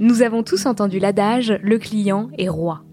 Nous 0.00 0.22
avons 0.22 0.44
tous 0.44 0.66
entendu 0.66 1.00
l'adage 1.00 1.58
le 1.60 1.76
client 1.76 2.28
est 2.38 2.48
roi. 2.48 2.84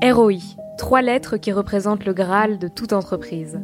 ROI, 0.00 0.38
trois 0.78 1.02
lettres 1.02 1.38
qui 1.38 1.50
représentent 1.50 2.04
le 2.04 2.12
Graal 2.12 2.60
de 2.60 2.68
toute 2.68 2.92
entreprise. 2.92 3.60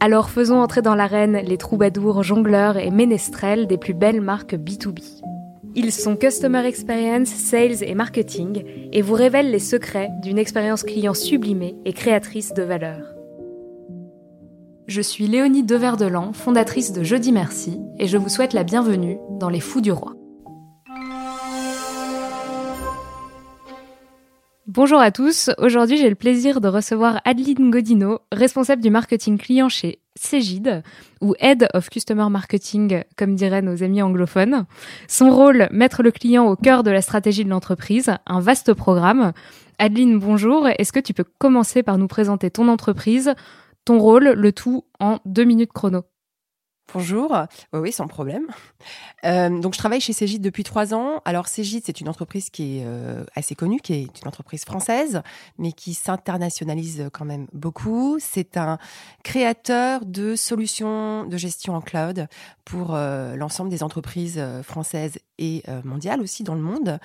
Alors 0.00 0.28
faisons 0.28 0.60
entrer 0.60 0.82
dans 0.82 0.94
l'arène 0.94 1.40
les 1.42 1.56
troubadours, 1.56 2.22
jongleurs 2.22 2.76
et 2.76 2.90
ménestrels 2.90 3.66
des 3.66 3.78
plus 3.78 3.94
belles 3.94 4.20
marques 4.20 4.52
B2B. 4.52 5.22
Ils 5.74 5.92
sont 5.92 6.14
Customer 6.14 6.66
Experience, 6.66 7.28
Sales 7.28 7.82
et 7.82 7.94
Marketing 7.94 8.64
et 8.92 9.00
vous 9.00 9.14
révèlent 9.14 9.50
les 9.50 9.58
secrets 9.58 10.10
d'une 10.20 10.38
expérience 10.38 10.82
client 10.82 11.14
sublimée 11.14 11.76
et 11.86 11.94
créatrice 11.94 12.52
de 12.52 12.62
valeur. 12.62 13.14
Je 14.88 15.00
suis 15.00 15.26
Léonie 15.26 15.62
Deverdelan, 15.62 16.34
fondatrice 16.34 16.92
de 16.92 17.02
Jeudi 17.02 17.32
Merci, 17.32 17.80
et 17.98 18.08
je 18.08 18.18
vous 18.18 18.28
souhaite 18.28 18.52
la 18.52 18.64
bienvenue 18.64 19.16
dans 19.38 19.48
Les 19.48 19.60
Fous 19.60 19.80
du 19.80 19.92
Roi. 19.92 20.19
Bonjour 24.72 25.00
à 25.00 25.10
tous, 25.10 25.50
aujourd'hui 25.58 25.96
j'ai 25.96 26.08
le 26.08 26.14
plaisir 26.14 26.60
de 26.60 26.68
recevoir 26.68 27.20
Adeline 27.24 27.72
Godino, 27.72 28.20
responsable 28.30 28.80
du 28.80 28.88
marketing 28.88 29.36
client 29.36 29.68
chez 29.68 29.98
Cégide, 30.14 30.84
ou 31.20 31.34
Head 31.40 31.66
of 31.74 31.90
Customer 31.90 32.28
Marketing, 32.30 33.02
comme 33.18 33.34
diraient 33.34 33.62
nos 33.62 33.82
amis 33.82 34.00
anglophones. 34.00 34.66
Son 35.08 35.28
rôle, 35.30 35.66
mettre 35.72 36.04
le 36.04 36.12
client 36.12 36.46
au 36.46 36.54
cœur 36.54 36.84
de 36.84 36.92
la 36.92 37.02
stratégie 37.02 37.44
de 37.44 37.50
l'entreprise, 37.50 38.12
un 38.26 38.38
vaste 38.38 38.72
programme. 38.72 39.32
Adeline, 39.80 40.20
bonjour, 40.20 40.68
est-ce 40.68 40.92
que 40.92 41.00
tu 41.00 41.14
peux 41.14 41.26
commencer 41.38 41.82
par 41.82 41.98
nous 41.98 42.06
présenter 42.06 42.52
ton 42.52 42.68
entreprise, 42.68 43.34
ton 43.84 43.98
rôle, 43.98 44.28
le 44.28 44.52
tout 44.52 44.84
en 45.00 45.18
deux 45.24 45.42
minutes 45.42 45.72
chrono? 45.72 46.04
Bonjour, 46.92 47.36
oui, 47.72 47.92
sans 47.92 48.08
problème. 48.08 48.48
Euh, 49.24 49.60
donc, 49.60 49.74
je 49.74 49.78
travaille 49.78 50.00
chez 50.00 50.12
Cégide 50.12 50.42
depuis 50.42 50.64
trois 50.64 50.94
ans. 50.94 51.20
Alors, 51.24 51.46
Cégide, 51.46 51.82
c'est 51.84 52.00
une 52.00 52.08
entreprise 52.08 52.50
qui 52.50 52.78
est 52.78 52.84
euh, 52.84 53.24
assez 53.34 53.54
connue, 53.54 53.80
qui 53.80 53.92
est 53.92 54.20
une 54.20 54.28
entreprise 54.28 54.64
française, 54.64 55.22
mais 55.58 55.72
qui 55.72 55.94
s'internationalise 55.94 57.08
quand 57.12 57.24
même 57.24 57.46
beaucoup. 57.52 58.18
C'est 58.20 58.56
un 58.56 58.78
créateur 59.22 60.04
de 60.04 60.36
solutions 60.36 61.26
de 61.26 61.36
gestion 61.36 61.74
en 61.74 61.80
cloud 61.80 62.26
pour 62.64 62.94
euh, 62.94 63.36
l'ensemble 63.36 63.70
des 63.70 63.82
entreprises 63.82 64.42
françaises 64.62 65.18
et 65.38 65.62
mondiales 65.84 66.20
aussi 66.20 66.44
dans 66.44 66.54
le 66.54 66.60
monde. 66.60 66.98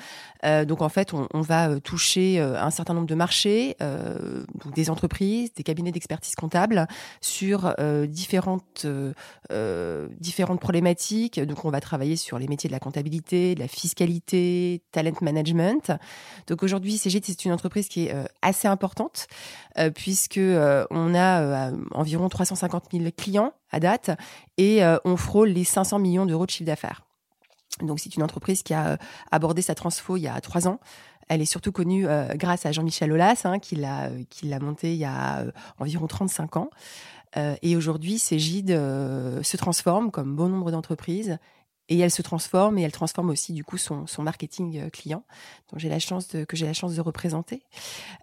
donc, 0.68 0.82
en 0.82 0.90
fait, 0.90 1.14
on, 1.14 1.42
va 1.42 1.80
toucher 1.80 2.38
un 2.40 2.70
certain 2.70 2.94
nombre 2.94 3.08
de 3.08 3.16
marchés, 3.16 3.78
des 4.76 4.90
entreprises, 4.90 5.54
des 5.54 5.64
cabinets 5.64 5.94
d'expertise 5.94 6.36
comptable 6.36 6.86
sur 7.22 7.74
différentes 8.10 8.86
euh, 9.76 10.08
différentes 10.20 10.60
problématiques. 10.60 11.40
Donc, 11.40 11.66
on 11.66 11.70
va 11.70 11.82
travailler 11.82 12.16
sur 12.16 12.40
les 12.40 12.48
métiers 12.48 12.68
de 12.70 12.74
la 12.74 12.80
comptabilité, 12.80 13.56
de 13.56 13.60
la 13.60 13.68
fiscalité, 13.68 14.82
talent 14.92 15.14
management. 15.22 15.92
Donc, 16.48 16.64
aujourd'hui, 16.64 16.98
CGT, 16.98 17.34
c'est 17.34 17.46
une 17.46 17.52
entreprise 17.52 17.88
qui 17.88 18.06
est 18.06 18.16
euh, 18.16 18.24
assez 18.42 18.68
importante 18.68 19.28
euh, 19.78 19.92
puisque 19.92 20.40
on 20.40 21.16
a 21.16 21.72
environ 21.92 22.30
350 22.30 22.86
000 22.92 23.06
clients 23.18 23.54
à 23.72 23.80
date 23.80 24.12
et 24.58 24.82
on 25.04 25.18
frôle 25.18 25.50
les 25.50 25.64
500 25.64 26.00
millions 26.00 26.26
d'euros 26.26 26.46
de 26.46 26.52
chiffre 26.52 26.68
d'affaires. 26.68 27.02
Donc, 27.82 28.00
c'est 28.00 28.16
une 28.16 28.24
entreprise 28.24 28.64
qui 28.64 28.74
a 28.74 28.98
abordé 29.32 29.62
sa 29.62 29.76
transfo 29.76 30.18
il 30.18 30.22
y 30.22 30.28
a 30.28 30.40
trois 30.40 30.68
ans. 30.68 30.80
Elle 31.28 31.42
est 31.42 31.46
surtout 31.46 31.72
connue 31.72 32.06
grâce 32.36 32.66
à 32.66 32.72
Jean-Michel 32.72 33.12
Aulas, 33.12 33.42
hein, 33.46 33.60
qui 33.60 33.76
l'a 33.76 34.10
l'a 34.44 34.60
montée 34.60 34.94
il 34.94 35.00
y 35.00 35.06
a 35.06 35.46
environ 35.80 36.08
35 36.08 36.58
ans. 36.58 36.70
Euh, 37.38 37.56
et 37.62 37.76
aujourd'hui, 37.76 38.20
Cégide 38.20 38.72
euh, 38.72 39.44
se 39.44 39.58
transforme 39.58 40.12
comme 40.12 40.36
bon 40.36 40.50
nombre 40.50 40.72
d'entreprises 40.72 41.38
et 41.88 42.00
elle 42.00 42.10
se 42.10 42.24
transforme 42.24 42.80
et 42.80 42.82
elle 42.82 42.92
transforme 42.92 43.30
aussi 43.30 43.54
du 43.54 43.64
coup 43.64 43.78
son, 43.78 44.08
marketing 44.18 44.80
euh, 44.80 44.90
client 44.90 45.24
donc 45.70 45.80
j'ai 45.80 45.88
la 45.88 46.00
chance 46.00 46.30
que 46.30 46.58
j'ai 46.58 46.66
la 46.66 46.74
chance 46.74 46.96
de 46.96 47.02
représenter. 47.02 47.62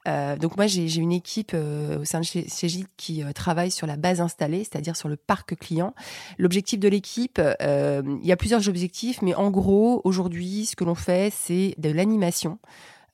Donc 0.05 0.57
moi 0.57 0.67
j'ai, 0.67 0.93
une 0.97 1.13
équipe 1.13 1.55
au 1.55 2.05
sein 2.05 2.19
de 2.19 2.25
Cégide 2.25 2.89
qui 2.97 3.23
travaille 3.37 3.71
sur 3.71 3.87
la 3.87 3.97
base 3.97 4.21
installée 4.21 4.65
c'est-à-dire 4.65 4.97
sur 4.97 5.09
le 5.09 5.15
parc 5.17 5.55
client. 5.55 5.95
L'objectif 6.39 6.81
de 6.81 6.89
l'équipe 6.89 7.41
il 7.61 8.27
y 8.27 8.33
a 8.33 8.37
plusieurs 8.37 8.69
objectifs 8.69 9.23
mais 9.23 9.37
en 9.37 9.53
gros 9.53 10.01
aujourd'hui 10.03 10.67
ce 10.67 10.75
que 10.75 10.83
l'on 10.83 10.97
fait 10.97 11.33
c'est 11.33 11.77
de 11.79 11.91
l'animation 11.91 12.59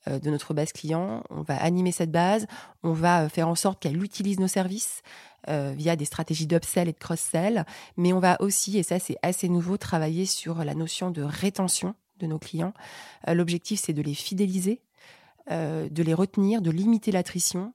de 0.07 0.31
notre 0.31 0.55
base 0.55 0.71
client. 0.71 1.23
On 1.29 1.41
va 1.41 1.61
animer 1.61 1.91
cette 1.91 2.11
base, 2.11 2.47
on 2.81 2.93
va 2.93 3.29
faire 3.29 3.47
en 3.47 3.55
sorte 3.55 3.79
qu'elle 3.79 4.01
utilise 4.01 4.39
nos 4.39 4.47
services, 4.47 5.03
euh, 5.47 5.73
via 5.75 5.95
des 5.95 6.05
stratégies 6.05 6.47
d'upsell 6.47 6.89
et 6.89 6.91
de 6.91 6.97
cross-sell. 6.97 7.65
Mais 7.95 8.11
on 8.11 8.19
va 8.19 8.41
aussi, 8.41 8.77
et 8.77 8.83
ça 8.83 8.99
c'est 8.99 9.15
assez 9.21 9.47
nouveau, 9.47 9.77
travailler 9.77 10.25
sur 10.25 10.63
la 10.65 10.75
notion 10.75 11.11
de 11.11 11.21
rétention 11.21 11.95
de 12.19 12.27
nos 12.27 12.39
clients. 12.39 12.73
Euh, 13.27 13.33
l'objectif 13.33 13.79
c'est 13.81 13.93
de 13.93 14.01
les 14.01 14.13
fidéliser, 14.13 14.81
euh, 15.49 15.87
de 15.89 16.03
les 16.03 16.13
retenir, 16.13 16.61
de 16.61 16.71
limiter 16.71 17.11
l'attrition. 17.11 17.73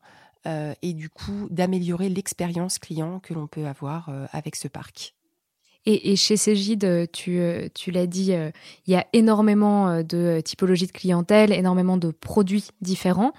et 0.82 0.92
du 0.92 1.08
coup 1.08 1.48
d'améliorer 1.48 2.10
l'expérience 2.10 2.78
client 2.78 3.18
que 3.18 3.32
l'on 3.32 3.46
peut 3.46 3.66
avoir 3.66 4.10
avec 4.30 4.56
ce 4.56 4.68
parc. 4.68 5.14
Et, 5.86 6.16
chez 6.16 6.36
Cégide, 6.36 7.08
tu, 7.12 7.40
tu 7.74 7.90
l'as 7.90 8.06
dit, 8.06 8.32
il 8.86 8.92
y 8.92 8.94
a 8.94 9.06
énormément 9.14 10.02
de 10.02 10.42
typologies 10.44 10.86
de 10.86 10.92
clientèle, 10.92 11.50
énormément 11.50 11.96
de 11.96 12.10
produits 12.10 12.68
différents. 12.82 13.32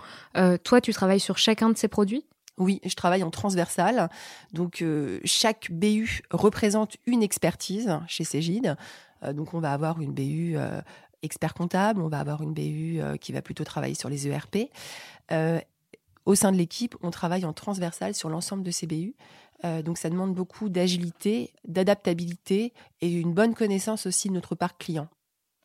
toi, 0.64 0.81
tu 0.81 0.94
travailles 0.94 1.19
sur 1.19 1.38
chacun 1.38 1.69
de 1.69 1.78
ces 1.78 1.88
produits? 1.88 2.25
Oui, 2.57 2.79
je 2.85 2.95
travaille 2.95 3.23
en 3.23 3.31
transversal. 3.31 4.09
Donc, 4.53 4.81
euh, 4.81 5.19
chaque 5.25 5.71
BU 5.71 6.21
représente 6.31 6.97
une 7.05 7.23
expertise 7.23 7.99
chez 8.07 8.23
Cégide. 8.23 8.77
Euh, 9.23 9.33
donc, 9.33 9.53
on 9.53 9.59
va 9.59 9.73
avoir 9.73 9.99
une 9.99 10.13
BU 10.13 10.53
euh, 10.55 10.81
expert 11.21 11.53
comptable, 11.53 12.01
on 12.01 12.07
va 12.07 12.19
avoir 12.19 12.41
une 12.41 12.53
BU 12.53 13.01
qui 13.19 13.31
va 13.31 13.41
plutôt 13.41 13.63
travailler 13.63 13.95
sur 13.95 14.09
les 14.09 14.27
ERP. 14.27 14.69
au 16.25 16.35
sein 16.35 16.51
de 16.51 16.57
l'équipe, 16.57 16.95
on 17.01 17.11
travaille 17.11 17.45
en 17.45 17.53
transversal 17.53 18.13
sur 18.13 18.29
l'ensemble 18.29 18.63
de 18.63 18.69
ces 18.69 18.85
BU. 18.85 19.16
donc, 19.83 19.97
ça 19.97 20.11
demande 20.11 20.35
beaucoup 20.35 20.69
d'agilité, 20.69 21.51
d'adaptabilité 21.67 22.73
et 23.01 23.11
une 23.11 23.33
bonne 23.33 23.55
connaissance 23.55 24.05
aussi 24.05 24.27
de 24.29 24.33
notre 24.33 24.53
parc 24.53 24.77
client 24.77 25.07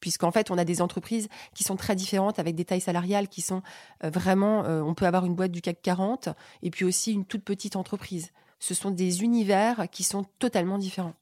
puisqu'en 0.00 0.31
fait, 0.31 0.50
on 0.50 0.59
a 0.59 0.65
des 0.65 0.83
entreprises 0.83 1.28
qui 1.55 1.65
sont 1.65 1.77
très 1.77 1.94
différentes 1.94 2.38
avec 2.38 2.55
des 2.55 2.65
tailles 2.65 2.81
salariales 2.81 3.28
qui 3.28 3.43
sont 3.43 3.62
euh, 4.05 4.11
vraiment, 4.11 4.65
euh, 4.65 4.83
on 4.83 4.94
peut 4.94 5.06
avoir 5.06 5.25
une 5.25 5.34
boîte 5.34 5.53
du 5.53 5.61
CAC 5.61 5.83
40 5.83 6.28
et 6.62 6.71
puis 6.71 6.84
aussi 6.84 7.12
une 7.12 7.25
toute 7.25 7.44
petite 7.44 7.77
entreprise. 7.77 8.31
Ce 8.59 8.75
sont 8.75 8.91
des 8.91 9.22
univers 9.22 9.88
qui 9.91 10.03
sont 10.03 10.25
totalement 10.38 10.78
différents. 10.78 11.15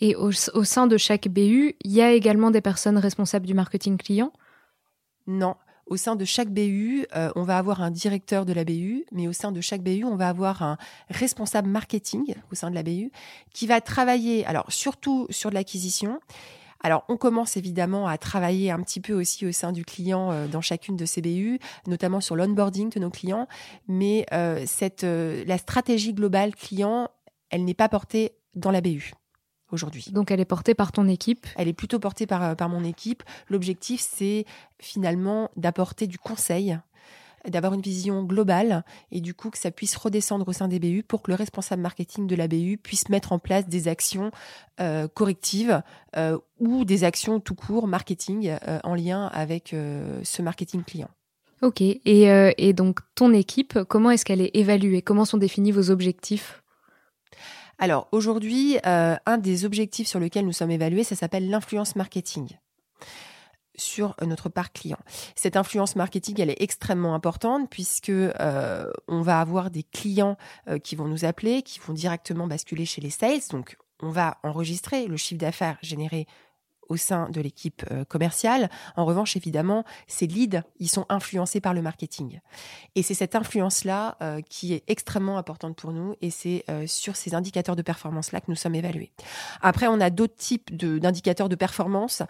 Et 0.00 0.16
au, 0.16 0.32
sein 0.32 0.86
de 0.86 0.96
chaque 0.96 1.28
BU, 1.28 1.76
il 1.82 1.92
y 1.92 2.02
a 2.02 2.12
également 2.12 2.50
des 2.50 2.60
personnes 2.60 2.98
responsables 2.98 3.46
du 3.46 3.54
marketing 3.54 3.96
client? 3.96 4.32
Non. 5.26 5.54
Au 5.86 5.96
sein 5.96 6.16
de 6.16 6.24
chaque 6.24 6.50
BU, 6.50 7.06
euh, 7.14 7.30
on 7.36 7.42
va 7.42 7.58
avoir 7.58 7.82
un 7.82 7.90
directeur 7.90 8.44
de 8.46 8.52
la 8.52 8.64
BU, 8.64 9.04
mais 9.12 9.28
au 9.28 9.32
sein 9.32 9.52
de 9.52 9.60
chaque 9.60 9.82
BU, 9.82 10.04
on 10.04 10.16
va 10.16 10.28
avoir 10.28 10.62
un 10.62 10.78
responsable 11.10 11.68
marketing 11.68 12.34
au 12.50 12.54
sein 12.54 12.70
de 12.70 12.74
la 12.74 12.82
BU 12.82 13.12
qui 13.52 13.66
va 13.66 13.80
travailler, 13.80 14.46
alors 14.46 14.64
surtout 14.72 15.26
sur 15.30 15.50
de 15.50 15.54
l'acquisition, 15.54 16.20
alors, 16.84 17.06
on 17.08 17.16
commence 17.16 17.56
évidemment 17.56 18.06
à 18.06 18.18
travailler 18.18 18.70
un 18.70 18.78
petit 18.82 19.00
peu 19.00 19.14
aussi 19.14 19.46
au 19.46 19.52
sein 19.52 19.72
du 19.72 19.86
client 19.86 20.30
euh, 20.30 20.46
dans 20.46 20.60
chacune 20.60 20.98
de 20.98 21.06
ces 21.06 21.22
BU, 21.22 21.58
notamment 21.86 22.20
sur 22.20 22.36
l'onboarding 22.36 22.90
de 22.90 23.00
nos 23.00 23.08
clients. 23.08 23.48
Mais 23.88 24.26
euh, 24.34 24.62
cette, 24.66 25.02
euh, 25.02 25.44
la 25.46 25.56
stratégie 25.56 26.12
globale 26.12 26.54
client, 26.54 27.08
elle 27.48 27.64
n'est 27.64 27.72
pas 27.72 27.88
portée 27.88 28.32
dans 28.54 28.70
la 28.70 28.82
BU 28.82 29.14
aujourd'hui. 29.72 30.08
Donc 30.12 30.30
elle 30.30 30.40
est 30.40 30.44
portée 30.44 30.74
par 30.74 30.92
ton 30.92 31.08
équipe? 31.08 31.46
Elle 31.56 31.68
est 31.68 31.72
plutôt 31.72 31.98
portée 31.98 32.26
par, 32.26 32.54
par 32.54 32.68
mon 32.68 32.84
équipe. 32.84 33.22
L'objectif, 33.48 34.06
c'est 34.06 34.44
finalement 34.78 35.50
d'apporter 35.56 36.06
du 36.06 36.18
conseil 36.18 36.78
d'avoir 37.48 37.74
une 37.74 37.80
vision 37.80 38.22
globale 38.22 38.84
et 39.10 39.20
du 39.20 39.34
coup 39.34 39.50
que 39.50 39.58
ça 39.58 39.70
puisse 39.70 39.96
redescendre 39.96 40.48
au 40.48 40.52
sein 40.52 40.68
des 40.68 40.78
BU 40.78 41.02
pour 41.02 41.22
que 41.22 41.30
le 41.30 41.36
responsable 41.36 41.82
marketing 41.82 42.26
de 42.26 42.36
la 42.36 42.48
BU 42.48 42.78
puisse 42.78 43.08
mettre 43.08 43.32
en 43.32 43.38
place 43.38 43.66
des 43.68 43.88
actions 43.88 44.30
euh, 44.80 45.08
correctives 45.08 45.82
euh, 46.16 46.38
ou 46.58 46.84
des 46.84 47.04
actions 47.04 47.40
tout 47.40 47.54
court 47.54 47.86
marketing 47.86 48.56
euh, 48.66 48.78
en 48.84 48.94
lien 48.94 49.26
avec 49.26 49.74
ce 50.22 50.42
marketing 50.42 50.82
client. 50.82 51.10
Ok, 51.62 51.80
et, 51.80 52.00
et 52.04 52.72
donc 52.72 53.00
ton 53.14 53.32
équipe, 53.32 53.78
comment 53.88 54.10
est-ce 54.10 54.24
qu'elle 54.24 54.42
est 54.42 54.50
évaluée? 54.54 55.00
Comment 55.00 55.24
sont 55.24 55.38
définis 55.38 55.72
vos 55.72 55.90
objectifs? 55.90 56.62
Alors 57.78 58.08
aujourd'hui, 58.12 58.76
un 58.84 59.38
des 59.38 59.64
objectifs 59.64 60.06
sur 60.06 60.20
lesquels 60.20 60.44
nous 60.44 60.52
sommes 60.52 60.70
évalués, 60.70 61.04
ça 61.04 61.16
s'appelle 61.16 61.48
l'influence 61.48 61.96
marketing 61.96 62.48
sur 63.76 64.14
notre 64.24 64.48
parc 64.48 64.80
client. 64.80 64.98
Cette 65.36 65.56
influence 65.56 65.96
marketing, 65.96 66.40
elle 66.40 66.50
est 66.50 66.62
extrêmement 66.62 67.14
importante 67.14 67.68
puisque 67.70 68.10
euh, 68.10 68.90
on 69.08 69.22
va 69.22 69.40
avoir 69.40 69.70
des 69.70 69.82
clients 69.82 70.36
euh, 70.68 70.78
qui 70.78 70.96
vont 70.96 71.06
nous 71.06 71.24
appeler, 71.24 71.62
qui 71.62 71.80
vont 71.80 71.92
directement 71.92 72.46
basculer 72.46 72.86
chez 72.86 73.00
les 73.00 73.10
sales. 73.10 73.40
Donc, 73.50 73.76
on 74.00 74.10
va 74.10 74.38
enregistrer 74.42 75.06
le 75.06 75.16
chiffre 75.16 75.40
d'affaires 75.40 75.78
généré 75.82 76.26
au 76.88 76.96
sein 76.96 77.28
de 77.30 77.40
l'équipe 77.40 77.84
euh, 77.90 78.04
commerciale. 78.04 78.70
En 78.96 79.04
revanche, 79.04 79.36
évidemment, 79.36 79.84
ces 80.06 80.26
leads, 80.26 80.62
ils 80.78 80.88
sont 80.88 81.06
influencés 81.08 81.60
par 81.60 81.74
le 81.74 81.82
marketing. 81.82 82.40
Et 82.94 83.02
c'est 83.02 83.14
cette 83.14 83.34
influence-là 83.34 84.16
euh, 84.22 84.40
qui 84.48 84.74
est 84.74 84.84
extrêmement 84.88 85.38
importante 85.38 85.76
pour 85.76 85.92
nous 85.92 86.14
et 86.20 86.30
c'est 86.30 86.64
euh, 86.70 86.86
sur 86.86 87.16
ces 87.16 87.34
indicateurs 87.34 87.76
de 87.76 87.82
performance-là 87.82 88.40
que 88.40 88.46
nous 88.48 88.56
sommes 88.56 88.74
évalués. 88.74 89.12
Après, 89.62 89.86
on 89.86 90.00
a 90.00 90.10
d'autres 90.10 90.36
types 90.36 90.74
d'indicateurs 90.74 91.48
de, 91.48 91.54
performance 91.54 92.22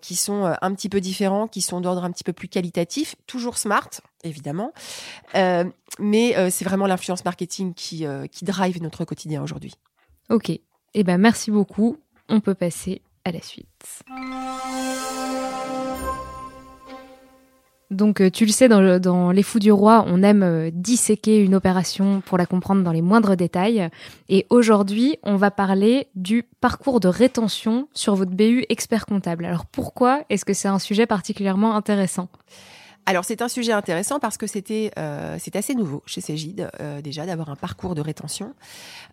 qui 0.00 0.14
sont 0.14 0.54
un 0.62 0.74
petit 0.74 0.88
peu 0.88 1.00
différents, 1.00 1.48
qui 1.48 1.60
sont 1.60 1.80
d'ordre 1.80 2.04
un 2.04 2.12
petit 2.12 2.22
peu 2.22 2.32
plus 2.32 2.46
qualitatif, 2.46 3.16
toujours 3.26 3.58
smart, 3.58 3.90
évidemment. 4.22 4.72
mais 5.34 6.50
c'est 6.50 6.64
vraiment 6.64 6.86
l'influence 6.86 7.24
marketing 7.24 7.74
qui, 7.74 8.06
qui 8.30 8.44
drive 8.44 8.80
notre 8.80 9.04
quotidien 9.04 9.42
aujourd'hui. 9.42 9.74
Ok. 10.28 10.52
Eh 10.94 11.04
ben, 11.04 11.18
merci 11.18 11.50
beaucoup. 11.50 11.98
On 12.28 12.40
peut 12.40 12.54
passer 12.54 13.02
à 13.24 13.32
la 13.32 13.42
suite. 13.42 14.02
Donc 17.90 18.20
euh, 18.20 18.30
tu 18.30 18.46
le 18.46 18.52
sais, 18.52 18.68
dans, 18.68 19.32
Les 19.32 19.42
Fous 19.42 19.58
du 19.58 19.72
Roi, 19.72 20.04
on 20.06 20.22
aime 20.22 20.44
euh, 20.44 20.70
disséquer 20.72 21.42
une 21.42 21.56
opération 21.56 22.20
pour 22.24 22.38
la 22.38 22.46
comprendre 22.46 22.84
dans 22.84 22.92
les 22.92 23.02
moindres 23.02 23.36
détails. 23.36 23.88
Et 24.28 24.46
aujourd'hui, 24.48 25.18
on 25.24 25.36
va 25.36 25.50
parler 25.50 26.06
du 26.14 26.44
parcours 26.60 27.00
de 27.00 27.08
rétention 27.08 27.88
sur 27.92 28.14
votre 28.14 28.30
BU 28.30 28.64
expert 28.68 29.06
comptable. 29.06 29.44
Alors 29.44 29.66
pourquoi 29.66 30.22
est-ce 30.30 30.44
que 30.44 30.54
c'est 30.54 30.68
un 30.68 30.78
sujet 30.78 31.06
particulièrement 31.06 31.74
intéressant? 31.74 32.28
Alors 33.06 33.24
c'est 33.24 33.42
un 33.42 33.48
sujet 33.48 33.72
intéressant 33.72 34.18
parce 34.20 34.36
que 34.36 34.46
c'était 34.46 34.92
euh, 34.98 35.36
c'est 35.38 35.56
assez 35.56 35.74
nouveau 35.74 36.02
chez 36.06 36.20
Cégide 36.20 36.70
euh, 36.80 37.00
déjà 37.00 37.26
d'avoir 37.26 37.50
un 37.50 37.56
parcours 37.56 37.94
de 37.94 38.00
rétention 38.00 38.54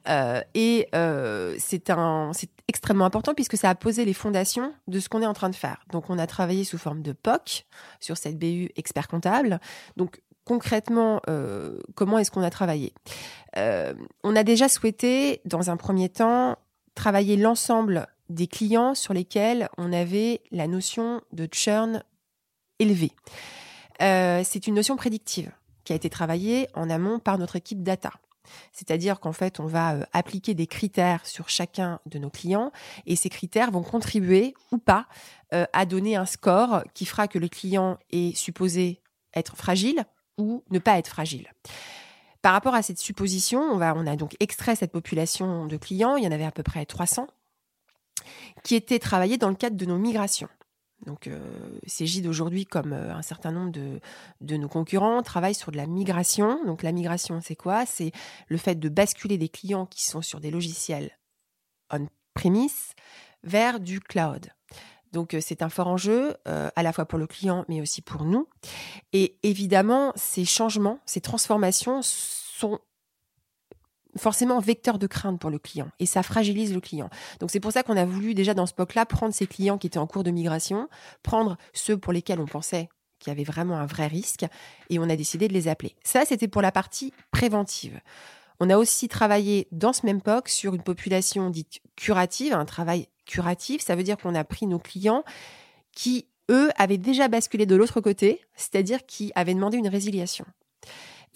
euh, 0.08 0.42
et 0.54 0.88
c'est 1.58 1.90
un 1.90 2.32
c'est 2.34 2.50
extrêmement 2.68 3.06
important 3.06 3.34
puisque 3.34 3.58
ça 3.58 3.70
a 3.70 3.76
posé 3.76 4.06
les 4.06 4.14
fondations 4.14 4.74
de 4.88 5.00
ce 5.00 5.10
qu'on 5.10 5.22
est 5.22 5.28
en 5.28 5.34
train 5.34 5.50
de 5.50 5.56
faire. 5.56 5.84
Donc 5.92 6.10
on 6.10 6.20
a 6.20 6.28
travaillé 6.28 6.64
sous 6.64 6.78
forme 6.78 7.02
de 7.02 7.14
POC 7.14 7.66
sur 8.00 8.18
cette 8.18 8.38
BU 8.38 8.70
expert 8.76 9.08
comptable. 9.08 9.60
Donc 9.96 10.22
concrètement, 10.46 11.22
comment 11.96 12.20
est-ce 12.20 12.32
qu'on 12.32 12.44
a 12.44 12.50
travaillé? 12.50 12.94
On 13.56 14.36
a 14.36 14.44
déjà 14.44 14.70
souhaité, 14.70 15.42
dans 15.46 15.70
un 15.70 15.78
premier 15.78 16.10
temps, 16.10 16.58
travailler 16.96 17.36
l'ensemble 17.36 18.08
des 18.30 18.48
clients 18.48 18.96
sur 18.96 19.14
lesquels 19.14 19.70
on 19.78 19.92
avait 19.94 20.42
la 20.52 20.68
notion 20.68 21.22
de 21.32 21.48
churn 21.52 22.04
élevée. 22.80 23.12
Euh, 24.02 24.42
c'est 24.44 24.68
une 24.68 24.76
notion 24.76 24.96
prédictive 24.96 25.52
qui 25.84 25.94
a 25.94 25.96
été 25.96 26.10
travaillée 26.10 26.68
en 26.74 26.90
amont 26.90 27.20
par 27.20 27.38
notre 27.38 27.56
équipe 27.56 27.84
data. 27.84 28.12
C'est-à-dire 28.72 29.20
qu'en 29.20 29.34
fait, 29.34 29.60
on 29.60 29.66
va 29.66 29.96
euh, 29.96 30.04
appliquer 30.14 30.54
des 30.54 30.68
critères 30.68 31.26
sur 31.26 31.50
chacun 31.50 32.00
de 32.06 32.20
nos 32.20 32.30
clients 32.30 32.72
et 33.06 33.16
ces 33.16 33.30
critères 33.30 33.72
vont 33.72 33.84
contribuer 33.84 34.54
ou 34.72 34.78
pas 34.78 35.08
euh, 35.54 35.66
à 35.74 35.86
donner 35.86 36.16
un 36.16 36.26
score 36.26 36.84
qui 36.94 37.06
fera 37.06 37.28
que 37.28 37.40
le 37.40 37.50
client 37.50 37.98
est 38.12 38.36
supposé 38.36 39.02
être 39.36 39.56
fragile 39.56 40.06
ou 40.38 40.64
ne 40.70 40.80
pas 40.80 40.98
être 40.98 41.10
fragile. 41.10 41.52
Par 42.42 42.54
rapport 42.54 42.76
à 42.76 42.82
cette 42.82 43.00
supposition, 43.00 43.60
on, 43.60 43.82
on 43.82 44.08
a 44.08 44.16
donc 44.16 44.36
extrait 44.40 44.76
cette 44.76 44.92
population 44.92 45.66
de 45.66 45.78
clients, 45.78 46.16
il 46.16 46.24
y 46.24 46.28
en 46.28 46.32
avait 46.32 46.46
à 46.46 46.52
peu 46.52 46.64
près 46.64 46.86
300, 46.86 47.28
qui 48.64 48.76
étaient 48.76 49.00
travaillés 49.00 49.38
dans 49.38 49.50
le 49.50 49.56
cadre 49.56 49.76
de 49.76 49.86
nos 49.86 49.98
migrations. 49.98 50.50
Donc, 51.06 51.28
euh, 51.28 51.40
Cégide 51.86 52.28
aujourd'hui, 52.28 52.66
comme 52.66 52.92
euh, 52.92 53.14
un 53.14 53.22
certain 53.22 53.52
nombre 53.52 53.72
de, 53.72 54.00
de, 54.42 54.58
nos 54.58 54.68
concurrents, 54.68 55.22
travaille 55.22 55.56
sur 55.56 55.72
de 55.72 55.78
la 55.78 55.86
migration. 55.86 56.66
Donc, 56.66 56.84
la 56.84 56.92
migration, 56.92 57.40
c'est 57.42 57.56
quoi? 57.56 57.86
C'est 57.86 58.12
le 58.48 58.58
fait 58.58 58.76
de 58.76 58.90
basculer 58.90 59.38
des 59.38 59.50
clients 59.50 59.86
qui 59.86 60.04
sont 60.06 60.22
sur 60.22 60.40
des 60.40 60.52
logiciels 60.52 61.12
on-premise 61.92 62.94
vers 63.44 63.80
du 63.80 64.00
cloud. 64.00 64.50
Donc, 65.14 65.34
euh, 65.34 65.40
c'est 65.42 65.62
un 65.62 65.70
fort 65.70 65.88
enjeu, 65.88 66.36
euh, 66.48 66.70
à 66.76 66.84
la 66.84 66.92
fois 66.92 67.06
pour 67.06 67.20
le 67.20 67.28
client, 67.28 67.66
mais 67.70 67.82
aussi 67.82 68.02
pour 68.02 68.26
nous. 68.26 68.48
Et 69.14 69.38
évidemment, 69.44 70.12
ces 70.16 70.46
changements, 70.46 71.00
ces 71.06 71.22
transformations 71.22 72.02
sont 72.02 72.80
forcément 74.18 74.60
vecteur 74.60 75.00
de 75.00 75.08
crainte 75.08 75.40
pour 75.40 75.50
le 75.50 75.60
client 75.60 75.90
et 76.00 76.06
ça 76.06 76.24
fragilise 76.24 76.74
le 76.74 76.82
client. 76.82 77.10
Donc 77.40 77.52
c'est 77.52 77.60
pour 77.60 77.72
ça 77.72 77.84
qu'on 77.84 77.98
a 77.98 78.06
voulu 78.06 78.34
déjà 78.34 78.54
dans 78.54 78.66
ce 78.66 78.74
POC-là 78.74 79.06
prendre 79.06 79.34
ces 79.34 79.48
clients 79.48 79.78
qui 79.78 79.88
étaient 79.88 79.98
en 79.98 80.08
cours 80.08 80.24
de 80.24 80.32
migration, 80.32 80.88
prendre 81.24 81.58
ceux 81.74 81.98
pour 81.98 82.14
lesquels 82.14 82.40
on 82.40 82.46
pensait 82.46 82.90
qu'il 83.20 83.32
y 83.32 83.36
avait 83.36 83.44
vraiment 83.44 83.78
un 83.78 83.86
vrai 83.86 84.08
risque 84.08 84.46
et 84.90 85.00
on 85.00 85.10
a 85.10 85.16
décidé 85.16 85.48
de 85.48 85.54
les 85.54 85.68
appeler. 85.68 85.96
Ça, 86.04 86.24
c'était 86.26 86.48
pour 86.48 86.62
la 86.62 86.72
partie 86.72 87.14
préventive. 87.32 88.00
On 88.60 88.70
a 88.70 88.78
aussi 88.78 89.08
travaillé 89.08 89.68
dans 89.72 89.94
ce 89.94 90.06
même 90.06 90.22
POC 90.22 90.50
sur 90.50 90.74
une 90.74 90.82
population 90.82 91.50
dite 91.50 91.80
curative, 91.96 92.54
un 92.54 92.66
travail 92.66 93.08
curatif. 93.26 93.82
Ça 93.82 93.96
veut 93.96 94.04
dire 94.04 94.18
qu'on 94.18 94.36
a 94.36 94.44
pris 94.44 94.66
nos 94.66 94.80
clients 94.80 95.24
qui, 95.94 96.28
eux, 96.50 96.70
avaient 96.78 96.98
déjà 96.98 97.28
basculé 97.28 97.66
de 97.66 97.76
l'autre 97.76 98.02
côté, 98.02 98.42
c'est-à-dire 98.56 99.06
qui 99.06 99.32
avaient 99.36 99.54
demandé 99.54 99.78
une 99.78 99.88
résiliation. 99.88 100.46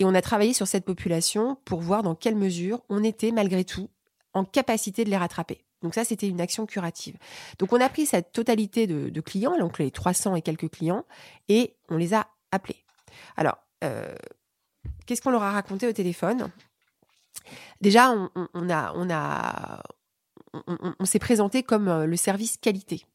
Et 0.01 0.03
on 0.03 0.15
a 0.15 0.21
travaillé 0.24 0.53
sur 0.53 0.68
cette 0.68 0.83
population 0.83 1.57
pour 1.63 1.80
voir 1.80 2.01
dans 2.01 2.15
quelle 2.15 2.36
mesure 2.36 2.81
on 2.89 3.03
était 3.03 3.31
malgré 3.31 3.63
tout 3.63 3.88
en 4.33 4.44
capacité 4.44 5.03
de 5.03 5.12
les 5.12 5.18
rattraper. 5.18 5.63
Donc 5.83 5.94
ça, 5.94 6.03
c'était 6.03 6.27
une 6.27 6.42
action 6.42 6.65
curative. 6.65 7.18
Donc 7.59 7.71
on 7.71 7.80
a 7.80 7.88
pris 7.88 8.07
cette 8.07 8.31
totalité 8.31 8.88
de, 8.88 9.21
clients, 9.21 9.56
donc 9.59 9.77
les 9.77 9.92
300 9.92 10.38
et 10.38 10.42
quelques 10.42 10.71
clients, 10.71 11.06
et 11.50 11.75
on 11.88 11.98
les 11.98 12.15
a 12.15 12.25
appelés. 12.51 12.83
Alors, 13.38 13.59
euh, 13.83 14.15
qu'est-ce 15.06 15.21
qu'on 15.21 15.30
leur 15.30 15.44
a 15.44 15.51
raconté 15.51 15.88
au 15.88 15.94
téléphone? 15.94 16.50
Déjà, 17.80 18.12
on, 18.12 18.31
s'est 21.06 21.19
présenté 21.19 21.62
comme 21.62 21.88
euh, 21.88 22.07
le 22.07 22.18
service 22.18 22.57
qualité 22.57 23.06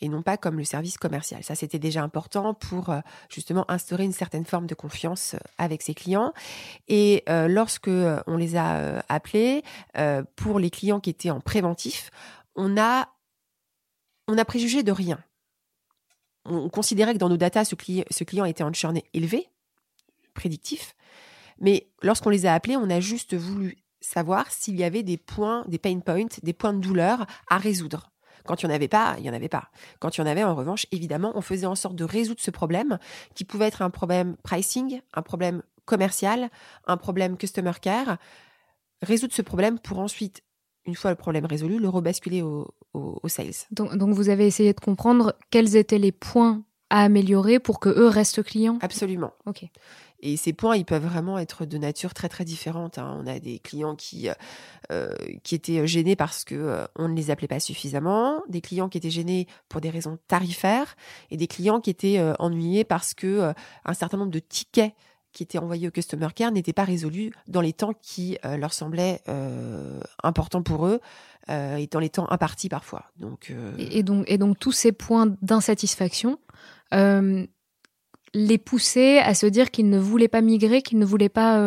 et 0.00 0.08
non 0.08 0.22
pas 0.22 0.36
comme 0.36 0.58
le 0.58 0.64
service 0.64 0.98
commercial. 0.98 1.42
Ça, 1.42 1.54
c'était 1.54 1.78
déjà 1.78 2.02
important 2.02 2.54
pour 2.54 2.90
euh, 2.90 3.00
justement 3.30 3.64
instaurer 3.70 4.04
une 4.04 4.12
certaine 4.12 4.44
forme 4.44 4.66
de 4.66 4.74
confiance 4.74 5.34
euh, 5.34 5.38
avec 5.58 5.82
ses 5.82 5.94
clients. 5.94 6.32
Et 6.88 7.22
euh, 7.28 7.48
lorsque 7.48 7.88
on 7.88 8.36
les 8.36 8.56
a 8.56 9.02
appelés, 9.08 9.62
pour 10.36 10.58
les 10.58 10.70
clients 10.70 11.00
qui 11.00 11.10
étaient 11.10 11.30
en 11.30 11.40
préventif, 11.40 12.10
on 12.54 12.76
a, 12.76 13.08
on 14.28 14.36
a 14.38 14.44
préjugé 14.44 14.82
de 14.82 14.92
rien. 14.92 15.18
On 16.44 16.68
considérait 16.68 17.14
que 17.14 17.18
dans 17.18 17.28
nos 17.28 17.36
datas, 17.36 17.64
ce, 17.64 17.74
client, 17.74 18.04
ce 18.10 18.24
client 18.24 18.44
était 18.44 18.62
en 18.62 18.72
churn 18.72 19.00
élevé, 19.14 19.48
prédictif. 20.34 20.94
Mais 21.58 21.88
lorsqu'on 22.02 22.30
les 22.30 22.46
a 22.46 22.54
appelés, 22.54 22.76
on 22.76 22.90
a 22.90 23.00
juste 23.00 23.34
voulu 23.34 23.78
savoir 24.00 24.50
s'il 24.50 24.76
y 24.76 24.84
avait 24.84 25.02
des 25.02 25.16
points, 25.16 25.64
des 25.66 25.78
pain 25.78 25.98
points, 26.00 26.26
des 26.42 26.52
points 26.52 26.72
de 26.72 26.80
douleur 26.80 27.26
à 27.48 27.58
résoudre. 27.58 28.10
Quand 28.44 28.62
il 28.62 28.66
n'y 28.66 28.72
en 28.72 28.74
avait 28.76 28.88
pas, 28.88 29.14
il 29.18 29.22
n'y 29.22 29.30
en 29.30 29.34
avait 29.34 29.48
pas. 29.48 29.70
Quand 29.98 30.16
il 30.16 30.20
y 30.20 30.24
en 30.24 30.26
avait, 30.26 30.44
en 30.44 30.54
revanche, 30.54 30.86
évidemment, 30.92 31.32
on 31.34 31.40
faisait 31.40 31.66
en 31.66 31.74
sorte 31.74 31.96
de 31.96 32.04
résoudre 32.04 32.40
ce 32.40 32.50
problème 32.50 32.98
qui 33.34 33.44
pouvait 33.44 33.66
être 33.66 33.82
un 33.82 33.90
problème 33.90 34.36
pricing, 34.42 35.00
un 35.14 35.22
problème 35.22 35.62
commercial, 35.84 36.50
un 36.86 36.96
problème 36.96 37.36
customer 37.36 37.72
care. 37.80 38.18
Résoudre 39.02 39.32
ce 39.32 39.42
problème 39.42 39.78
pour 39.78 39.98
ensuite, 39.98 40.42
une 40.84 40.94
fois 40.94 41.10
le 41.10 41.16
problème 41.16 41.46
résolu, 41.46 41.78
le 41.78 41.88
rebasculer 41.88 42.42
au, 42.42 42.66
sales. 43.28 43.52
Donc, 43.70 43.94
donc 43.96 44.14
vous 44.14 44.28
avez 44.28 44.46
essayé 44.46 44.72
de 44.72 44.80
comprendre 44.80 45.34
quels 45.50 45.76
étaient 45.76 45.98
les 45.98 46.12
points 46.12 46.62
à 46.88 47.02
améliorer 47.02 47.58
pour 47.58 47.80
que 47.80 47.88
eux 47.88 48.08
restent 48.08 48.42
clients? 48.42 48.78
Absolument. 48.80 49.32
Ok. 49.44 49.64
Et 50.20 50.36
ces 50.36 50.52
points, 50.52 50.76
ils 50.76 50.84
peuvent 50.84 51.04
vraiment 51.04 51.38
être 51.38 51.64
de 51.64 51.78
nature 51.78 52.14
très 52.14 52.28
très 52.28 52.44
différente. 52.44 52.98
Hein. 52.98 53.16
On 53.22 53.26
a 53.26 53.38
des 53.38 53.58
clients 53.58 53.94
qui 53.94 54.28
euh, 54.28 54.34
euh, 54.92 55.14
qui 55.42 55.54
étaient 55.54 55.86
gênés 55.86 56.16
parce 56.16 56.44
que 56.44 56.54
euh, 56.54 56.86
on 56.96 57.08
ne 57.08 57.14
les 57.14 57.30
appelait 57.30 57.48
pas 57.48 57.60
suffisamment, 57.60 58.42
des 58.48 58.60
clients 58.60 58.88
qui 58.88 58.98
étaient 58.98 59.10
gênés 59.10 59.46
pour 59.68 59.80
des 59.80 59.90
raisons 59.90 60.18
tarifaires, 60.28 60.96
et 61.30 61.36
des 61.36 61.46
clients 61.46 61.80
qui 61.80 61.90
étaient 61.90 62.20
ennuyés 62.38 62.84
parce 62.84 63.14
que 63.14 63.52
un 63.84 63.94
certain 63.94 64.16
nombre 64.16 64.30
de 64.30 64.38
tickets 64.38 64.94
qui 65.32 65.42
étaient 65.42 65.58
envoyés 65.58 65.88
au 65.88 65.90
customer 65.90 66.28
care 66.34 66.50
n'étaient 66.50 66.72
pas 66.72 66.84
résolus 66.84 67.32
dans 67.46 67.60
les 67.60 67.72
temps 67.72 67.92
qui 68.00 68.38
leur 68.44 68.72
semblaient 68.72 69.22
importants 70.22 70.62
pour 70.62 70.86
eux 70.86 71.00
et 71.48 71.86
dans 71.90 72.00
les 72.00 72.10
temps 72.10 72.30
impartis 72.30 72.68
parfois. 72.68 73.04
Donc 73.18 73.52
et, 73.78 74.02
donc 74.02 74.24
et 74.28 74.38
donc 74.38 74.58
tous 74.58 74.72
ces 74.72 74.92
points 74.92 75.34
d'insatisfaction 75.42 76.38
les 78.36 78.58
pousser 78.58 79.18
à 79.18 79.34
se 79.34 79.46
dire 79.46 79.70
qu'ils 79.70 79.88
ne 79.88 79.98
voulaient 79.98 80.28
pas 80.28 80.42
migrer, 80.42 80.82
qu'ils 80.82 80.98
ne 80.98 81.06
voulaient 81.06 81.30
pas 81.30 81.58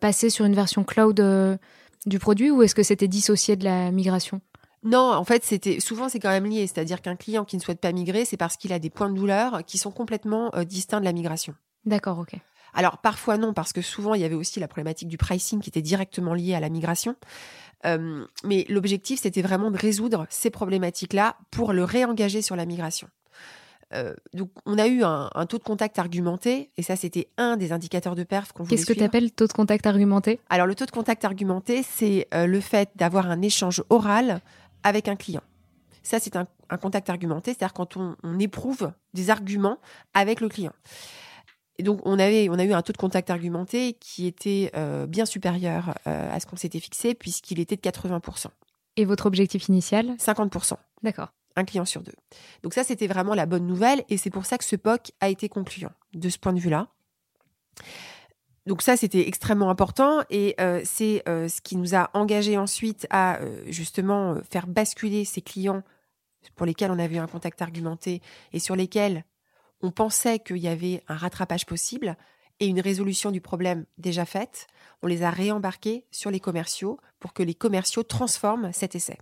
passer 0.00 0.28
sur 0.28 0.44
une 0.44 0.54
version 0.54 0.82
cloud 0.82 1.58
du 2.04 2.18
produit, 2.18 2.50
ou 2.50 2.62
est-ce 2.62 2.74
que 2.74 2.82
c'était 2.82 3.06
dissocié 3.06 3.54
de 3.54 3.64
la 3.64 3.90
migration? 3.92 4.40
Non, 4.82 5.12
en 5.12 5.24
fait, 5.24 5.44
c'était 5.44 5.78
souvent 5.80 6.08
c'est 6.08 6.18
quand 6.18 6.30
même 6.30 6.46
lié, 6.46 6.66
c'est-à-dire 6.66 7.00
qu'un 7.00 7.16
client 7.16 7.44
qui 7.44 7.56
ne 7.56 7.62
souhaite 7.62 7.80
pas 7.80 7.92
migrer, 7.92 8.24
c'est 8.24 8.36
parce 8.36 8.56
qu'il 8.56 8.72
a 8.72 8.78
des 8.78 8.90
points 8.90 9.08
de 9.08 9.14
douleur 9.14 9.64
qui 9.64 9.78
sont 9.78 9.92
complètement 9.92 10.50
distincts 10.66 11.00
de 11.00 11.04
la 11.04 11.12
migration. 11.12 11.54
D'accord, 11.84 12.18
ok. 12.18 12.34
Alors 12.74 12.98
parfois 12.98 13.38
non, 13.38 13.54
parce 13.54 13.72
que 13.72 13.80
souvent 13.80 14.14
il 14.14 14.20
y 14.20 14.24
avait 14.24 14.34
aussi 14.34 14.60
la 14.60 14.68
problématique 14.68 15.08
du 15.08 15.16
pricing 15.16 15.60
qui 15.60 15.70
était 15.70 15.82
directement 15.82 16.34
liée 16.34 16.54
à 16.54 16.60
la 16.60 16.68
migration. 16.68 17.14
Euh, 17.86 18.24
mais 18.44 18.66
l'objectif, 18.68 19.20
c'était 19.20 19.42
vraiment 19.42 19.70
de 19.70 19.78
résoudre 19.78 20.26
ces 20.30 20.50
problématiques-là 20.50 21.36
pour 21.50 21.72
le 21.72 21.84
réengager 21.84 22.42
sur 22.42 22.56
la 22.56 22.66
migration. 22.66 23.08
Euh, 23.94 24.14
donc, 24.34 24.50
on 24.66 24.78
a 24.78 24.86
eu 24.86 25.02
un, 25.02 25.30
taux 25.48 25.58
de 25.58 25.62
contact 25.62 25.98
argumenté, 25.98 26.70
et 26.76 26.82
ça, 26.82 26.96
c'était 26.96 27.28
un 27.36 27.56
des 27.56 27.72
indicateurs 27.72 28.14
de 28.14 28.22
perf 28.22 28.52
qu'on 28.52 28.64
voulait 28.64 28.76
Qu'est-ce 28.76 28.86
que 28.86 28.92
tu 28.92 29.02
appelles 29.02 29.32
taux 29.32 29.46
de 29.46 29.52
contact 29.52 29.86
argumenté? 29.86 30.40
Alors, 30.50 30.66
le 30.66 30.74
taux 30.74 30.86
de 30.86 30.90
contact 30.90 31.24
argumenté, 31.24 31.82
c'est 31.82 32.28
euh, 32.34 32.46
le 32.46 32.60
fait 32.60 32.90
d'avoir 32.96 33.30
un 33.30 33.40
échange 33.42 33.82
oral 33.88 34.40
avec 34.82 35.08
un 35.08 35.16
client. 35.16 35.42
Ça, 36.02 36.20
c'est 36.20 36.36
un, 36.36 36.46
contact 36.80 37.08
argumenté, 37.08 37.52
c'est-à-dire 37.52 37.72
quand 37.72 37.96
on, 37.96 38.14
on, 38.22 38.38
éprouve 38.38 38.92
des 39.14 39.30
arguments 39.30 39.78
avec 40.12 40.40
le 40.40 40.48
client. 40.48 40.72
Et 41.78 41.82
donc, 41.82 42.00
on, 42.04 42.18
avait, 42.18 42.48
on 42.50 42.58
a 42.58 42.64
eu 42.64 42.72
un 42.72 42.82
taux 42.82 42.92
de 42.92 42.98
contact 42.98 43.30
argumenté 43.30 43.94
qui 43.94 44.26
était 44.26 44.70
euh, 44.76 45.06
bien 45.06 45.24
supérieur 45.24 45.94
à 46.04 46.38
ce 46.40 46.46
qu'on 46.46 46.56
s'était 46.56 46.80
fixé, 46.80 47.14
puisqu'il 47.14 47.60
était 47.60 47.76
de 47.76 47.80
80%. 47.80 48.46
Et 48.96 49.04
votre 49.04 49.26
objectif 49.26 49.68
initial? 49.68 50.16
50%. 50.18 50.74
D'accord. 51.02 51.28
Un 51.56 51.64
client 51.64 51.84
sur 51.84 52.02
deux. 52.02 52.14
Donc 52.62 52.74
ça, 52.74 52.84
c'était 52.84 53.06
vraiment 53.06 53.34
la 53.34 53.46
bonne 53.46 53.66
nouvelle, 53.66 54.04
et 54.08 54.16
c'est 54.16 54.30
pour 54.30 54.46
ça 54.46 54.58
que 54.58 54.64
ce 54.64 54.76
POC 54.76 55.12
a 55.20 55.28
été 55.28 55.48
concluant, 55.48 55.92
de 56.14 56.28
ce 56.28 56.38
point 56.38 56.52
de 56.52 56.60
vue-là. 56.60 56.88
Donc 58.66 58.82
ça, 58.82 58.96
c'était 58.96 59.26
extrêmement 59.26 59.70
important, 59.70 60.20
et 60.30 60.54
euh, 60.60 60.82
c'est 60.84 61.22
ce 61.26 61.60
qui 61.60 61.76
nous 61.76 61.94
a 61.94 62.10
engagé 62.14 62.58
ensuite 62.58 63.06
à 63.10 63.40
justement 63.66 64.36
faire 64.48 64.66
basculer 64.66 65.24
ces 65.24 65.40
clients 65.40 65.82
pour 66.54 66.66
lesquels 66.66 66.90
on 66.90 66.98
avait 66.98 67.18
un 67.18 67.26
contact 67.26 67.62
argumenté 67.62 68.22
et 68.52 68.58
sur 68.58 68.76
lesquels 68.76 69.24
on 69.80 69.90
pensait 69.90 70.38
qu'il 70.38 70.58
y 70.58 70.68
avait 70.68 71.02
un 71.08 71.16
rattrapage 71.16 71.66
possible 71.66 72.16
et 72.60 72.66
une 72.66 72.80
résolution 72.80 73.30
du 73.30 73.40
problème 73.40 73.86
déjà 73.98 74.24
faite. 74.24 74.66
On 75.02 75.06
les 75.06 75.22
a 75.22 75.30
réembarqués 75.30 76.04
sur 76.10 76.30
les 76.30 76.40
commerciaux 76.40 76.98
pour 77.20 77.32
que 77.32 77.42
les 77.42 77.54
commerciaux 77.54 78.02
transforment 78.02 78.72
cet 78.72 78.94
essai. 78.94 79.18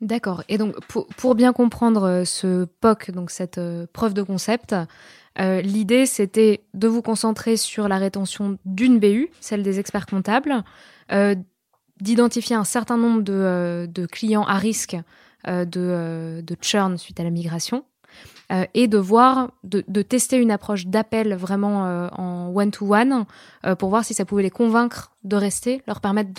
D'accord. 0.00 0.44
Et 0.48 0.58
donc, 0.58 0.76
pour, 1.16 1.34
bien 1.34 1.52
comprendre 1.52 2.04
euh, 2.04 2.24
ce 2.24 2.66
POC, 2.80 3.10
donc 3.10 3.30
cette 3.30 3.58
euh, 3.58 3.86
preuve 3.92 4.14
de 4.14 4.22
concept, 4.22 4.74
euh, 5.40 5.60
l'idée 5.60 6.06
c'était 6.06 6.62
de 6.74 6.86
vous 6.86 7.02
concentrer 7.02 7.56
sur 7.56 7.88
la 7.88 7.98
rétention 7.98 8.58
d'une 8.64 9.00
BU, 9.00 9.28
celle 9.40 9.64
des 9.64 9.80
experts 9.80 10.06
comptables, 10.06 10.62
d'identifier 12.00 12.54
un 12.54 12.64
certain 12.64 12.96
nombre 12.96 13.22
de, 13.22 14.06
clients 14.10 14.44
à 14.44 14.56
risque 14.56 14.96
de, 15.46 16.56
churn 16.60 16.96
suite 16.98 17.18
à 17.18 17.24
la 17.24 17.30
migration, 17.30 17.84
et 18.74 18.88
de 18.88 18.98
voir, 18.98 19.52
de, 19.64 20.02
tester 20.02 20.36
une 20.38 20.50
approche 20.50 20.86
d'appel 20.86 21.34
vraiment 21.34 22.08
en 22.12 22.52
one-to-one 22.54 23.24
pour 23.78 23.90
voir 23.90 24.04
si 24.04 24.12
ça 24.12 24.24
pouvait 24.24 24.42
les 24.42 24.50
convaincre 24.50 25.12
de 25.24 25.36
rester, 25.36 25.82
leur 25.86 26.00
permettre 26.00 26.30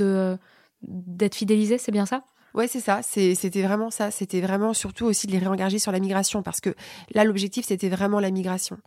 d'être 0.81 1.35
fidélisés, 1.35 1.77
c'est 1.77 1.91
bien 1.91 2.05
ça? 2.05 2.23
Ouais, 2.53 2.68
c'est 2.68 2.79
ça. 2.79 3.01
C'était 3.03 3.62
vraiment 3.62 3.89
ça. 3.89 4.12
C'était 4.12 4.41
vraiment 4.41 4.74
surtout 4.74 5.06
aussi 5.06 5.27
de 5.27 5.32
les 5.32 5.39
réengager 5.39 5.79
sur 5.79 5.91
la 5.91 6.00
migration 6.00 6.44
parce 6.44 6.62
que 6.62 6.75
là, 7.13 7.24
l'objectif, 7.24 7.65
c'était 7.65 7.89
vraiment 7.89 8.20
la 8.20 8.32
migration. 8.32 8.77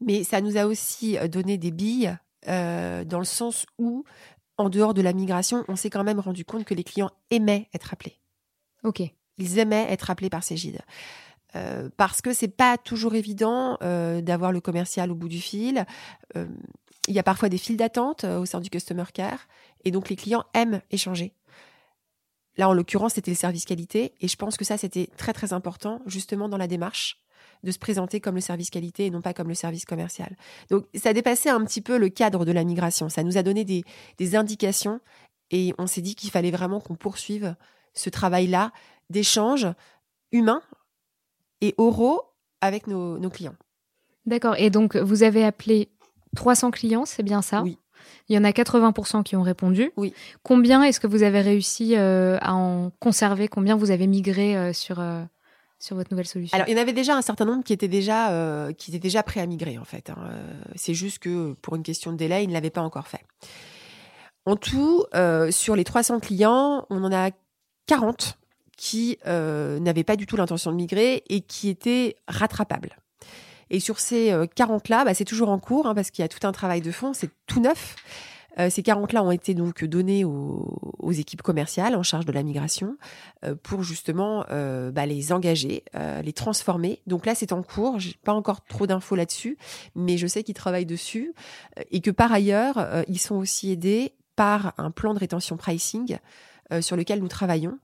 Mais 0.00 0.24
ça 0.24 0.40
nous 0.40 0.56
a 0.56 0.66
aussi 0.66 1.16
donné 1.28 1.58
des 1.58 1.70
billes 1.70 2.16
dans 2.46 3.18
le 3.18 3.24
sens 3.24 3.66
où, 3.78 4.04
en 4.56 4.68
dehors 4.68 4.94
de 4.94 5.02
la 5.02 5.12
migration, 5.12 5.64
on 5.68 5.76
s'est 5.76 5.90
quand 5.90 6.04
même 6.04 6.20
rendu 6.20 6.44
compte 6.44 6.64
que 6.64 6.74
les 6.74 6.84
clients 6.84 7.10
aimaient 7.30 7.68
être 7.74 7.92
appelés. 7.92 8.18
Ok. 8.84 9.02
Ils 9.38 9.58
aimaient 9.58 9.86
être 9.90 10.10
appelés 10.10 10.30
par 10.30 10.42
ces 10.42 10.56
guides. 10.56 10.80
Euh, 11.56 11.88
parce 11.96 12.20
que 12.20 12.32
c'est 12.32 12.48
pas 12.48 12.76
toujours 12.76 13.14
évident 13.14 13.78
euh, 13.82 14.20
d'avoir 14.20 14.52
le 14.52 14.60
commercial 14.60 15.10
au 15.10 15.14
bout 15.14 15.28
du 15.28 15.40
fil. 15.40 15.86
Euh, 16.36 16.46
il 17.06 17.14
y 17.14 17.18
a 17.18 17.22
parfois 17.22 17.48
des 17.48 17.56
files 17.56 17.78
d'attente 17.78 18.24
au 18.24 18.44
sein 18.44 18.60
du 18.60 18.68
customer 18.68 19.04
care 19.14 19.48
et 19.84 19.90
donc 19.90 20.10
les 20.10 20.16
clients 20.16 20.44
aiment 20.52 20.82
échanger. 20.90 21.32
Là, 22.58 22.68
en 22.68 22.74
l'occurrence, 22.74 23.14
c'était 23.14 23.30
le 23.30 23.36
service 23.36 23.64
qualité 23.64 24.12
et 24.20 24.28
je 24.28 24.36
pense 24.36 24.56
que 24.56 24.64
ça, 24.64 24.76
c'était 24.76 25.08
très 25.16 25.32
très 25.32 25.52
important 25.52 26.02
justement 26.06 26.48
dans 26.48 26.56
la 26.56 26.66
démarche 26.66 27.18
de 27.64 27.70
se 27.70 27.78
présenter 27.78 28.20
comme 28.20 28.34
le 28.34 28.40
service 28.40 28.70
qualité 28.70 29.06
et 29.06 29.10
non 29.10 29.20
pas 29.20 29.32
comme 29.32 29.48
le 29.48 29.54
service 29.54 29.84
commercial. 29.84 30.36
Donc, 30.70 30.86
ça 30.94 31.12
dépassait 31.12 31.50
un 31.50 31.64
petit 31.64 31.80
peu 31.80 31.96
le 31.98 32.08
cadre 32.08 32.44
de 32.44 32.52
la 32.52 32.64
migration. 32.64 33.08
Ça 33.08 33.22
nous 33.22 33.36
a 33.38 33.42
donné 33.42 33.64
des, 33.64 33.84
des 34.18 34.36
indications 34.36 35.00
et 35.50 35.74
on 35.78 35.86
s'est 35.86 36.02
dit 36.02 36.14
qu'il 36.14 36.30
fallait 36.30 36.50
vraiment 36.50 36.80
qu'on 36.80 36.94
poursuive 36.94 37.54
ce 37.94 38.10
travail-là 38.10 38.72
d'échange 39.10 39.66
humain 40.32 40.62
et 41.60 41.74
oraux 41.78 42.22
avec 42.60 42.86
nos, 42.86 43.18
clients. 43.30 43.56
D'accord. 44.26 44.56
Et 44.58 44.70
donc, 44.70 44.96
vous 44.96 45.22
avez 45.22 45.44
appelé 45.44 45.90
300 46.36 46.70
clients, 46.70 47.04
c'est 47.04 47.22
bien 47.22 47.42
ça? 47.42 47.62
Oui. 47.62 47.78
Il 48.28 48.36
y 48.36 48.38
en 48.38 48.44
a 48.44 48.50
80% 48.50 49.22
qui 49.22 49.36
ont 49.36 49.42
répondu. 49.42 49.92
Oui. 49.96 50.12
Combien 50.42 50.82
est-ce 50.82 51.00
que 51.00 51.06
vous 51.06 51.22
avez 51.22 51.40
réussi 51.40 51.96
euh, 51.96 52.38
à 52.40 52.54
en 52.54 52.90
conserver? 53.00 53.48
Combien 53.48 53.76
vous 53.76 53.90
avez 53.90 54.06
migré 54.06 54.56
euh, 54.56 54.72
sur, 54.72 55.00
euh, 55.00 55.22
sur 55.78 55.96
votre 55.96 56.10
nouvelle 56.12 56.26
solution? 56.26 56.56
Alors, 56.56 56.68
il 56.68 56.76
y 56.76 56.78
en 56.78 56.82
avait 56.82 56.92
déjà 56.92 57.16
un 57.16 57.22
certain 57.22 57.44
nombre 57.44 57.64
qui 57.64 57.72
étaient 57.72 57.88
déjà, 57.88 58.68
qui 58.76 58.90
étaient 58.90 58.98
déjà 58.98 59.22
prêts 59.22 59.40
à 59.40 59.46
migrer, 59.46 59.78
en 59.78 59.84
fait. 59.84 60.10
Hein. 60.10 60.16
C'est 60.74 60.94
juste 60.94 61.18
que 61.20 61.54
pour 61.62 61.76
une 61.76 61.82
question 61.82 62.12
de 62.12 62.16
délai, 62.16 62.44
ils 62.44 62.48
ne 62.48 62.54
l'avaient 62.54 62.70
pas 62.70 62.82
encore 62.82 63.08
fait. 63.08 63.24
En 64.46 64.56
tout, 64.56 65.04
sur 65.50 65.76
les 65.76 65.84
300 65.84 66.20
clients, 66.20 66.86
on 66.90 67.04
en 67.04 67.12
a 67.12 67.30
40 67.86 68.38
qui 68.78 69.18
euh, 69.26 69.80
n'avaient 69.80 70.04
pas 70.04 70.16
du 70.16 70.24
tout 70.24 70.36
l'intention 70.36 70.70
de 70.70 70.76
migrer 70.76 71.24
et 71.28 71.42
qui 71.42 71.68
étaient 71.68 72.16
rattrapables. 72.28 72.96
Et 73.70 73.80
sur 73.80 74.00
ces 74.00 74.30
40-là, 74.30 75.02
euh, 75.02 75.04
bah, 75.04 75.14
c'est 75.14 75.24
toujours 75.24 75.48
en 75.48 75.58
cours 75.58 75.86
hein, 75.86 75.94
parce 75.94 76.10
qu'il 76.10 76.22
y 76.22 76.24
a 76.24 76.28
tout 76.28 76.46
un 76.46 76.52
travail 76.52 76.80
de 76.80 76.90
fond, 76.90 77.12
c'est 77.12 77.30
tout 77.46 77.60
neuf. 77.60 77.96
Euh, 78.58 78.70
ces 78.70 78.82
40-là 78.82 79.22
ont 79.22 79.30
été 79.30 79.54
donc 79.54 79.84
donnés 79.84 80.24
aux, 80.24 81.12
équipes 81.12 81.42
commerciales 81.42 81.94
en 81.94 82.02
charge 82.02 82.26
de 82.26 82.32
la 82.32 82.42
migration 82.42 82.96
pour 83.62 83.82
justement 83.82 84.44
bah, 84.50 85.06
les 85.06 85.32
engager, 85.32 85.84
les 86.22 86.32
transformer. 86.34 87.00
Donc 87.06 87.24
là, 87.24 87.34
c'est 87.34 87.52
en 87.52 87.62
cours. 87.62 87.98
J'ai 87.98 88.14
pas 88.24 88.34
encore 88.34 88.62
trop 88.64 88.86
d'infos 88.86 89.16
là-dessus, 89.16 89.56
mais 89.94 90.18
je 90.18 90.26
sais 90.26 90.42
qu'ils 90.42 90.54
travaillent 90.54 90.84
dessus 90.84 91.32
et 91.90 92.02
que 92.02 92.10
par 92.10 92.30
ailleurs, 92.30 93.04
ils 93.08 93.18
sont 93.18 93.36
aussi 93.36 93.72
aidés 93.72 94.12
par 94.36 94.74
un 94.76 94.90
plan 94.90 95.14
de 95.14 95.18
rétention 95.18 95.56
pricing 95.56 96.18
sur 96.82 96.94
lequel 96.94 97.20
nous 97.20 97.28
travaillons 97.28 97.78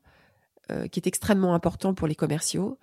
euh, 0.71 0.89
qui 0.89 0.99
est 0.99 1.07
extrêmement 1.07 1.55
important 1.55 1.93
pour 1.93 2.09
les 2.09 2.15
commerciaux 2.15 2.79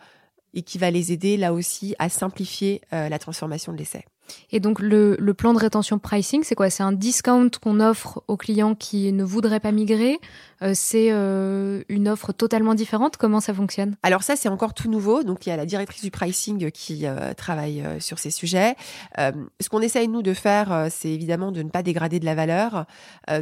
et 0.53 0.63
qui 0.63 0.77
va 0.77 0.91
les 0.91 1.11
aider 1.11 1.37
là 1.37 1.53
aussi 1.53 1.95
à 1.99 2.09
simplifier 2.09 2.81
euh, 2.93 3.09
la 3.09 3.19
transformation 3.19 3.71
de 3.71 3.77
l'essai. 3.77 4.05
Et 4.51 4.59
donc 4.59 4.79
le, 4.79 5.17
plan 5.33 5.53
de 5.53 5.59
rétention 5.59 5.97
pricing, 5.99 6.43
c'est 6.43 6.55
quoi? 6.55 6.69
C'est 6.69 6.83
un 6.83 6.91
discount 6.91 7.49
qu'on 7.61 7.79
offre 7.79 8.23
aux 8.27 8.37
clients 8.37 8.75
qui 8.75 9.11
ne 9.11 9.23
voudraient 9.23 9.59
pas 9.59 9.71
migrer 9.71 10.19
euh, 10.61 10.73
C'est 10.75 11.07
euh, 11.11 11.83
une 11.89 12.09
offre 12.09 12.33
totalement 12.33 12.75
différente 12.75 13.17
Comment 13.17 13.39
ça 13.39 13.53
fonctionne? 13.53 13.95
Alors 14.03 14.23
ça, 14.23 14.35
c'est 14.35 14.49
encore 14.49 14.73
tout 14.73 14.89
nouveau. 14.89 15.23
Donc 15.23 15.45
il 15.45 15.49
y 15.49 15.51
a 15.51 15.57
la 15.57 15.65
directrice 15.65 16.01
du 16.01 16.11
pricing 16.11 16.71
qui 16.71 17.05
euh, 17.05 17.33
travaille 17.33 17.83
sur 17.99 18.19
ces 18.19 18.31
sujets. 18.31 18.75
ce 19.17 19.69
qu'on 19.69 19.81
essaye 19.81 20.07
nous 20.07 20.21
de 20.21 20.33
faire, 20.33 20.87
c'est 20.89 21.09
évidemment 21.09 21.51
de 21.51 21.61
ne 21.61 21.69
pas 21.69 21.83
dégrader 21.83 22.19
de 22.19 22.25
la 22.25 22.35
valeur. 22.35 22.85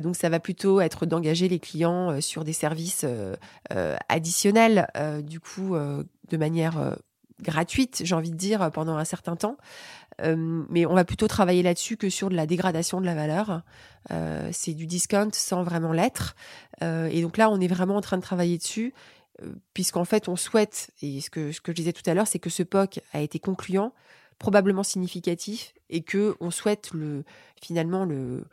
donc 0.01 0.15
ça 0.15 0.29
va 0.29 0.39
plutôt 0.39 0.81
être 0.81 1.05
d'engager 1.05 1.47
les 1.47 1.59
clients 1.59 2.21
sur 2.21 2.43
des 2.43 2.53
services 2.53 3.05
additionnels, 4.09 4.87
du 5.23 5.39
coup 5.39 5.75
de 5.75 6.37
manière 6.37 6.95
gratuite, 7.41 8.01
j'ai 8.03 8.15
envie 8.15 8.31
de 8.31 8.35
dire, 8.35 8.69
pendant 8.71 8.97
un 8.97 9.05
certain 9.05 9.35
temps. 9.35 9.57
Euh, 10.23 10.65
mais 10.69 10.85
on 10.85 10.93
va 10.93 11.05
plutôt 11.05 11.27
travailler 11.27 11.63
là-dessus 11.63 11.97
que 11.97 12.09
sur 12.09 12.29
de 12.29 12.35
la 12.35 12.45
dégradation 12.45 13.01
de 13.01 13.05
la 13.05 13.15
valeur. 13.15 13.61
Euh, 14.11 14.49
c'est 14.51 14.73
du 14.73 14.87
discount 14.87 15.29
sans 15.33 15.63
vraiment 15.63 15.91
l'être. 15.91 16.35
Euh, 16.83 17.07
et 17.11 17.21
donc 17.21 17.37
là, 17.37 17.49
on 17.49 17.59
est 17.59 17.67
vraiment 17.67 17.95
en 17.95 18.01
train 18.01 18.17
de 18.17 18.21
travailler 18.21 18.57
dessus, 18.57 18.93
puisqu'en 19.73 20.05
fait, 20.05 20.27
on 20.27 20.35
souhaite, 20.35 20.91
et 21.01 21.21
ce 21.21 21.29
que, 21.29 21.51
je 21.51 21.71
disais 21.71 21.93
tout 21.93 22.07
à 22.09 22.13
l'heure, 22.13 22.27
c'est 22.27 22.39
que 22.39 22.49
ce 22.49 22.63
POC 22.63 22.99
a 23.13 23.21
été 23.21 23.39
concluant, 23.39 23.93
probablement 24.37 24.83
significatif, 24.83 25.73
et 25.89 26.01
que 26.01 26.35
on 26.39 26.51
souhaite 26.51 26.91
le, 26.93 27.23
finalement 27.61 28.05
le 28.05 28.45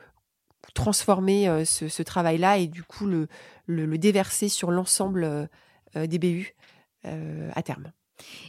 transformer 0.75 1.65
ce, 1.65 2.03
travail-là 2.03 2.59
et 2.59 2.67
du 2.69 2.83
coup 2.85 3.07
le 3.07 3.99
déverser 3.99 4.49
sur 4.49 4.71
l'ensemble 4.71 5.49
des 5.95 6.19
BU 6.19 6.55
à 7.03 7.63
terme. 7.63 7.93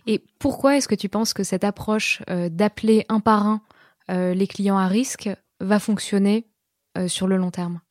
Et 0.05 0.23
pourquoi 0.39 0.77
est-ce 0.77 0.87
que 0.87 0.95
tu 0.95 1.09
penses 1.09 1.33
que 1.33 1.43
cette 1.43 1.63
approche 1.63 2.21
euh, 2.29 2.49
d'appeler 2.49 3.05
un 3.09 3.19
par 3.19 3.45
un 3.45 3.61
euh, 4.09 4.33
les 4.33 4.47
clients 4.47 4.77
à 4.77 4.87
risque 4.87 5.29
va 5.59 5.79
fonctionner 5.79 6.47
euh, 6.97 7.07
sur 7.07 7.27
le 7.27 7.37
long 7.37 7.51
terme? 7.51 7.81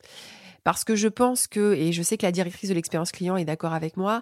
Parce 0.63 0.83
que 0.83 0.97
je 0.97 1.07
pense 1.07 1.47
que, 1.47 1.73
et 1.75 1.93
je 1.93 2.03
sais 2.03 2.17
que 2.17 2.25
la 2.25 2.31
directrice 2.33 2.69
de 2.69 2.75
l'expérience 2.75 3.13
client 3.13 3.37
est 3.37 3.45
d'accord 3.45 3.71
avec 3.71 3.95
moi, 3.95 4.21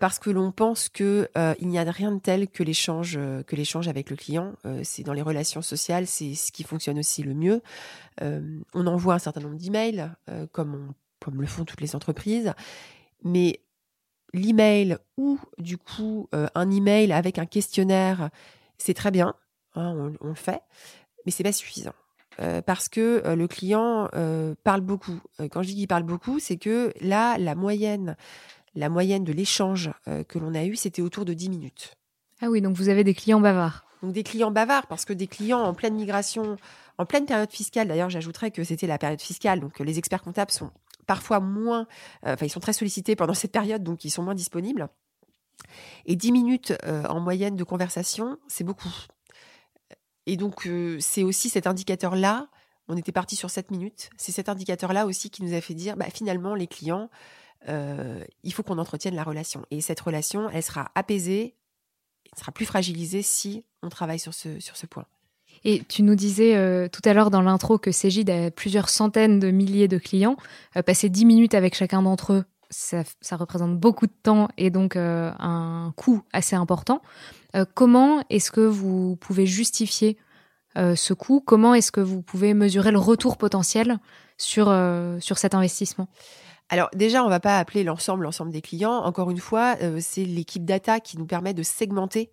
parce 0.00 0.18
que 0.18 0.28
l'on 0.28 0.52
pense 0.52 0.90
que 0.90 1.30
il 1.60 1.68
n'y 1.68 1.78
a 1.78 1.82
rien 1.84 2.12
de 2.12 2.18
tel 2.18 2.48
que 2.48 2.62
l'échange, 2.62 3.18
que 3.46 3.56
l'échange 3.56 3.88
avec 3.88 4.10
le 4.10 4.16
client. 4.16 4.52
c'est 4.82 5.02
dans 5.02 5.14
les 5.14 5.22
relations 5.22 5.62
sociales, 5.62 6.06
c'est 6.06 6.34
ce 6.34 6.52
qui 6.52 6.62
fonctionne 6.62 6.98
aussi 6.98 7.22
le 7.22 7.32
mieux. 7.32 7.62
on 8.20 8.86
envoie 8.86 9.14
un 9.14 9.18
certain 9.18 9.40
nombre 9.40 9.56
d'emails, 9.56 10.10
comme, 10.52 10.92
comme 11.20 11.40
le 11.40 11.46
font 11.46 11.64
toutes 11.64 11.80
les 11.80 11.96
entreprises, 11.96 12.52
mais 13.24 13.60
l'email 14.32 14.98
ou 15.16 15.38
du 15.58 15.78
coup 15.78 16.28
un 16.32 16.70
email 16.70 17.12
avec 17.12 17.38
un 17.38 17.46
questionnaire, 17.46 18.30
c'est 18.78 18.94
très 18.94 19.10
bien, 19.10 19.34
hein, 19.74 19.94
on, 19.96 20.26
on, 20.26 20.28
le 20.28 20.34
fait, 20.34 20.62
mais 21.24 21.32
c'est 21.32 21.42
pas 21.42 21.52
suffisant. 21.52 21.94
Euh, 22.40 22.62
parce 22.62 22.88
que 22.88 23.22
euh, 23.26 23.36
le 23.36 23.46
client 23.46 24.08
euh, 24.14 24.54
parle 24.64 24.80
beaucoup. 24.80 25.20
quand 25.50 25.62
je 25.62 25.68
dis 25.68 25.74
qu'il 25.74 25.88
parle 25.88 26.02
beaucoup, 26.02 26.38
c'est 26.38 26.56
que 26.56 26.92
là, 27.00 27.36
la 27.38 27.54
moyenne, 27.54 28.16
la 28.74 28.88
moyenne 28.88 29.24
de 29.24 29.32
l'échange 29.32 29.90
que 30.28 30.38
l'on 30.38 30.54
a 30.54 30.64
eu, 30.64 30.76
c'était 30.76 31.02
autour 31.02 31.24
de 31.24 31.34
10 31.34 31.50
minutes. 31.50 31.94
Ah 32.40 32.48
oui, 32.48 32.60
donc 32.60 32.76
vous 32.76 32.88
avez 32.88 33.04
des 33.04 33.14
clients 33.14 33.40
bavards. 33.40 33.84
Donc 34.02 34.12
des 34.12 34.22
clients 34.22 34.50
bavards, 34.50 34.86
parce 34.86 35.04
que 35.04 35.12
des 35.12 35.26
clients 35.26 35.60
en 35.60 35.74
pleine 35.74 35.94
migration, 35.94 36.56
en 36.98 37.06
pleine 37.06 37.26
période 37.26 37.50
fiscale, 37.50 37.86
d'ailleurs 37.86 38.10
j'ajouterais 38.10 38.50
que 38.50 38.64
c'était 38.64 38.86
la 38.86 38.98
période 38.98 39.20
fiscale, 39.20 39.60
donc 39.60 39.78
les 39.78 39.98
experts 39.98 40.22
comptables 40.22 40.50
sont 40.50 40.70
parfois 41.06 41.40
moins, 41.40 41.86
enfin 42.24 42.46
ils 42.46 42.50
sont 42.50 42.60
très 42.60 42.72
sollicités 42.72 43.16
pendant 43.16 43.34
cette 43.34 43.52
période, 43.52 43.82
donc 43.82 44.04
ils 44.04 44.10
sont 44.10 44.22
moins 44.22 44.34
disponibles. 44.34 44.88
Et 46.06 46.16
10 46.16 46.32
minutes 46.32 46.74
en 46.84 47.20
moyenne 47.20 47.56
de 47.56 47.64
conversation, 47.64 48.38
c'est 48.48 48.64
beaucoup. 48.64 48.92
Et 50.26 50.36
donc, 50.36 50.66
euh, 50.66 50.98
c'est 51.00 51.22
aussi 51.22 51.48
cet 51.48 51.66
indicateur-là, 51.66 52.48
on 52.88 52.96
était 52.96 53.12
parti 53.12 53.36
sur 53.36 53.50
7 53.50 53.70
minutes, 53.70 54.10
c'est 54.16 54.32
cet 54.32 54.48
indicateur-là 54.48 55.06
aussi 55.06 55.30
qui 55.30 55.42
nous 55.42 55.54
a 55.54 55.60
fait 55.60 55.74
dire, 55.74 55.96
bah, 55.96 56.06
finalement, 56.12 56.54
les 56.54 56.66
clients, 56.66 57.10
euh, 57.68 58.24
il 58.42 58.52
faut 58.52 58.62
qu'on 58.62 58.78
entretienne 58.78 59.14
la 59.14 59.24
relation. 59.24 59.64
Et 59.70 59.80
cette 59.80 60.00
relation, 60.00 60.48
elle 60.50 60.62
sera 60.62 60.90
apaisée, 60.94 61.56
elle 62.32 62.38
sera 62.38 62.52
plus 62.52 62.66
fragilisée 62.66 63.22
si 63.22 63.64
on 63.82 63.88
travaille 63.88 64.18
sur 64.18 64.34
ce, 64.34 64.60
sur 64.60 64.76
ce 64.76 64.86
point. 64.86 65.06
Et 65.64 65.82
tu 65.88 66.02
nous 66.02 66.14
disais 66.14 66.56
euh, 66.56 66.88
tout 66.88 67.02
à 67.04 67.12
l'heure 67.12 67.30
dans 67.30 67.42
l'intro 67.42 67.78
que 67.78 67.92
Cégide 67.92 68.30
a 68.30 68.50
plusieurs 68.50 68.88
centaines 68.88 69.38
de 69.38 69.50
milliers 69.50 69.88
de 69.88 69.98
clients. 69.98 70.36
passer 70.86 71.08
10 71.08 71.24
minutes 71.24 71.54
avec 71.54 71.74
chacun 71.74 72.02
d'entre 72.02 72.32
eux, 72.32 72.44
ça, 72.70 73.04
représente 73.36 73.78
beaucoup 73.78 74.06
de 74.06 74.14
temps 74.22 74.48
et 74.56 74.70
donc 74.70 74.96
un 74.96 75.92
coût 75.96 76.22
assez 76.32 76.56
important. 76.56 77.02
Euh, 77.54 77.64
comment 77.74 78.22
est-ce 78.30 78.50
que 78.50 78.60
vous 78.60 79.16
pouvez 79.16 79.46
justifier 79.46 80.16
euh, 80.78 80.96
ce 80.96 81.12
coût? 81.12 81.42
Comment 81.44 81.74
est-ce 81.74 81.92
que 81.92 82.00
vous 82.00 82.22
pouvez 82.22 82.54
mesurer 82.54 82.90
le 82.90 82.98
retour 82.98 83.36
potentiel 83.36 83.98
euh, 84.58 85.20
sur 85.20 85.38
cet 85.38 85.54
investissement? 85.54 86.08
Alors 86.72 86.88
déjà, 86.94 87.22
on 87.22 87.28
va 87.28 87.38
pas 87.38 87.58
appeler 87.58 87.84
l'ensemble 87.84 88.24
l'ensemble 88.24 88.50
des 88.50 88.62
clients. 88.62 88.94
Encore 88.94 89.30
une 89.30 89.40
fois, 89.40 89.76
c'est 90.00 90.24
l'équipe 90.24 90.64
data 90.64 91.00
qui 91.00 91.18
nous 91.18 91.26
permet 91.26 91.52
de 91.52 91.62
segmenter 91.62 92.30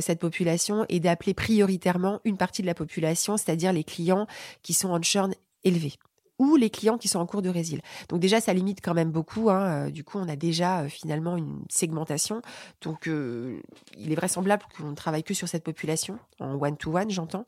cette 0.00 0.18
population 0.18 0.84
et 0.88 0.98
d'appeler 0.98 1.34
prioritairement 1.34 2.20
une 2.24 2.36
partie 2.36 2.62
de 2.62 2.66
la 2.66 2.74
population, 2.74 3.36
c'est-à-dire 3.36 3.72
les 3.72 3.84
clients 3.84 4.26
qui 4.62 4.74
sont 4.74 4.90
en 4.90 5.00
churn 5.00 5.32
élevé 5.62 5.94
ou 6.38 6.56
les 6.56 6.70
clients 6.70 6.98
qui 6.98 7.08
sont 7.08 7.18
en 7.18 7.26
cours 7.26 7.42
de 7.42 7.48
résil. 7.48 7.80
Donc 8.08 8.20
déjà, 8.20 8.40
ça 8.40 8.52
limite 8.52 8.80
quand 8.82 8.94
même 8.94 9.10
beaucoup. 9.10 9.50
Hein. 9.50 9.86
Euh, 9.86 9.90
du 9.90 10.04
coup, 10.04 10.18
on 10.18 10.28
a 10.28 10.36
déjà 10.36 10.80
euh, 10.80 10.88
finalement 10.88 11.36
une 11.36 11.62
segmentation. 11.68 12.42
Donc, 12.82 13.08
euh, 13.08 13.60
il 13.96 14.12
est 14.12 14.16
vraisemblable 14.16 14.64
qu'on 14.76 14.90
ne 14.90 14.94
travaille 14.94 15.24
que 15.24 15.34
sur 15.34 15.48
cette 15.48 15.64
population, 15.64 16.18
en 16.40 16.54
one-to-one, 16.54 17.10
j'entends. 17.10 17.44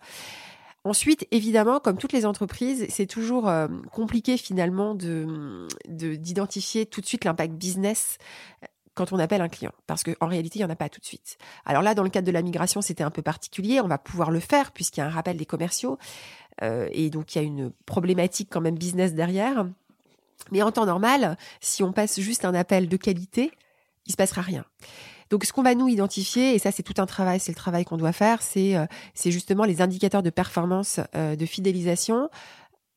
Ensuite, 0.85 1.27
évidemment, 1.31 1.81
comme 1.81 1.99
toutes 1.99 2.13
les 2.13 2.25
entreprises, 2.25 2.87
c'est 2.89 3.07
toujours 3.07 3.51
compliqué 3.93 4.37
finalement 4.37 4.95
de 4.95 5.67
d'identifier 5.89 6.87
tout 6.87 7.01
de 7.01 7.07
suite 7.07 7.25
l'impact 7.25 7.55
business 7.55 8.19
quand 8.99 9.13
on 9.13 9.19
appelle 9.21 9.41
un 9.43 9.49
client, 9.49 9.71
parce 9.87 10.03
qu'en 10.03 10.27
réalité, 10.27 10.59
il 10.59 10.63
n'y 10.63 10.65
en 10.67 10.71
a 10.71 10.77
pas 10.77 10.89
tout 10.89 10.99
de 10.99 11.05
suite. 11.05 11.39
Alors 11.65 11.83
là, 11.83 11.95
dans 11.95 12.03
le 12.03 12.09
cadre 12.11 12.27
de 12.27 12.33
la 12.33 12.43
migration, 12.43 12.83
c'était 12.83 13.05
un 13.05 13.13
peu 13.13 13.23
particulier, 13.23 13.81
on 13.81 13.87
va 13.87 13.97
pouvoir 13.97 14.33
le 14.33 14.41
faire 14.41 14.73
puisqu'il 14.73 14.99
y 14.99 15.03
a 15.05 15.07
un 15.07 15.11
rappel 15.11 15.37
des 15.37 15.47
commerciaux, 15.47 15.99
euh, 16.63 16.89
et 16.91 17.09
donc 17.09 17.35
il 17.35 17.39
y 17.39 17.41
a 17.41 17.45
une 17.45 17.71
problématique 17.87 18.49
quand 18.51 18.61
même 18.61 18.77
business 18.77 19.15
derrière. 19.15 19.67
Mais 20.51 20.63
en 20.63 20.73
temps 20.73 20.87
normal, 20.87 21.37
si 21.61 21.85
on 21.85 21.93
passe 21.93 22.19
juste 22.19 22.45
un 22.45 22.55
appel 22.55 22.89
de 22.89 22.97
qualité, 22.97 23.53
il 24.07 24.13
se 24.13 24.17
passera 24.17 24.43
rien. 24.43 24.65
Donc, 25.31 25.45
ce 25.45 25.53
qu'on 25.53 25.63
va 25.63 25.75
nous 25.75 25.89
identifier, 25.89 26.55
et 26.55 26.59
ça, 26.59 26.71
c'est 26.71 26.83
tout 26.83 26.95
un 26.99 27.07
travail, 27.07 27.41
c'est 27.41 27.53
le 27.53 27.57
travail 27.57 27.85
qu'on 27.85 27.97
doit 27.97 28.13
faire, 28.13 28.43
c'est 28.43 28.77
euh, 28.77 28.87
justement 29.27 29.65
les 29.65 29.83
indicateurs 29.83 30.23
de 30.23 30.31
performance, 30.31 31.01
euh, 31.15 31.37
de 31.37 31.47
fidélisation. 31.47 32.31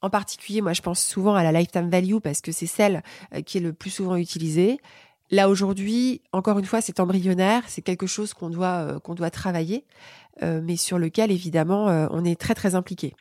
En 0.02 0.10
particulier, 0.10 0.62
moi, 0.62 0.74
je 0.74 0.82
pense 0.82 1.04
souvent 1.04 1.36
à 1.36 1.44
la 1.44 1.52
lifetime 1.52 1.90
value 1.90 2.18
parce 2.18 2.42
que 2.42 2.52
c'est 2.52 2.66
celle 2.66 3.04
qui 3.46 3.60
est 3.60 3.62
le 3.62 3.74
plus 3.74 3.92
souvent 3.92 4.16
utilisée. 4.16 4.80
Là 5.30 5.48
aujourd'hui, 5.48 6.22
encore 6.34 6.58
une 6.60 6.66
fois, 6.66 6.82
c'est 6.82 7.00
embryonnaire, 7.00 7.64
c'est 7.68 7.84
quelque 7.84 8.08
chose 8.08 8.34
qu'on 8.34 8.50
doit 8.50 9.00
qu'on 9.04 9.14
doit 9.14 9.30
travailler, 9.30 9.86
mais 10.42 10.76
sur 10.76 10.98
lequel 10.98 11.32
évidemment 11.32 11.86
on 12.12 12.26
est 12.26 12.38
très 12.38 12.56
très 12.56 12.74
impliqué. 12.74 13.14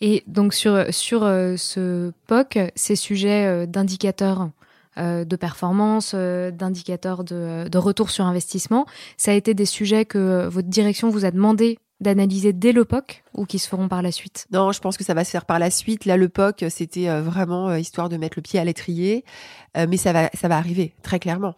Et 0.00 0.22
donc 0.26 0.54
sur, 0.54 0.92
sur 0.92 1.24
euh, 1.24 1.56
ce 1.56 2.12
POC, 2.26 2.72
ces 2.74 2.96
sujets 2.96 3.46
euh, 3.46 3.66
d'indicateurs 3.66 4.42
euh, 4.42 4.46
de 4.96 5.36
performance, 5.36 6.14
d'indicateurs 6.14 7.24
de, 7.24 7.68
de, 7.68 7.78
retour 7.78 8.10
sur 8.10 8.24
investissement, 8.24 8.86
ça 9.16 9.32
a 9.32 9.34
été 9.34 9.54
des 9.54 9.66
sujets 9.66 10.04
que 10.04 10.46
votre 10.46 10.68
direction 10.68 11.10
vous 11.10 11.24
a 11.24 11.30
demandé 11.30 11.78
d'analyser 12.00 12.52
dès 12.52 12.72
le 12.72 12.84
POC 12.84 13.24
ou 13.34 13.46
qui 13.46 13.58
se 13.58 13.68
feront 13.68 13.88
par 13.88 14.02
la 14.02 14.12
suite? 14.12 14.46
Non, 14.52 14.72
je 14.72 14.80
pense 14.80 14.96
que 14.96 15.04
ça 15.04 15.14
va 15.14 15.24
se 15.24 15.30
faire 15.30 15.46
par 15.46 15.58
la 15.58 15.70
suite. 15.70 16.04
Là, 16.04 16.16
le 16.16 16.28
POC, 16.28 16.64
c'était 16.68 17.08
vraiment 17.20 17.74
histoire 17.74 18.08
de 18.08 18.16
mettre 18.16 18.36
le 18.36 18.42
pied 18.42 18.58
à 18.60 18.64
l'étrier, 18.64 19.24
mais 19.76 19.96
ça 19.96 20.12
va, 20.12 20.30
ça 20.34 20.48
va 20.48 20.56
arriver 20.56 20.94
très 21.02 21.18
clairement, 21.18 21.54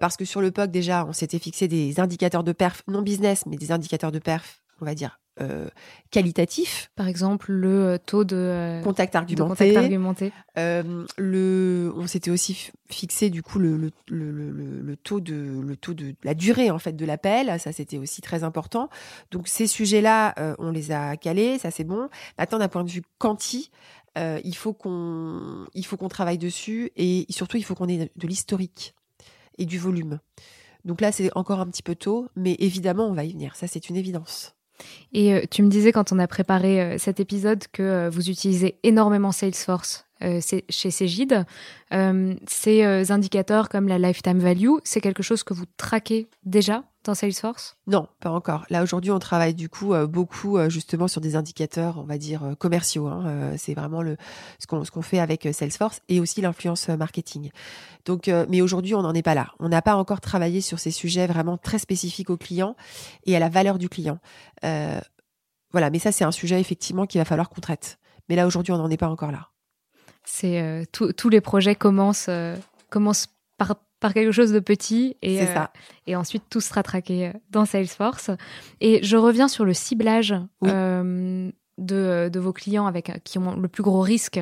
parce 0.00 0.16
que 0.16 0.24
sur 0.24 0.40
le 0.40 0.50
POC 0.50 0.70
déjà, 0.70 1.06
on 1.06 1.12
s'était 1.12 1.38
fixé 1.38 1.68
des 1.68 1.98
indicateurs 2.00 2.44
de 2.44 2.52
perf, 2.52 2.82
non 2.88 3.02
business, 3.02 3.44
mais 3.46 3.56
des 3.56 3.72
indicateurs 3.72 4.12
de 4.12 4.18
perf, 4.18 4.62
on 4.80 4.84
va 4.84 4.94
dire 4.94 5.18
euh, 5.40 5.68
qualitatif. 6.10 6.90
Par 6.96 7.08
exemple, 7.08 7.52
le 7.52 7.84
euh, 7.84 7.98
taux 7.98 8.24
de 8.24 8.36
euh, 8.36 8.82
contact 8.82 9.14
argumenté. 9.14 10.32
le, 10.56 11.92
on 11.94 12.06
s'était 12.06 12.30
aussi 12.30 12.70
fixé 12.88 13.28
du 13.28 13.42
coup 13.42 13.58
le, 13.58 13.76
le, 13.76 13.90
le, 14.08 14.50
le, 14.50 14.96
taux 14.96 15.20
de 15.20 15.34
le 15.34 15.76
taux 15.76 15.92
de 15.92 16.14
la 16.24 16.32
durée 16.32 16.70
en 16.70 16.78
fait 16.78 16.94
de 16.94 17.04
l'appel. 17.04 17.60
Ça 17.60 17.72
c'était 17.72 17.98
aussi 17.98 18.22
très 18.22 18.44
important. 18.44 18.88
Donc 19.30 19.46
ces 19.46 19.66
sujets-là, 19.66 20.34
on 20.58 20.70
les 20.70 20.90
a 20.90 21.16
calés, 21.18 21.58
ça 21.58 21.70
c'est 21.70 21.84
bon. 21.84 22.08
Maintenant 22.38 22.58
d'un 22.58 22.68
point 22.68 22.84
de 22.84 22.90
vue 22.90 23.02
quanti, 23.18 23.70
il 24.16 24.56
faut 24.56 24.72
qu'on 24.72 25.66
il 25.74 25.84
faut 25.84 25.98
qu'on 25.98 26.08
travaille 26.08 26.38
dessus 26.38 26.92
et 26.96 27.26
surtout 27.28 27.58
il 27.58 27.64
faut 27.64 27.74
qu'on 27.74 27.88
ait 27.88 28.10
de 28.14 28.26
l'historique 28.26 28.94
et 29.58 29.66
du 29.66 29.78
volume. 29.78 30.18
Donc 30.86 31.00
là, 31.00 31.10
c'est 31.12 31.36
encore 31.36 31.60
un 31.60 31.66
petit 31.66 31.82
peu 31.82 31.96
tôt, 31.96 32.28
mais 32.36 32.54
évidemment, 32.60 33.08
on 33.08 33.12
va 33.12 33.24
y 33.24 33.32
venir. 33.32 33.56
Ça, 33.56 33.66
c'est 33.66 33.90
une 33.90 33.96
évidence. 33.96 34.55
Et 35.12 35.34
euh, 35.34 35.40
tu 35.50 35.62
me 35.62 35.68
disais 35.68 35.92
quand 35.92 36.12
on 36.12 36.18
a 36.18 36.26
préparé 36.26 36.80
euh, 36.80 36.98
cet 36.98 37.20
épisode 37.20 37.64
que 37.72 37.82
euh, 37.82 38.10
vous 38.10 38.30
utilisez 38.30 38.78
énormément 38.82 39.32
Salesforce 39.32 40.04
chez 40.20 40.90
Cégide. 40.90 41.44
ces 42.46 43.12
indicateurs 43.12 43.68
comme 43.68 43.86
la 43.86 43.98
lifetime 43.98 44.38
value, 44.38 44.76
c'est 44.82 45.02
quelque 45.02 45.22
chose 45.22 45.44
que 45.44 45.52
vous 45.52 45.66
traquez 45.76 46.26
déjà? 46.46 46.84
Dans 47.06 47.14
Salesforce? 47.14 47.76
Non, 47.86 48.08
pas 48.20 48.30
encore. 48.30 48.66
Là 48.70 48.82
aujourd'hui, 48.82 49.10
on 49.10 49.18
travaille 49.18 49.54
du 49.54 49.68
coup 49.68 49.94
beaucoup 50.06 50.58
justement 50.68 51.08
sur 51.08 51.20
des 51.20 51.36
indicateurs, 51.36 51.98
on 51.98 52.04
va 52.04 52.18
dire 52.18 52.54
commerciaux. 52.58 53.06
Hein. 53.06 53.52
c'est 53.56 53.74
vraiment 53.74 54.02
le 54.02 54.16
ce 54.58 54.66
qu'on 54.66 54.84
ce 54.84 54.90
qu'on 54.90 55.02
fait 55.02 55.18
avec 55.18 55.48
Salesforce 55.52 56.00
et 56.08 56.20
aussi 56.20 56.40
l'influence 56.40 56.88
marketing. 56.88 57.50
Donc, 58.04 58.30
mais 58.48 58.60
aujourd'hui, 58.60 58.94
on 58.94 59.02
n'en 59.02 59.14
est 59.14 59.22
pas 59.22 59.34
là. 59.34 59.52
On 59.58 59.68
n'a 59.68 59.82
pas 59.82 59.96
encore 59.96 60.20
travaillé 60.20 60.60
sur 60.60 60.78
ces 60.78 60.90
sujets 60.90 61.26
vraiment 61.26 61.56
très 61.56 61.78
spécifiques 61.78 62.30
aux 62.30 62.36
clients 62.36 62.76
et 63.24 63.34
à 63.34 63.38
la 63.38 63.48
valeur 63.48 63.78
du 63.78 63.88
client. 63.88 64.18
voilà, 64.62 65.90
mais 65.90 65.98
ça, 65.98 66.12
c'est 66.12 66.24
un 66.24 66.32
sujet 66.32 66.60
effectivement 66.60 67.06
qu'il 67.06 67.20
va 67.20 67.24
falloir 67.24 67.48
qu'on 67.48 67.60
traite. 67.60 67.98
Mais 68.28 68.36
là 68.36 68.46
aujourd'hui, 68.46 68.72
on 68.72 68.78
n'en 68.78 68.90
est 68.90 68.96
pas 68.96 69.08
encore 69.08 69.32
là. 69.32 69.50
C'est 70.24 70.60
euh, 70.60 70.84
tous 70.92 71.28
les 71.28 71.40
projets 71.40 71.76
commencent, 71.76 72.26
euh, 72.28 72.56
commencent 72.90 73.28
par, 73.58 73.76
par 74.00 74.14
quelque 74.14 74.32
chose 74.32 74.52
de 74.52 74.60
petit 74.60 75.16
et, 75.22 75.42
euh, 75.42 75.64
et 76.06 76.16
ensuite 76.16 76.44
tout 76.50 76.60
sera 76.60 76.82
traqué 76.82 77.32
dans 77.50 77.64
Salesforce. 77.64 78.30
Et 78.80 79.02
je 79.02 79.16
reviens 79.16 79.48
sur 79.48 79.64
le 79.64 79.74
ciblage 79.74 80.34
de, 80.62 81.52
de, 81.78 82.40
vos 82.40 82.52
clients 82.52 82.86
avec 82.86 83.22
qui 83.24 83.38
ont 83.38 83.56
le 83.56 83.68
plus 83.68 83.82
gros 83.82 84.00
risque 84.00 84.40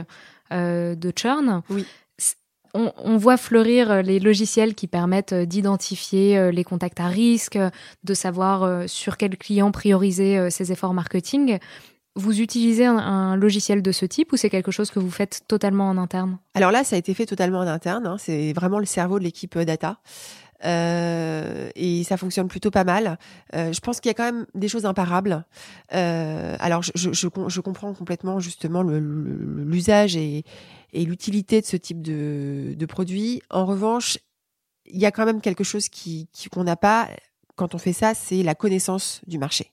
de 0.50 1.12
churn. 1.16 1.62
Oui. 1.70 1.86
On, 2.76 2.92
on, 2.96 3.16
voit 3.16 3.36
fleurir 3.36 4.02
les 4.02 4.18
logiciels 4.18 4.74
qui 4.74 4.88
permettent 4.88 5.32
d'identifier 5.32 6.50
les 6.50 6.64
contacts 6.64 6.98
à 6.98 7.06
risque, 7.06 7.56
de 8.02 8.14
savoir 8.14 8.88
sur 8.88 9.16
quel 9.16 9.38
client 9.38 9.70
prioriser 9.70 10.50
ses 10.50 10.72
efforts 10.72 10.92
marketing. 10.92 11.60
Vous 12.16 12.40
utilisez 12.40 12.86
un, 12.86 13.36
logiciel 13.36 13.82
de 13.82 13.90
ce 13.90 14.06
type 14.06 14.32
ou 14.32 14.36
c'est 14.36 14.50
quelque 14.50 14.70
chose 14.70 14.90
que 14.90 15.00
vous 15.00 15.10
faites 15.10 15.42
totalement 15.48 15.88
en 15.88 15.98
interne? 15.98 16.38
Alors 16.54 16.70
là, 16.70 16.84
ça 16.84 16.94
a 16.94 16.98
été 16.98 17.12
fait 17.12 17.26
totalement 17.26 17.58
en 17.58 17.66
interne. 17.66 18.06
Hein. 18.06 18.16
C'est 18.18 18.52
vraiment 18.52 18.78
le 18.78 18.86
cerveau 18.86 19.18
de 19.18 19.24
l'équipe 19.24 19.56
euh, 19.56 19.64
data. 19.64 19.98
Euh, 20.64 21.70
et 21.74 22.04
ça 22.04 22.16
fonctionne 22.16 22.48
plutôt 22.48 22.70
pas 22.70 22.84
mal. 22.84 23.18
Euh, 23.54 23.72
je 23.72 23.80
pense 23.80 24.00
qu'il 24.00 24.08
y 24.08 24.12
a 24.12 24.14
quand 24.14 24.24
même 24.24 24.46
des 24.54 24.68
choses 24.68 24.86
imparables. 24.86 25.44
Euh, 25.92 26.56
alors, 26.60 26.82
je, 26.82 26.92
je, 26.94 27.12
je, 27.12 27.60
comprends 27.60 27.92
complètement 27.92 28.40
justement 28.40 28.82
l'usage 28.82 30.16
et, 30.16 30.44
et 30.92 31.04
l'utilité 31.04 31.60
de 31.60 31.66
ce 31.66 31.76
type 31.76 32.00
de, 32.00 32.74
de 32.76 32.86
produit. 32.86 33.42
En 33.50 33.66
revanche, 33.66 34.18
il 34.86 35.00
y 35.00 35.06
a 35.06 35.10
quand 35.10 35.26
même 35.26 35.40
quelque 35.40 35.64
chose 35.64 35.88
qui 35.88 36.28
qu'on 36.50 36.64
n'a 36.64 36.76
pas 36.76 37.08
quand 37.56 37.74
on 37.74 37.78
fait 37.78 37.92
ça, 37.92 38.14
c'est 38.14 38.42
la 38.42 38.54
connaissance 38.54 39.20
du 39.26 39.38
marché. 39.38 39.70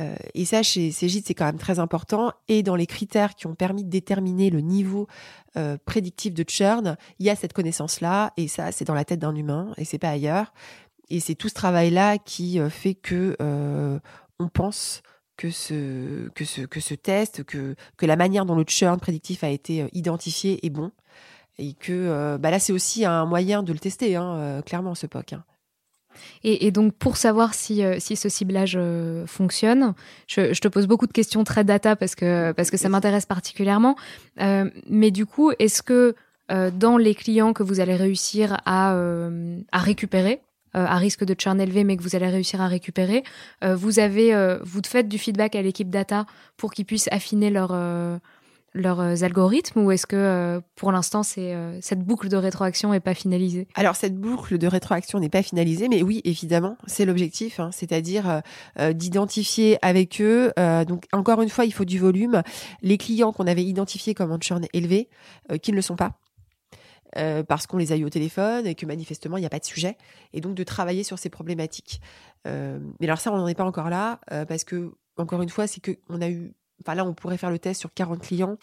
Euh, 0.00 0.14
et 0.34 0.44
ça, 0.44 0.62
chez 0.62 0.90
Cégide, 0.90 1.24
c'est 1.26 1.34
quand 1.34 1.44
même 1.44 1.58
très 1.58 1.78
important. 1.78 2.32
Et 2.48 2.62
dans 2.62 2.76
les 2.76 2.86
critères 2.86 3.34
qui 3.34 3.46
ont 3.46 3.54
permis 3.54 3.84
de 3.84 3.90
déterminer 3.90 4.50
le 4.50 4.60
niveau 4.60 5.06
euh, 5.56 5.76
prédictif 5.84 6.34
de 6.34 6.44
churn, 6.48 6.96
il 7.18 7.26
y 7.26 7.30
a 7.30 7.36
cette 7.36 7.52
connaissance-là. 7.52 8.32
Et 8.36 8.48
ça, 8.48 8.72
c'est 8.72 8.84
dans 8.84 8.94
la 8.94 9.04
tête 9.04 9.20
d'un 9.20 9.34
humain 9.34 9.72
et 9.76 9.84
c'est 9.84 9.98
pas 9.98 10.10
ailleurs. 10.10 10.52
Et 11.10 11.20
c'est 11.20 11.34
tout 11.34 11.48
ce 11.48 11.54
travail-là 11.54 12.18
qui 12.18 12.58
euh, 12.58 12.70
fait 12.70 12.94
que 12.94 13.36
on 14.38 14.48
pense 14.48 15.02
que 15.36 15.50
ce, 15.50 16.28
que 16.30 16.44
ce, 16.44 16.94
test, 16.94 17.44
que, 17.44 17.76
que 17.96 18.06
la 18.06 18.16
manière 18.16 18.44
dont 18.44 18.56
le 18.56 18.64
churn 18.66 18.98
prédictif 18.98 19.44
a 19.44 19.48
été 19.48 19.86
identifié 19.92 20.64
est 20.64 20.70
bon. 20.70 20.90
Et 21.58 21.74
que 21.74 22.38
bah 22.38 22.50
là, 22.50 22.58
c'est 22.58 22.72
aussi 22.72 23.04
un 23.04 23.26
moyen 23.26 23.62
de 23.62 23.72
le 23.72 23.78
tester, 23.78 24.16
hein, 24.16 24.62
clairement, 24.64 24.94
ce 24.94 25.06
POC. 25.06 25.34
Hein. 25.34 25.44
Et, 26.44 26.70
donc, 26.70 26.94
pour 26.94 27.16
savoir 27.16 27.54
si, 27.54 27.84
euh, 27.84 27.96
si 27.98 28.16
ce 28.16 28.28
ciblage 28.28 28.76
euh, 28.76 29.26
fonctionne, 29.26 29.94
je, 30.26 30.58
te 30.58 30.68
pose 30.68 30.86
beaucoup 30.86 31.06
de 31.06 31.12
questions 31.12 31.44
très 31.44 31.64
data 31.64 31.96
parce 31.96 32.14
que, 32.14 32.52
parce 32.52 32.70
que 32.70 32.76
ça 32.76 32.88
m'intéresse 32.88 33.26
particulièrement. 33.26 33.96
Euh, 34.40 34.68
mais 34.88 35.10
du 35.10 35.26
coup, 35.26 35.52
est-ce 35.58 35.82
que 35.82 36.14
dans 36.74 36.98
les 36.98 37.14
clients 37.14 37.54
que 37.54 37.62
vous 37.62 37.80
allez 37.80 37.96
réussir 37.96 38.58
à, 38.66 38.94
à 39.72 39.78
récupérer, 39.78 40.42
à 40.74 40.96
risque 40.98 41.24
de 41.24 41.34
churn 41.38 41.58
élevé, 41.58 41.82
mais 41.82 41.96
que 41.96 42.02
vous 42.02 42.14
allez 42.14 42.28
réussir 42.28 42.60
à 42.60 42.66
récupérer, 42.66 43.22
vous 43.62 44.00
avez, 44.00 44.58
vous 44.62 44.82
faites 44.84 45.08
du 45.08 45.16
feedback 45.16 45.54
à 45.54 45.62
l'équipe 45.62 45.88
data 45.88 46.26
pour 46.58 46.74
qu'ils 46.74 46.84
puissent 46.84 47.08
affiner 47.10 47.48
leur 47.48 47.72
leurs 48.74 49.00
euh, 49.00 49.22
algorithmes 49.22 49.80
ou 49.80 49.90
est-ce 49.90 50.06
que 50.06 50.16
euh, 50.16 50.60
pour 50.76 50.92
l'instant 50.92 51.22
c'est 51.22 51.54
euh, 51.54 51.78
cette 51.80 52.00
boucle 52.00 52.28
de 52.28 52.36
rétroaction 52.36 52.90
n'est 52.90 53.00
pas 53.00 53.14
finalisée? 53.14 53.68
Alors 53.74 53.96
cette 53.96 54.16
boucle 54.16 54.58
de 54.58 54.66
rétroaction 54.66 55.20
n'est 55.20 55.28
pas 55.28 55.42
finalisée, 55.42 55.88
mais 55.88 56.02
oui 56.02 56.20
évidemment 56.24 56.76
c'est 56.86 57.04
l'objectif, 57.04 57.60
hein, 57.60 57.70
c'est-à-dire 57.72 58.42
d'identifier 58.94 59.78
avec 59.82 60.20
eux. 60.20 60.52
donc 60.86 61.06
encore 61.12 61.42
une 61.42 61.48
fois 61.48 61.64
il 61.64 61.72
faut 61.72 61.84
du 61.84 61.98
volume. 61.98 62.42
Les 62.82 62.98
clients 62.98 63.32
qu'on 63.32 63.46
avait 63.46 63.64
identifiés 63.64 64.14
comme 64.14 64.32
en 64.32 64.38
churn 64.40 64.66
élevé, 64.72 65.08
qui 65.62 65.70
ne 65.70 65.76
le 65.76 65.82
sont 65.82 65.96
pas. 65.96 66.18
parce 67.48 67.66
qu'on 67.66 67.78
les 67.78 67.92
a 67.92 67.96
eu 67.96 68.04
au 68.04 68.10
téléphone 68.10 68.66
et 68.66 68.74
que 68.74 68.86
manifestement 68.86 69.36
il 69.36 69.40
n'y 69.40 69.46
a 69.46 69.50
pas 69.50 69.58
de 69.58 69.64
sujet, 69.64 69.96
et 70.32 70.40
donc 70.40 70.54
de 70.54 70.64
travailler 70.64 71.04
sur 71.04 71.18
ces 71.18 71.30
problématiques. 71.30 72.00
mais 72.44 72.80
alors 73.02 73.18
ça, 73.18 73.32
on 73.32 73.36
n'en 73.36 73.48
est 73.48 73.54
pas 73.54 73.64
encore 73.64 73.90
là, 73.90 74.20
parce 74.46 74.64
que 74.64 74.92
encore 75.16 75.42
une 75.42 75.50
fois, 75.50 75.66
c'est 75.66 75.80
qu'on 75.80 76.20
a 76.20 76.28
eu 76.28 76.54
Là, 76.86 77.04
on 77.04 77.14
pourrait 77.14 77.38
faire 77.38 77.50
le 77.50 77.58
test 77.58 77.80
sur 77.80 77.92
40 77.92 78.20
clients, 78.20 78.56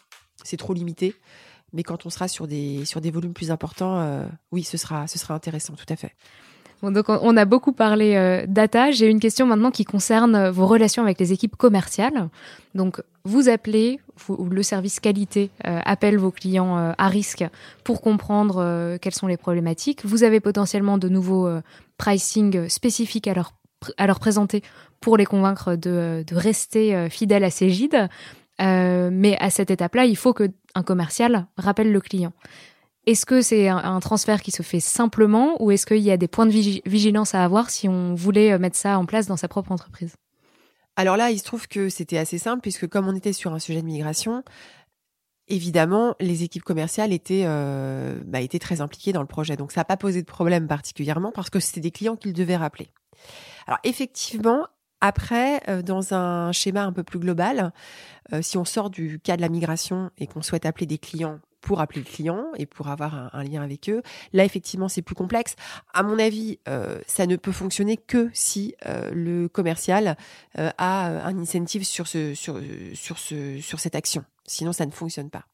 c'est 0.43 0.57
trop 0.57 0.73
limité. 0.73 1.15
Mais 1.73 1.83
quand 1.83 2.05
on 2.05 2.09
sera 2.09 2.27
sur 2.27 2.47
des, 2.47 2.85
sur 2.85 3.01
des 3.01 3.11
volumes 3.11 3.33
plus 3.33 3.51
importants, 3.51 3.99
euh, 3.99 4.25
oui, 4.51 4.63
ce 4.63 4.77
sera, 4.77 5.07
ce 5.07 5.19
sera 5.19 5.33
intéressant, 5.33 5.73
tout 5.73 5.85
à 5.91 5.95
fait. 5.95 6.13
donc 6.81 7.09
on 7.09 7.37
a 7.37 7.45
beaucoup 7.45 7.73
parlé 7.73 8.15
euh, 8.15 8.45
data. 8.47 8.91
J'ai 8.91 9.07
une 9.07 9.19
question 9.19 9.45
maintenant 9.45 9.69
qui 9.69 9.85
concerne 9.85 10.35
euh, 10.35 10.51
vos 10.51 10.65
relations 10.65 11.03
avec 11.03 11.19
les 11.19 11.31
équipes 11.31 11.55
commerciales. 11.55 12.29
Donc 12.73 13.03
vous 13.23 13.49
appelez, 13.49 13.99
ou 14.27 14.45
le 14.45 14.63
service 14.63 14.99
qualité 14.99 15.51
appelle 15.63 16.17
vos 16.17 16.31
clients 16.31 16.93
à 16.97 17.07
risque 17.09 17.45
pour 17.83 18.01
comprendre 18.01 18.97
quelles 19.01 19.13
sont 19.13 19.27
les 19.27 19.37
problématiques. 19.37 20.03
Vous 20.05 20.23
avez 20.23 20.39
potentiellement 20.39 20.97
de 20.97 21.09
nouveaux 21.09 21.47
pricing 21.97 22.69
spécifiques 22.69 23.27
à 23.27 23.33
leur 23.33 23.51
à 23.97 24.07
leur 24.07 24.19
présenter 24.19 24.63
pour 24.99 25.17
les 25.17 25.25
convaincre 25.25 25.75
de, 25.75 26.23
rester 26.31 26.95
euh, 26.95 27.09
fidèles 27.09 27.43
à 27.43 27.49
ces 27.49 27.69
gides. 27.69 28.09
Euh, 28.61 29.09
mais 29.11 29.37
à 29.39 29.49
cette 29.49 29.71
étape-là, 29.71 30.05
il 30.05 30.17
faut 30.17 30.33
qu'un 30.33 30.83
commercial 30.85 31.47
rappelle 31.57 31.91
le 31.91 32.01
client. 32.01 32.33
Est-ce 33.05 33.25
que 33.25 33.41
c'est 33.41 33.69
un, 33.69 33.99
transfert 34.01 34.41
qui 34.41 34.51
se 34.51 34.61
fait 34.61 34.81
simplement 34.81 35.61
ou 35.63 35.71
est-ce 35.71 35.85
qu'il 35.85 35.99
y 35.99 36.11
a 36.11 36.17
des 36.17 36.27
points 36.27 36.45
de 36.45 36.51
vigilance 36.51 37.33
à 37.33 37.43
avoir 37.43 37.69
si 37.69 37.87
on 37.87 38.13
voulait 38.13 38.51
euh, 38.51 38.59
mettre 38.59 38.75
ça 38.75 38.99
en 38.99 39.05
place 39.05 39.25
dans 39.25 39.37
sa 39.37 39.47
propre 39.47 39.71
entreprise? 39.71 40.15
Alors 40.95 41.15
là, 41.15 41.31
il 41.31 41.39
se 41.39 41.45
trouve 41.45 41.67
que 41.67 41.87
c'était 41.89 42.17
assez 42.17 42.37
simple 42.37 42.61
puisque 42.61 42.87
comme 42.87 43.07
on 43.07 43.15
était 43.15 43.33
sur 43.33 43.53
un 43.53 43.59
sujet 43.59 43.81
de 43.81 43.85
migration, 43.85 44.43
évidemment, 45.47 46.15
les 46.19 46.43
équipes 46.43 46.63
commerciales 46.63 47.13
étaient, 47.13 47.43
euh, 47.45 48.19
bah, 48.25 48.41
étaient 48.41 48.59
très 48.59 48.81
impliquées 48.81 49.13
dans 49.13 49.21
le 49.21 49.27
projet. 49.27 49.55
Donc 49.55 49.71
ça 49.71 49.79
n'a 49.81 49.85
pas 49.85 49.97
posé 49.97 50.21
de 50.21 50.27
problème 50.27 50.67
particulièrement 50.67 51.31
parce 51.31 51.49
que 51.49 51.59
c'était 51.59 51.81
des 51.81 51.91
clients 51.91 52.17
qu'ils 52.17 52.33
devaient 52.33 52.57
rappeler. 52.57 52.89
Alors 53.69 53.77
effectivement, 53.83 54.65
après, 54.99 55.61
euh, 55.69 55.83
dans 55.83 56.15
un 56.15 56.51
schéma 56.51 56.83
un 56.83 56.91
peu 56.91 57.03
plus 57.03 57.19
global, 57.19 57.71
euh, 58.33 58.41
si 58.41 58.57
on 58.57 58.65
sort 58.65 58.89
du 58.89 59.19
cas 59.19 59.35
de 59.35 59.41
la 59.41 59.49
migration 59.49 60.09
et 60.17 60.25
qu'on 60.25 60.41
souhaite 60.41 60.65
appeler 60.65 60.87
des 60.87 60.97
clients 60.97 61.39
pour 61.61 61.79
appeler 61.79 62.01
le 62.01 62.07
client 62.11 62.47
et 62.57 62.65
pour 62.65 62.87
avoir 62.87 63.29
un, 63.35 63.43
lien 63.43 63.61
avec 63.61 63.87
eux. 63.87 64.01
Là, 64.33 64.43
effectivement, 64.43 64.89
c'est 64.89 65.03
plus 65.03 65.13
complexe. 65.13 65.55
À 65.93 66.01
mon 66.01 66.17
avis, 66.17 66.57
euh, 66.67 66.99
ça 67.05 67.27
ne 67.27 67.35
peut 67.35 67.51
fonctionner 67.51 67.95
que 67.95 68.31
si 68.33 68.73
le 69.11 69.47
commercial 69.47 70.17
a 70.55 71.05
un 71.27 71.37
incentive 71.37 71.83
sur, 71.83 72.07
ce, 72.07 72.33
sur, 72.33 72.59
sur, 72.95 73.19
ce, 73.19 73.59
sur 73.61 73.79
cette 73.79 73.93
action. 73.93 74.23
Sinon, 74.47 74.73
ça 74.73 74.87
ne 74.87 74.91
fonctionne 74.91 75.29
pas. 75.29 75.45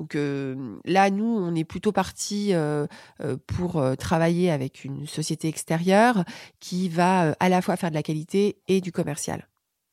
Donc 0.00 0.14
euh, 0.14 0.78
là, 0.86 1.10
nous, 1.10 1.26
on 1.26 1.54
est 1.54 1.64
plutôt 1.64 1.92
parti 1.92 2.54
euh, 2.54 2.86
euh, 3.20 3.36
pour 3.46 3.82
travailler 3.98 4.50
avec 4.50 4.84
une 4.84 5.06
société 5.06 5.46
extérieure 5.46 6.24
qui 6.58 6.88
va 6.88 7.36
à 7.38 7.48
la 7.50 7.60
fois 7.60 7.76
faire 7.76 7.90
de 7.90 7.94
la 7.94 8.02
qualité 8.02 8.56
et 8.66 8.80
du 8.80 8.92
commercial. 8.92 9.46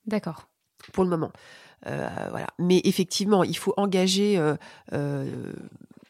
D'accord. 0.06 0.48
Pour 0.94 1.04
le 1.04 1.10
moment. 1.10 1.32
voilà. 1.86 2.48
Mais 2.58 2.82
effectivement, 2.86 3.44
il 3.44 3.58
faut 3.58 3.74
engager 3.76 4.42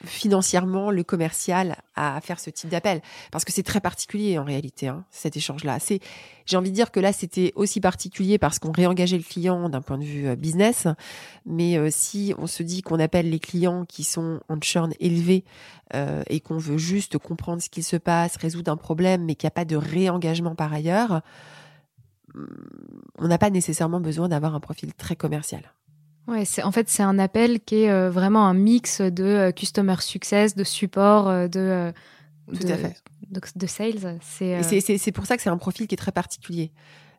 financièrement 0.05 0.91
le 0.91 1.03
commercial 1.03 1.77
à 1.95 2.19
faire 2.21 2.39
ce 2.39 2.49
type 2.49 2.69
d'appel. 2.69 3.01
Parce 3.31 3.45
que 3.45 3.51
c'est 3.51 3.63
très 3.63 3.81
particulier 3.81 4.37
en 4.37 4.43
réalité 4.43 4.87
hein, 4.87 5.05
cet 5.11 5.37
échange 5.37 5.63
là 5.63 5.79
c'est 5.79 5.99
j'ai 6.45 6.55
envie 6.55 6.69
de 6.69 6.75
dire 6.75 6.91
que 6.91 6.99
là 6.99 7.11
c'était 7.11 7.51
aussi 7.55 7.81
particulier 7.81 8.37
parce 8.37 8.59
qu'on 8.59 8.71
réengageait 8.71 9.17
le 9.17 9.23
client 9.23 9.69
d'un 9.69 9.81
point 9.81 9.97
de 9.97 10.03
vue 10.03 10.27
euh, 10.27 10.35
business. 10.35 10.87
Mais 11.45 11.77
euh, 11.77 11.89
si 11.91 12.33
on 12.37 12.47
se 12.47 12.63
dit 12.63 12.81
qu'on 12.81 12.99
appelle 12.99 13.29
les 13.29 13.39
clients 13.39 13.85
qui 13.85 14.03
sont 14.03 14.39
en 14.47 14.59
churn 14.61 14.93
élevé 14.99 15.43
euh, 15.93 16.23
et 16.27 16.39
qu'on 16.39 16.57
veut 16.57 16.77
juste 16.77 17.17
comprendre 17.17 17.61
ce 17.61 17.69
qu'il 17.69 17.83
se 17.83 17.97
passe 17.97 18.37
résoudre 18.37 18.71
un 18.71 18.77
problème 18.77 19.25
mais 19.25 19.35
qu'il 19.35 19.47
n'y 19.47 19.51
a 19.51 19.51
pas 19.51 19.65
de 19.65 19.75
réengagement 19.75 20.55
par 20.55 20.73
ailleurs 20.73 21.21
hmm, 22.33 22.45
on 23.17 23.27
n'a 23.27 23.37
pas 23.37 23.49
nécessairement 23.49 24.01
besoin 24.01 24.27
d'avoir 24.27 24.53
un 24.53 24.59
profil 24.59 24.93
très 24.93 25.15
commercial 25.15 25.61
Ouais, 26.27 26.43
c'est 26.43 26.61
en 26.61 26.71
fait 26.73 26.89
c'est 26.89 27.03
un 27.03 27.19
appel 27.19 27.61
qui 27.61 27.83
est 27.83 27.89
euh, 27.89 28.09
vraiment 28.09 28.47
un 28.47 28.53
mix 28.53 28.99
de 28.99 29.23
euh, 29.23 29.51
customer 29.51 29.95
success, 30.01 30.55
de 30.55 30.65
support, 30.65 31.29
euh, 31.29 31.47
de 31.47 31.93
tout 32.47 32.67
à 32.67 32.77
fait. 32.77 32.95
De, 33.55 33.67
sales. 33.67 34.19
C'est 34.21 35.11
pour 35.11 35.25
ça 35.25 35.35
que 35.35 35.43
c'est 35.43 35.49
un 35.49 35.57
profil 35.57 35.87
qui 35.87 35.95
est 35.95 35.97
très 35.97 36.11
particulier. 36.11 36.71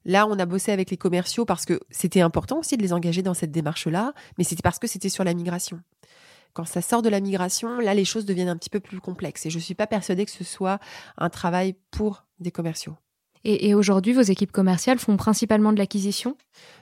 Là, 0.05 0.27
on 0.27 0.39
a 0.39 0.47
bossé 0.47 0.73
avec 0.73 0.91
les 0.91 0.97
commerciaux 0.97 1.45
parce 1.45 1.67
que 1.67 1.81
c'était 1.91 2.23
important 2.23 2.59
aussi 2.59 2.77
de 2.77 2.83
les 2.83 2.95
engager 2.95 3.21
dans 3.21 3.35
cette 3.35 3.51
démarche-là, 3.51 4.15
mais 4.39 4.45
c'était 4.45 4.63
parce 4.63 4.79
que 4.79 4.87
c'était 4.87 5.11
sur 5.11 5.25
la 5.25 5.35
migration. 5.35 5.81
Quand 6.55 6.65
ça 6.65 6.81
sort 6.81 7.03
de 7.03 7.11
la 7.11 7.21
migration, 7.21 7.79
là, 7.79 7.93
les 7.93 8.07
choses 8.07 8.25
deviennent 8.25 8.49
un 8.49 8.57
petit 8.57 8.71
peu 8.71 8.81
plus 8.81 9.01
complexes. 9.01 9.45
Et 9.45 9.51
je 9.51 9.59
ne 9.59 9.63
suis 9.63 9.75
pas 9.75 9.87
persuadée 9.87 10.25
que 10.25 10.31
ce 10.31 10.45
soit 10.45 10.79
un 11.19 11.29
travail 11.29 11.75
pour 11.91 12.25
des 12.41 12.51
commerciaux. 12.51 12.97
Et, 13.51 13.75
aujourd'hui, 13.75 14.13
vos 14.13 14.21
équipes 14.21 14.53
commerciales 14.53 14.99
font 14.99 15.17
principalement 15.17 15.73
de 15.73 15.79
l'acquisition? 15.79 16.37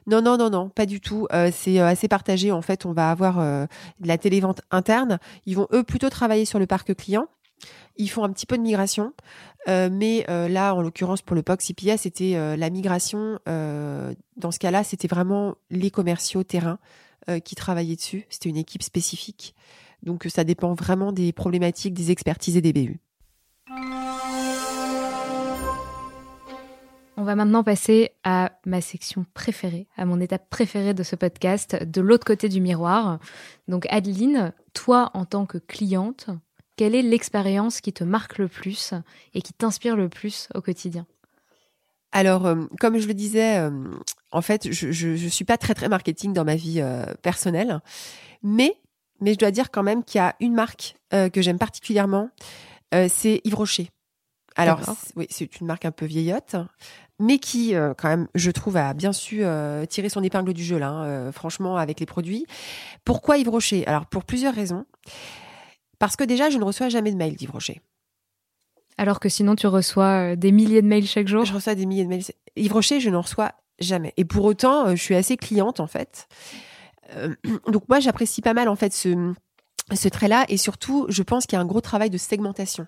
Non, 0.09 0.21
non, 0.21 0.37
non, 0.37 0.51
non, 0.51 0.69
pas 0.69 0.85
du 0.85 1.01
tout. 1.01 1.29
Euh, 1.33 1.53
c'est 1.55 1.79
euh, 1.79 1.87
assez 1.87 2.09
partagé. 2.09 2.51
En 2.51 2.61
fait, 2.61 2.85
on 2.87 2.93
va 2.93 3.13
avoir 3.13 3.39
euh, 3.39 3.67
de 4.01 4.09
la 4.09 4.19
télévente 4.19 4.63
interne. 4.73 5.21
Ils 5.47 5.55
vont, 5.55 5.69
eux, 5.73 5.85
plutôt 5.85 6.11
travailler 6.11 6.45
sur 6.45 6.59
le 6.59 6.67
parc 6.67 6.93
client. 6.97 7.29
Ils 7.97 8.09
font 8.09 8.25
un 8.25 8.33
petit 8.33 8.47
peu 8.47 8.59
de 8.59 8.63
migration, 8.63 9.15
mais 9.67 10.27
là, 10.29 10.75
en 10.75 10.83
l'occurrence, 10.83 11.23
pour 11.23 11.35
le 11.35 11.43
POC 11.43 11.63
CPA, 11.63 11.97
c'était 11.97 12.37
la 12.55 12.69
migration. 12.69 13.39
dans 13.47 14.51
ce 14.51 14.59
cas-là, 14.59 14.85
c'était 14.85 15.09
vraiment 15.09 15.55
les 15.71 15.91
commerciaux 15.91 16.43
terrain 16.43 16.79
qui 17.45 17.55
travaillaient 17.55 17.97
dessus. 17.97 18.27
C'était 18.29 18.51
une 18.51 18.59
équipe 18.59 18.83
spécifique. 18.83 19.55
Donc, 20.03 20.27
ça 20.29 20.45
dépend 20.45 20.75
vraiment 20.75 21.11
des 21.11 21.33
problématiques, 21.33 21.95
des 21.95 22.11
expertises 22.11 22.59
et 22.59 22.61
des 22.61 22.75
BU. 22.75 23.01
On 27.19 27.25
va 27.25 27.35
maintenant 27.35 27.65
passer 27.65 28.11
à 28.25 28.53
ma 28.67 28.83
section 28.83 29.25
préférée, 29.33 29.87
à 29.97 30.05
mon 30.05 30.21
étape 30.21 30.51
préférée 30.51 30.93
de 30.93 31.03
ce 31.03 31.17
podcast, 31.17 31.83
de 31.83 32.01
l'autre 32.03 32.27
côté 32.27 32.51
du 32.51 32.61
miroir. 32.61 33.19
Donc 33.69 33.87
Adeline, 33.89 34.53
toi 34.75 35.11
en 35.15 35.25
tant 35.25 35.47
que 35.47 35.57
cliente, 35.57 36.29
quelle 36.77 36.95
est 36.95 37.01
l'expérience 37.03 37.81
qui 37.81 37.95
te 37.95 38.05
marque 38.05 38.37
le 38.37 38.49
plus 38.49 38.93
et 39.33 39.41
qui 39.41 39.55
t'inspire 39.55 39.97
le 39.97 40.11
plus 40.11 40.49
au 40.55 40.61
quotidien? 40.61 41.07
Alors, 42.13 42.47
euh, 42.47 42.67
comme 42.81 42.99
je 42.99 43.09
le 43.09 43.15
disais, 43.15 43.59
euh, 43.59 43.71
en 44.31 44.43
fait, 44.43 44.71
je 44.71 45.09
ne 45.09 45.29
suis 45.29 45.45
pas 45.45 45.57
très 45.57 45.75
très 45.75 45.89
marketing 45.89 46.35
dans 46.35 46.45
ma 46.45 46.55
vie 46.55 46.81
euh, 46.81 47.05
personnelle, 47.23 47.81
mais 48.43 48.77
mais 49.21 49.33
je 49.33 49.39
dois 49.39 49.51
dire 49.51 49.71
quand 49.71 49.83
même 49.83 50.05
qu'il 50.05 50.19
y 50.19 50.23
a 50.23 50.37
une 50.41 50.53
marque 50.53 50.97
que 51.11 51.41
j'aime 51.41 51.59
particulièrement, 51.59 52.29
c'est 52.93 53.41
Yves 53.45 53.55
Rocher. 53.55 53.91
Alors, 54.57 54.81
oui, 55.17 55.27
c'est 55.31 55.59
une 55.59 55.67
marque 55.67 55.87
un 55.87 55.91
peu 55.91 56.05
vieillotte, 56.05 56.57
mais 57.19 57.39
qui, 57.39 57.75
euh, 57.75 57.95
quand 57.97 58.09
même, 58.09 58.29
je 58.35 58.51
trouve, 58.51 58.77
a 58.77 58.93
bien 58.93 59.13
su 59.13 59.43
euh, 59.43 59.87
tirer 59.87 60.09
son 60.09 60.23
épingle 60.23 60.53
du 60.53 60.63
jeu, 60.63 60.79
là, 60.79 60.89
hein, 60.89 61.05
euh, 61.07 61.33
franchement, 61.33 61.77
avec 61.77 62.01
les 62.01 62.07
produits. 62.07 62.47
Pourquoi 63.05 63.39
Yves 63.39 63.49
Rocher? 63.49 63.87
Alors, 63.87 64.07
pour 64.07 64.25
plusieurs 64.25 64.55
raisons. 64.55 64.85
Parce 65.99 66.17
que 66.17 66.25
déjà, 66.25 66.51
je 66.51 66.59
ne 66.59 66.65
reçois 66.65 66.91
jamais 66.91 67.11
de 67.11 67.17
mails 67.17 67.37
d'Yves 67.37 67.51
Rocher. 67.51 67.81
Alors 68.99 69.19
que 69.19 69.29
sinon, 69.29 69.57
tu 69.57 69.67
reçois 69.67 70.37
des 70.37 70.53
milliers 70.53 70.83
de 70.83 70.87
mails 70.87 71.07
chaque 71.07 71.29
jour? 71.29 71.45
Je 71.45 71.55
reçois 71.55 71.75
des 71.75 71.87
milliers 71.87 72.05
de 72.05 72.11
mails. 72.11 72.25
Yves 72.55 72.73
Rocher, 72.73 73.01
je 73.01 73.09
n'en 73.09 73.23
reçois 73.23 73.53
jamais. 73.79 74.13
Et 74.19 74.27
pour 74.27 74.45
autant, 74.45 74.95
je 74.95 75.03
suis 75.03 75.15
assez 75.15 75.39
cliente, 75.39 75.81
en 75.81 75.87
fait. 75.87 76.29
donc, 77.69 77.89
moi, 77.89 78.01
j'apprécie 78.01 78.43
pas 78.43 78.53
mal, 78.53 78.69
en 78.69 78.77
fait, 78.77 78.93
ce, 78.93 79.33
ce 79.95 80.09
trait-là. 80.09 80.45
Et 80.49 80.59
surtout, 80.59 81.07
je 81.09 81.23
pense 81.23 81.47
qu'il 81.47 81.57
y 81.57 81.59
a 81.59 81.63
un 81.63 81.67
gros 81.67 81.81
travail 81.81 82.11
de 82.11 82.19
segmentation. 82.19 82.87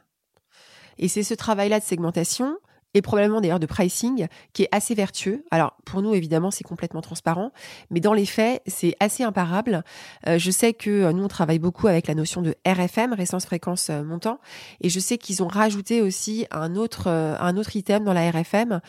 Et 0.99 1.09
c'est 1.09 1.23
ce 1.23 1.35
travail-là 1.35 1.81
de 1.81 1.85
segmentation 1.85 2.59
et 2.95 3.03
probablement 3.03 3.41
d'ailleurs 3.41 3.61
de 3.61 3.67
pricing 3.67 4.29
qui 4.53 4.65
est 4.65 4.69
assez 4.73 4.95
vertueux. 4.95 5.45
Alors 5.51 5.77
pour 5.85 6.03
nous 6.03 6.15
évidemment 6.15 6.51
c'est 6.51 6.65
complètement 6.65 7.03
transparent, 7.03 7.53
mais 7.91 8.01
dans 8.01 8.15
les 8.15 8.27
faits 8.27 8.63
c'est 8.67 8.97
assez 9.01 9.23
imparable. 9.23 9.85
Euh, 10.27 10.39
je 10.39 10.51
sais 10.51 10.73
que 10.73 10.91
euh, 10.91 11.13
nous 11.13 11.25
on 11.25 11.29
travaille 11.29 11.59
beaucoup 11.59 11.87
avec 11.87 12.07
la 12.07 12.15
notion 12.15 12.43
de 12.43 12.55
RFM, 12.67 13.13
résistance 13.13 13.47
fréquence 13.47 13.91
euh, 13.91 14.03
montant, 14.03 14.41
et 14.81 14.89
je 14.89 15.01
sais 15.01 15.19
qu'ils 15.19 15.43
ont 15.43 15.49
rajouté 15.49 16.01
aussi 16.03 16.47
un 16.51 16.77
autre 16.77 17.09
un 17.09 17.57
autre 17.57 17.77
item 17.77 18.05
dans 18.05 18.13
la 18.13 18.31
RFM, 18.31 18.81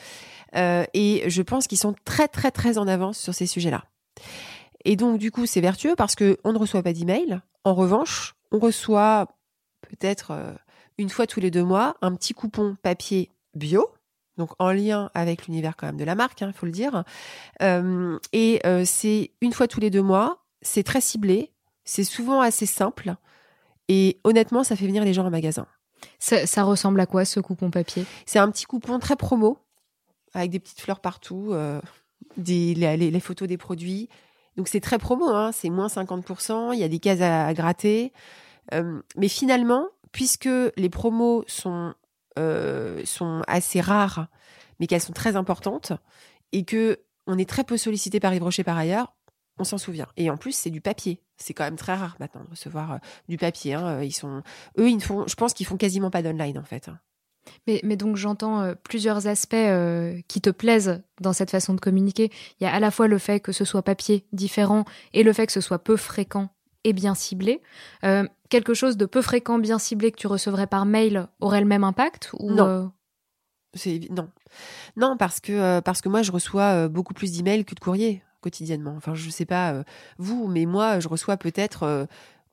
et 0.54 1.24
je 1.28 1.42
pense 1.42 1.68
qu'ils 1.68 1.78
sont 1.78 1.96
très 2.06 2.28
très 2.28 2.52
très 2.52 2.78
en 2.78 2.88
avance 2.88 3.18
sur 3.18 3.34
ces 3.34 3.46
sujets-là. 3.46 3.84
Et 4.86 4.96
donc 4.96 5.20
du 5.20 5.32
coup 5.32 5.46
c'est 5.46 5.62
vertueux 5.62 5.96
parce 5.96 6.16
que 6.16 6.38
on 6.44 6.54
ne 6.54 6.58
reçoit 6.58 6.84
pas 6.84 6.94
d'email. 6.94 7.40
En 7.64 7.74
revanche 7.74 8.36
on 8.52 8.60
reçoit 8.60 9.28
peut-être 9.82 10.34
une 10.98 11.10
fois 11.10 11.28
tous 11.28 11.40
les 11.40 11.52
deux 11.52 11.64
mois 11.64 11.96
un 12.02 12.16
petit 12.16 12.34
coupon 12.34 12.76
papier 12.82 13.32
bio, 13.56 13.90
donc 14.40 14.52
en 14.58 14.72
lien 14.72 15.12
avec 15.14 15.46
l'univers 15.46 15.76
quand 15.76 15.86
même 15.86 15.98
de 15.98 16.04
la 16.04 16.16
marque, 16.16 16.42
il 16.42 16.46
hein, 16.46 16.54
faut 16.56 16.66
le 16.66 16.72
dire. 16.72 17.04
Euh, 17.62 18.18
et 18.34 18.62
euh, 18.66 18.84
c'est 18.86 19.32
une 19.42 19.54
fois 19.54 19.68
tous 19.68 19.80
les 19.80 19.92
deux 19.92 20.02
mois, 20.02 20.44
c'est 20.62 20.84
très 20.84 21.02
ciblé, 21.02 21.52
c'est 21.84 22.04
souvent 22.04 22.42
assez 22.42 22.66
simple, 22.66 23.16
et 23.90 24.20
honnêtement, 24.24 24.64
ça 24.64 24.76
fait 24.76 24.88
venir 24.88 25.04
les 25.04 25.14
gens 25.14 25.26
en 25.26 25.30
magasin. 25.30 25.68
Ça, 26.20 26.64
ressemble 26.64 27.00
à 27.02 27.06
quoi 27.06 27.26
ce 27.26 27.40
coupon 27.40 27.72
papier? 27.72 28.06
C'est 28.26 28.40
un 28.40 28.50
petit 28.50 28.66
coupon 28.66 29.00
très 29.00 29.16
promo, 29.16 29.58
avec 30.34 30.52
des 30.52 30.60
petites 30.60 30.80
fleurs 30.80 31.02
partout, 31.02 31.50
euh, 31.52 31.82
des, 32.38 32.76
les, 32.76 33.20
photos 33.20 33.48
des 33.48 33.58
produits. 33.58 34.08
Donc 34.56 34.68
c'est 34.68 34.80
très 34.80 35.00
promo, 35.00 35.28
hein, 35.28 35.52
c'est 35.52 35.70
moins 35.70 35.88
50%, 35.88 36.74
il 36.74 36.80
y 36.80 36.84
a 36.84 36.88
des 36.88 37.00
cases 37.00 37.22
à 37.22 37.54
gratter. 37.54 38.14
mais 39.18 39.28
finalement, 39.28 39.88
puisque 40.12 40.50
les 40.78 40.90
promos 40.90 41.44
sont, 41.48 41.94
euh, 42.38 43.04
sont 43.06 43.42
assez 43.48 43.82
rares, 43.82 44.28
mais 44.80 44.88
qu'elles 44.88 45.02
sont 45.02 45.14
très 45.14 45.36
importantes, 45.36 45.94
et 46.52 46.64
que 46.64 47.00
on 47.28 47.38
est 47.38 47.50
très 47.50 47.64
peu 47.64 47.78
sollicité 47.78 48.20
par 48.20 48.34
Yves 48.34 48.44
Rocher 48.44 48.64
par 48.64 48.78
ailleurs, 48.78 49.16
on 49.58 49.64
s'en 49.64 49.78
souvient. 49.78 50.08
Et 50.18 50.30
en 50.30 50.38
plus, 50.38 50.54
c'est 50.54 50.70
du 50.70 50.82
papier. 50.82 51.22
C'est 51.38 51.54
quand 51.54 51.66
même 51.66 51.76
très 51.76 51.96
rare 51.96 52.16
maintenant 52.20 52.44
de 52.44 52.50
recevoir 52.50 52.94
euh, 52.94 52.98
du 53.28 53.38
papier. 53.38 53.74
Hein. 53.74 54.02
Ils 54.02 54.14
sont, 54.14 54.42
eux, 54.78 54.90
ils 54.90 55.02
font, 55.02 55.28
je 55.28 55.36
pense 55.36 55.54
qu'ils 55.54 55.66
font 55.66 55.78
quasiment 55.78 56.10
pas 56.10 56.22
d'online 56.22 56.58
en 56.58 56.64
fait. 56.64 56.90
Mais, 57.68 57.80
mais, 57.84 57.96
donc 57.96 58.16
j'entends 58.16 58.62
euh, 58.62 58.74
plusieurs 58.76 59.28
aspects 59.28 59.56
qui 60.28 60.42
te 60.42 60.50
plaisent 60.50 61.02
dans 61.20 61.34
cette 61.34 61.52
façon 61.52 61.74
de 61.74 61.80
communiquer. 61.80 62.32
Il 62.60 62.64
y 62.64 62.68
a 62.68 62.74
à 62.74 62.80
la 62.80 62.92
fois 62.92 63.08
le 63.08 63.18
fait 63.18 63.40
que 63.40 63.52
ce 63.52 63.66
soit 63.66 63.84
papier 63.84 64.26
différent 64.32 64.86
et 65.14 65.24
le 65.24 65.34
fait 65.34 65.46
que 65.46 65.54
ce 65.54 65.62
soit 65.62 65.80
peu 65.80 65.98
fréquent 65.98 66.50
et 66.84 66.94
bien 66.94 67.16
ciblé. 67.16 67.62
Euh, 68.04 68.26
quelque 68.50 68.74
chose 68.74 68.98
de 68.98 69.06
peu 69.06 69.22
fréquent, 69.22 69.60
bien 69.60 69.80
ciblé 69.80 70.12
que 70.12 70.18
tu 70.18 70.28
recevrais 70.28 70.68
par 70.68 70.86
mail 70.86 71.28
aurait 71.40 71.62
le 71.62 71.68
même 71.68 71.84
impact 71.84 72.32
ou 72.40 72.52
Non. 72.52 72.66
Euh, 72.66 72.86
c'est 73.74 74.02
non. 74.10 74.30
Non, 74.96 75.16
parce 75.18 75.40
que 75.40 75.52
euh, 75.54 75.82
parce 75.82 76.02
que 76.02 76.10
moi 76.10 76.22
je 76.22 76.32
reçois 76.32 76.88
beaucoup 76.88 77.14
plus 77.14 77.32
d'emails 77.32 77.66
que 77.66 77.76
de 77.76 77.80
courriers 77.80 78.24
quotidiennement. 78.42 78.94
Enfin, 78.96 79.14
je 79.14 79.30
sais 79.30 79.46
pas 79.46 79.84
vous, 80.18 80.48
mais 80.48 80.66
moi 80.66 81.00
je 81.00 81.08
reçois 81.08 81.38
peut-être 81.38 82.08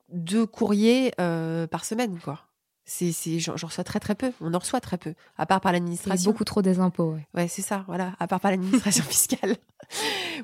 deux 0.09 0.45
courriers 0.45 1.11
par 1.17 1.85
semaine, 1.85 2.19
quoi. 2.19 2.41
C'est, 2.89 3.11
c'est, 3.11 3.39
j'en 3.39 3.53
reçois 3.53 3.83
très 3.83 3.99
très 3.99 4.15
peu. 4.15 4.31
On 4.39 4.53
en 4.53 4.59
reçoit 4.59 4.79
très 4.79 4.97
peu, 4.97 5.13
à 5.37 5.45
part 5.45 5.59
par 5.59 5.73
l'administration. 5.73 6.31
beaucoup 6.31 6.45
trop 6.45 6.61
des 6.61 6.79
impôts. 6.79 7.15
Ouais, 7.15 7.27
ouais 7.33 7.47
c'est 7.49 7.61
ça. 7.61 7.83
Voilà, 7.87 8.13
à 8.17 8.27
part 8.27 8.39
par 8.39 8.49
l'administration 8.49 9.03
fiscale 9.09 9.57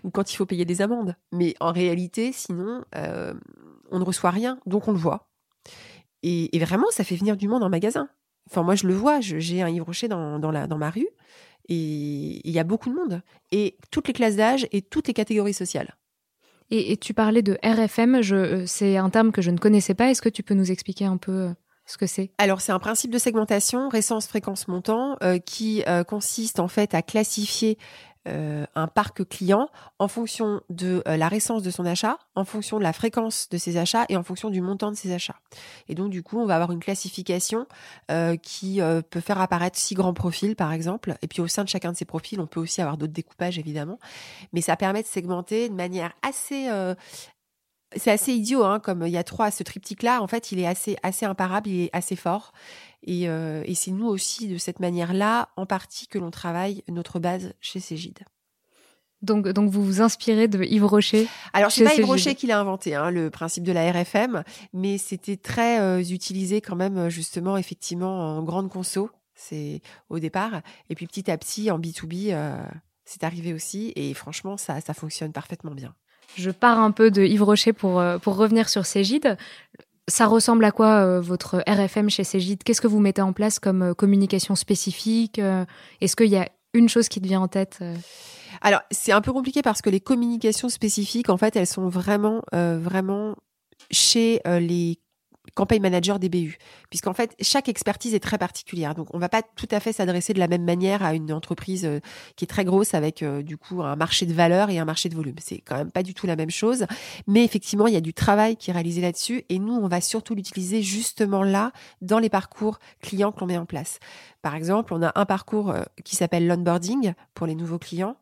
ou 0.04 0.10
quand 0.10 0.32
il 0.32 0.36
faut 0.36 0.46
payer 0.46 0.66
des 0.66 0.82
amendes. 0.82 1.16
Mais 1.32 1.56
en 1.60 1.72
réalité, 1.72 2.34
sinon, 2.34 2.84
on 3.92 4.00
ne 4.00 4.04
reçoit 4.04 4.32
rien, 4.32 4.60
donc 4.66 4.88
on 4.88 4.92
le 4.92 4.98
voit. 4.98 5.30
Et, 6.24 6.58
vraiment, 6.60 6.88
ça 6.92 7.04
fait 7.04 7.16
venir 7.16 7.36
du 7.36 7.48
monde 7.48 7.64
en 7.64 7.70
magasin. 7.70 8.08
Enfin, 8.50 8.64
moi, 8.64 8.76
je 8.76 8.88
le 8.88 8.94
vois, 8.94 9.20
j'ai 9.20 9.62
un 9.62 9.70
Yves 9.70 9.84
Rocher 9.84 10.08
dans, 10.08 10.52
la, 10.52 10.68
dans 10.68 10.78
ma 10.78 10.90
rue, 10.90 11.10
et 11.70 12.42
il 12.48 12.52
y 12.52 12.60
a 12.60 12.64
beaucoup 12.64 12.90
de 12.90 12.96
monde. 12.96 13.22
Et 13.52 13.78
toutes 13.92 14.08
les 14.08 14.14
classes 14.14 14.36
d'âge 14.36 14.68
et 14.72 14.82
toutes 14.82 15.08
les 15.08 15.14
catégories 15.14 15.54
sociales. 15.54 15.96
Et, 16.70 16.98
tu 16.98 17.14
parlais 17.14 17.44
de 17.44 17.58
RFM, 17.64 18.16
euh, 18.16 18.64
c'est 18.66 18.98
un 18.98 19.10
terme 19.10 19.32
que 19.32 19.42
je 19.42 19.52
ne 19.52 19.58
connaissais 19.58 19.94
pas. 19.94 20.10
Est-ce 20.10 20.22
que 20.22 20.30
tu 20.30 20.44
peux 20.44 20.56
nous 20.56 20.72
expliquer 20.72 21.06
un 21.06 21.18
peu 21.18 21.32
euh, 21.32 21.54
ce 21.86 21.98
que 21.98 22.08
c'est? 22.08 22.32
Alors 22.40 22.62
c'est 22.62 22.72
un 22.72 22.80
principe 22.80 23.12
de 23.12 23.20
segmentation, 23.20 23.90
récence, 23.90 24.26
fréquence, 24.26 24.68
montant, 24.68 25.18
euh, 25.22 25.38
qui 25.38 25.84
consiste 26.08 26.60
en 26.60 26.68
fait 26.68 26.96
à 26.96 27.02
classifier 27.02 27.78
euh, 28.28 28.66
un 28.76 28.88
parc 28.88 29.28
client 29.28 29.70
en 30.00 30.08
fonction 30.08 30.62
de 30.70 31.04
euh, 31.08 31.18
la 31.18 31.28
récence 31.28 31.62
de 31.62 31.70
son 31.72 31.86
achat, 31.86 32.18
en 32.36 32.46
fonction 32.46 32.78
de 32.78 32.84
la 32.84 32.94
fréquence 32.94 33.50
de 33.50 33.58
ses 33.58 33.76
achats 33.76 34.06
et 34.08 34.16
en 34.16 34.24
fonction 34.24 34.50
du 34.50 34.62
montant 34.62 34.92
de 34.92 34.96
ses 34.96 35.12
achats. 35.12 35.36
Et 35.90 35.96
donc 35.96 36.10
du 36.10 36.24
coup, 36.24 36.40
on 36.40 36.46
va 36.46 36.56
avoir 36.56 36.72
une 36.72 36.80
classification 36.80 37.68
euh, 38.12 38.38
qui 38.38 38.80
peut 39.10 39.20
faire 39.20 39.42
apparaître 39.42 39.78
six 39.78 39.96
grands 39.96 40.14
profils 40.14 40.56
par 40.56 40.72
exemple. 40.72 41.16
Et 41.22 41.28
puis 41.28 41.42
au 41.42 41.48
sein 41.48 41.64
de 41.64 41.70
chacun 41.70 41.92
de 41.92 41.98
ces 41.98 42.06
profils, 42.06 42.40
on 42.40 42.48
peut 42.48 42.60
aussi 42.60 42.82
avoir 42.82 42.98
d'autres 42.98 43.14
découpages 43.14 43.60
évidemment, 43.60 44.00
mais 44.54 44.62
ça 44.62 44.78
permet 44.78 45.02
de 45.02 45.08
segmenter 45.08 45.68
de 45.70 45.74
manière 45.74 46.14
assez 46.22 46.70
c'est 47.96 48.12
assez 48.12 48.34
idiot, 48.34 48.64
hein, 48.64 48.80
comme 48.80 49.06
il 49.06 49.12
y 49.12 49.18
a 49.18 49.24
trois, 49.24 49.52
ce 49.52 49.64
triptyque-là, 49.64 50.22
en 50.22 50.28
fait, 50.28 50.52
il 50.52 50.60
est 50.60 50.68
assez, 50.68 50.98
assez 51.04 51.26
imparable, 51.26 51.70
il 51.70 51.82
est 51.84 51.90
assez 51.94 52.16
fort. 52.16 52.54
Et, 53.04 53.28
euh, 53.28 53.64
et 53.66 53.76
c'est 53.76 53.92
nous 53.92 54.08
aussi, 54.08 54.48
de 54.48 54.58
cette 54.58 54.80
manière-là, 54.80 55.50
en 55.58 55.66
partie, 55.66 56.08
que 56.08 56.18
l'on 56.18 56.32
travaille 56.32 56.84
notre 56.88 57.20
base 57.20 57.54
chez 57.60 57.80
Cégide. 57.80 58.20
Donc, 59.22 59.48
donc 59.48 59.70
vous 59.70 59.84
vous 59.84 60.02
inspirez 60.02 60.50
de 60.50 60.64
Yves 60.64 60.86
Rocher 60.86 61.28
Alors, 61.54 61.72
c'est 61.72 61.86
pas 61.86 61.96
Yves 61.96 62.06
Rocher 62.06 62.36
qui 62.36 62.46
l'a 62.48 62.60
inventé, 62.60 62.94
hein, 62.94 63.10
le 63.10 63.30
principe 63.30 63.64
de 63.64 63.72
la 63.72 63.90
RFM, 63.92 64.44
mais 64.74 64.98
c'était 64.98 65.38
très 65.38 65.80
euh, 65.80 66.04
utilisé 66.04 66.60
quand 66.60 66.76
même, 66.76 67.10
justement, 67.10 67.58
effectivement, 67.58 68.38
en 68.38 68.44
grande 68.44 68.70
conso, 68.70 69.10
c'est 69.34 69.82
au 70.10 70.20
départ. 70.20 70.62
Et 70.90 70.96
puis 70.96 71.08
petit 71.08 71.32
à 71.32 71.38
petit, 71.38 71.72
en 71.72 71.80
B2B, 71.80 72.34
euh, 72.34 72.58
c'est 73.06 73.24
arrivé 73.24 73.54
aussi. 73.54 73.94
Et 73.96 74.14
franchement, 74.14 74.58
ça, 74.58 74.82
ça 74.82 74.94
fonctionne 74.94 75.32
parfaitement 75.32 75.72
bien. 75.72 75.96
Je 76.36 76.52
pars 76.52 76.80
un 76.80 76.92
peu 76.92 77.12
de 77.12 77.24
Yves 77.24 77.44
Rocher 77.44 77.74
pour, 77.74 78.00
euh, 78.00 78.18
pour 78.18 78.36
revenir 78.36 78.70
sur 78.70 78.86
Cégide. 78.86 79.38
Ça 80.08 80.26
ressemble 80.26 80.66
à 80.66 80.72
quoi 80.72 80.88
euh, 80.88 81.22
votre 81.22 81.64
RFM 81.68 82.10
chez 82.10 82.24
Cégide? 82.24 82.64
Qu'est-ce 82.64 82.82
que 82.82 82.88
vous 82.88 83.00
mettez 83.00 83.22
en 83.22 83.34
place 83.34 83.60
comme 83.60 83.82
euh, 83.82 83.94
communication 83.94 84.56
spécifique 84.56 85.40
Est-ce 86.02 86.16
qu'il 86.16 86.30
y 86.30 86.38
a 86.38 86.50
une 86.74 86.90
chose 86.90 87.08
qui 87.08 87.22
te 87.22 87.28
vient 87.28 87.42
en 87.42 87.48
tête 87.48 87.80
Alors, 88.62 88.82
c'est 88.92 89.12
un 89.12 89.22
peu 89.22 89.32
compliqué 89.32 89.62
parce 89.62 89.82
que 89.82 89.90
les 89.90 90.00
communications 90.00 90.70
spécifiques, 90.70 91.30
en 91.30 91.38
fait, 91.38 91.56
elles 91.56 91.68
sont 91.68 91.88
vraiment, 91.88 92.42
vraiment 92.52 93.36
chez 93.92 94.42
les 94.46 94.98
campagne 95.56 95.82
manager 95.82 96.20
des 96.20 96.30
puisqu'en 96.90 97.14
fait 97.14 97.36
chaque 97.42 97.70
expertise 97.70 98.14
est 98.14 98.20
très 98.20 98.38
particulière. 98.38 98.96
Donc 98.96 99.14
on 99.14 99.20
va 99.20 99.30
pas 99.30 99.42
tout 99.44 99.68
à 99.72 99.80
fait 99.80 99.94
s'adresser 99.94 100.34
de 100.34 100.40
la 100.40 100.48
même 100.48 100.64
manière 100.64 101.04
à 101.04 101.14
une 101.14 101.32
entreprise 101.32 101.86
euh, 101.86 102.00
qui 102.36 102.46
est 102.46 102.48
très 102.48 102.66
grosse 102.66 102.94
avec 102.94 103.22
euh, 103.22 103.44
du 103.44 103.58
coup 103.58 103.84
un 103.84 103.96
marché 103.96 104.26
de 104.26 104.34
valeur 104.34 104.70
et 104.70 104.80
un 104.80 104.86
marché 104.86 105.10
de 105.10 105.16
volume. 105.16 105.36
C'est 105.40 105.60
quand 105.60 105.78
même 105.78 105.92
pas 105.92 106.04
du 106.04 106.14
tout 106.14 106.26
la 106.26 106.36
même 106.36 106.50
chose, 106.50 106.86
mais 107.28 107.44
effectivement 107.44 107.88
il 107.88 107.94
y 107.94 107.98
a 107.98 108.02
du 108.02 108.14
travail 108.14 108.56
qui 108.56 108.72
est 108.72 108.74
réalisé 108.74 109.02
là-dessus 109.02 109.44
et 109.50 109.60
nous 109.60 109.74
on 109.74 109.88
va 109.88 110.02
surtout 110.02 110.34
l'utiliser 110.34 110.82
justement 110.82 111.44
là 111.44 111.72
dans 112.02 112.20
les 112.20 112.30
parcours 112.30 112.80
clients 113.02 113.32
que 113.32 113.40
l'on 113.40 113.48
met 113.48 113.58
en 113.58 113.66
place. 113.66 114.00
Par 114.42 114.56
exemple, 114.56 114.94
on 114.94 115.02
a 115.02 115.12
un 115.16 115.26
parcours 115.26 115.72
euh, 115.72 115.84
qui 116.04 116.16
s'appelle 116.16 116.48
l'onboarding 116.48 117.14
pour 117.34 117.48
les 117.48 117.56
nouveaux 117.56 117.80
clients. 117.80 118.18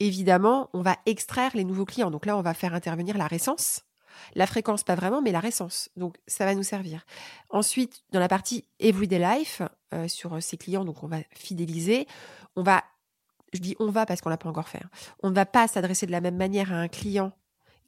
Évidemment, 0.00 0.68
on 0.74 0.82
va 0.82 0.96
extraire 1.06 1.52
les 1.54 1.64
nouveaux 1.64 1.86
clients. 1.86 2.10
Donc 2.10 2.26
là, 2.26 2.36
on 2.36 2.42
va 2.42 2.52
faire 2.52 2.74
intervenir 2.74 3.16
la 3.16 3.26
récence 3.26 3.85
la 4.34 4.46
fréquence, 4.46 4.84
pas 4.84 4.94
vraiment, 4.94 5.22
mais 5.22 5.32
la 5.32 5.40
récence. 5.40 5.88
Donc, 5.96 6.16
ça 6.26 6.44
va 6.44 6.54
nous 6.54 6.62
servir. 6.62 7.04
Ensuite, 7.50 8.02
dans 8.12 8.20
la 8.20 8.28
partie 8.28 8.64
Everyday 8.80 9.18
Life, 9.18 9.62
euh, 9.94 10.08
sur 10.08 10.42
ces 10.42 10.56
clients, 10.56 10.84
donc 10.84 11.02
on 11.02 11.06
va 11.06 11.18
fidéliser, 11.30 12.06
on 12.56 12.62
va, 12.62 12.84
je 13.52 13.60
dis 13.60 13.76
on 13.78 13.90
va 13.90 14.06
parce 14.06 14.20
qu'on 14.20 14.30
l'a 14.30 14.36
pas 14.36 14.48
encore 14.48 14.68
fait, 14.68 14.82
hein. 14.82 14.90
on 15.22 15.30
ne 15.30 15.34
va 15.34 15.46
pas 15.46 15.68
s'adresser 15.68 16.06
de 16.06 16.12
la 16.12 16.20
même 16.20 16.36
manière 16.36 16.72
à 16.72 16.76
un 16.76 16.88
client 16.88 17.32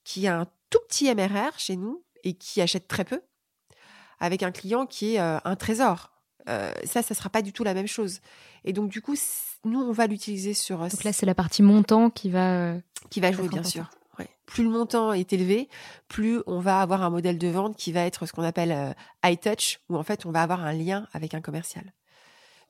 qui 0.05 0.27
a 0.27 0.39
un 0.39 0.47
tout 0.71 0.79
petit 0.89 1.13
MRR 1.15 1.59
chez 1.59 1.77
nous 1.77 2.05
et 2.25 2.35
qui 2.35 2.61
achète 2.61 2.89
très 2.89 3.05
peu, 3.05 3.21
avec 4.21 4.43
un 4.43 4.53
client 4.53 4.87
qui 4.87 5.15
est 5.15 5.21
euh, 5.21 5.39
un 5.45 5.57
trésor. 5.57 6.13
Euh, 6.49 6.73
ça, 6.85 7.03
ça 7.03 7.15
sera 7.15 7.29
pas 7.29 7.43
du 7.43 7.53
tout 7.53 7.63
la 7.63 7.75
même 7.75 7.87
chose. 7.87 8.21
Et 8.65 8.73
donc, 8.73 8.89
du 8.89 9.03
coup, 9.03 9.17
nous, 9.65 9.81
on 9.81 9.93
va 9.93 10.07
l'utiliser 10.07 10.55
sur. 10.55 10.79
Donc 10.79 11.05
là, 11.05 11.13
c'est 11.13 11.27
la 11.27 11.35
partie 11.35 11.63
montant 11.63 12.09
qui 12.09 12.31
va. 12.31 12.75
Qui 13.11 13.21
va 13.21 13.33
jouer, 13.33 13.49
bien 13.49 13.63
sûr 13.63 13.91
plus 14.49 14.65
le 14.65 14.71
montant 14.71 15.13
est 15.13 15.33
élevé, 15.33 15.69
plus 16.09 16.41
on 16.47 16.59
va 16.59 16.81
avoir 16.81 17.03
un 17.03 17.11
modèle 17.11 17.39
de 17.39 17.49
vente 17.49 17.77
qui 17.77 17.93
va 17.93 18.01
être 18.01 18.27
ce 18.27 18.33
qu'on 18.33 18.43
appelle 18.43 18.73
euh, 18.73 18.93
high 19.25 19.39
touch, 19.39 19.79
où 19.89 19.97
en 19.97 20.03
fait 20.03 20.27
on 20.27 20.31
va 20.31 20.43
avoir 20.43 20.65
un 20.65 20.73
lien 20.73 21.07
avec 21.13 21.35
un 21.35 21.41
commercial. 21.41 21.93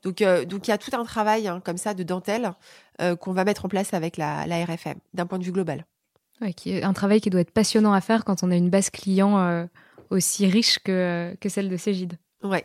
Donc, 0.04 0.22
donc 0.22 0.68
il 0.68 0.70
y 0.70 0.72
a 0.72 0.78
tout 0.78 0.92
un 0.92 1.04
travail 1.04 1.48
hein, 1.48 1.60
comme 1.64 1.76
ça 1.76 1.92
de 1.92 2.04
dentelle 2.04 2.52
qu'on 3.18 3.32
va 3.32 3.44
mettre 3.44 3.64
en 3.64 3.68
place 3.68 3.94
avec 3.94 4.16
la, 4.16 4.46
la 4.46 4.64
RFM 4.64 4.94
d'un 5.12 5.26
point 5.26 5.40
de 5.40 5.44
vue 5.44 5.50
global. 5.50 5.86
Ouais, 6.40 6.52
qui 6.52 6.70
est 6.70 6.84
un 6.84 6.92
travail 6.92 7.20
qui 7.20 7.30
doit 7.30 7.40
être 7.40 7.50
passionnant 7.50 7.92
à 7.92 8.00
faire 8.00 8.24
quand 8.24 8.44
on 8.44 8.52
a 8.52 8.54
une 8.54 8.70
base 8.70 8.90
client 8.90 9.66
aussi 10.10 10.46
riche 10.46 10.78
que, 10.78 11.36
que 11.40 11.48
celle 11.48 11.68
de 11.68 11.76
Cégide. 11.76 12.16
Ouais. 12.44 12.64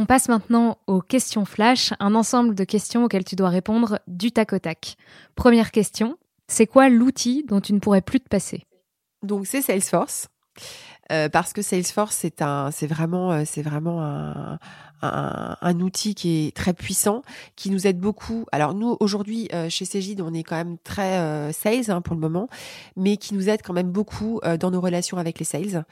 On 0.00 0.06
passe 0.06 0.30
maintenant 0.30 0.78
aux 0.86 1.02
questions 1.02 1.44
flash, 1.44 1.92
un 2.00 2.14
ensemble 2.14 2.54
de 2.54 2.64
questions 2.64 3.04
auxquelles 3.04 3.26
tu 3.26 3.36
dois 3.36 3.50
répondre 3.50 3.98
du 4.06 4.32
tac 4.32 4.54
au 4.54 4.58
tac. 4.58 4.96
Première 5.34 5.72
question, 5.72 6.16
c'est 6.48 6.66
quoi 6.66 6.88
l'outil 6.88 7.44
dont 7.46 7.60
tu 7.60 7.74
ne 7.74 7.80
pourrais 7.80 8.00
plus 8.00 8.18
te 8.18 8.26
passer? 8.26 8.64
Donc 9.22 9.46
c'est 9.46 9.60
Salesforce. 9.60 10.28
Euh, 11.10 11.28
parce 11.28 11.52
que 11.52 11.62
Salesforce 11.62 12.16
c'est 12.16 12.42
un 12.42 12.70
c'est 12.70 12.86
vraiment 12.86 13.32
euh, 13.32 13.42
c'est 13.44 13.62
vraiment 13.62 14.02
un, 14.02 14.58
un, 15.02 15.80
outil 15.80 16.14
qui 16.14 16.46
est 16.46 16.56
très 16.56 16.74
puissant, 16.74 17.22
qui 17.56 17.70
nous 17.70 17.86
aide 17.86 17.98
beaucoup. 17.98 18.44
Alors 18.52 18.74
nous, 18.74 18.96
aujourd'hui, 19.00 19.48
euh, 19.52 19.68
chez 19.68 19.84
Cégide, 19.84 20.20
on 20.20 20.34
est 20.34 20.42
quand 20.42 20.56
même 20.56 20.76
très 20.78 21.18
euh, 21.18 21.52
sales 21.52 21.90
hein, 21.90 22.00
pour 22.00 22.14
le 22.14 22.20
moment, 22.20 22.48
mais 22.96 23.16
qui 23.16 23.34
nous 23.34 23.48
aide 23.48 23.62
quand 23.62 23.72
même 23.72 23.90
beaucoup 23.90 24.40
dans 24.58 24.70
nos 24.70 24.80
relations 24.80 25.16
avec 25.16 25.38
les 25.38 25.44
sales, 25.44 25.84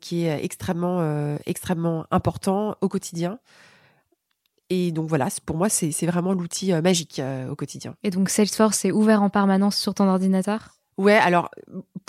qui 0.00 0.24
est 0.24 0.44
extrêmement, 0.44 1.36
extrêmement 1.46 2.06
important 2.10 2.76
au 2.80 2.88
quotidien. 2.88 3.38
Et 4.68 4.92
donc 4.92 5.08
voilà, 5.08 5.28
pour 5.44 5.56
moi, 5.56 5.68
c'est 5.68 6.06
vraiment 6.06 6.32
l'outil 6.32 6.72
magique 6.72 7.20
au 7.50 7.56
quotidien. 7.56 7.94
Et 8.02 8.10
donc 8.10 8.30
Salesforce 8.30 8.84
est 8.84 8.92
ouvert 8.92 9.22
en 9.22 9.30
permanence 9.30 9.76
sur 9.76 9.94
ton 9.94 10.08
ordinateur? 10.08 10.80
Ouais, 11.00 11.16
alors 11.16 11.50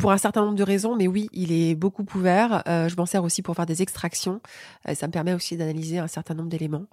pour 0.01 0.11
un 0.11 0.17
certain 0.17 0.41
nombre 0.41 0.57
de 0.57 0.63
raisons, 0.63 0.95
mais 0.95 1.07
oui, 1.07 1.29
il 1.31 1.51
est 1.51 1.75
beaucoup 1.75 2.03
ouvert. 2.15 2.63
Euh, 2.67 2.89
je 2.89 2.95
m'en 2.95 3.05
sers 3.05 3.23
aussi 3.23 3.43
pour 3.43 3.55
faire 3.55 3.67
des 3.67 3.83
extractions. 3.83 4.41
Euh, 4.89 4.95
ça 4.95 5.05
me 5.05 5.11
permet 5.11 5.33
aussi 5.33 5.57
d'analyser 5.57 5.99
un 5.99 6.07
certain 6.07 6.33
nombre 6.33 6.49
d'éléments. 6.49 6.87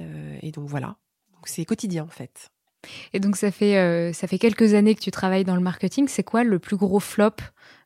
Euh, 0.00 0.38
et 0.40 0.52
donc 0.52 0.68
voilà. 0.68 0.96
C'est 1.44 1.64
quotidien 1.64 2.04
en 2.04 2.08
fait. 2.08 2.50
Et 3.12 3.18
donc 3.18 3.36
ça 3.36 3.50
fait 3.50 4.12
ça 4.12 4.28
fait 4.28 4.38
quelques 4.38 4.74
années 4.74 4.94
que 4.94 5.00
tu 5.00 5.10
travailles 5.10 5.44
dans 5.44 5.56
le 5.56 5.60
marketing. 5.60 6.06
C'est 6.08 6.22
quoi 6.22 6.44
le 6.44 6.58
plus 6.58 6.76
gros 6.76 7.00
flop 7.00 7.36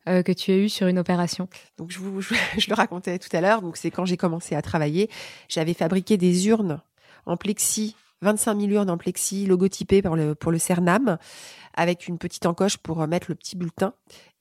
que 0.06 0.32
tu 0.32 0.50
as 0.50 0.56
eu 0.56 0.68
sur 0.68 0.86
une 0.86 0.98
opération? 0.98 1.48
Donc 1.78 1.90
je 1.90 1.98
vous 1.98 2.20
je, 2.20 2.34
le 2.68 2.74
racontais 2.74 3.18
tout 3.18 3.34
à 3.34 3.40
l'heure. 3.40 3.62
Donc 3.62 3.76
c'est 3.76 3.90
quand 3.90 4.04
j'ai 4.04 4.16
commencé 4.16 4.54
à 4.54 4.62
travailler, 4.62 5.08
j'avais 5.48 5.74
fabriqué 5.74 6.16
des 6.16 6.48
urnes 6.48 6.82
en 7.24 7.36
plexi 7.36 7.94
25 8.22 8.60
000 8.60 8.72
urnes 8.72 8.90
en 8.90 8.98
plexi 8.98 9.46
logotypées 9.46 10.02
pour 10.02 10.16
le, 10.16 10.34
pour 10.34 10.52
le 10.52 10.58
CERNAM 10.58 11.18
avec 11.74 12.08
une 12.08 12.18
petite 12.18 12.46
encoche 12.46 12.76
pour 12.76 13.06
mettre 13.06 13.26
le 13.28 13.34
petit 13.34 13.56
bulletin. 13.56 13.94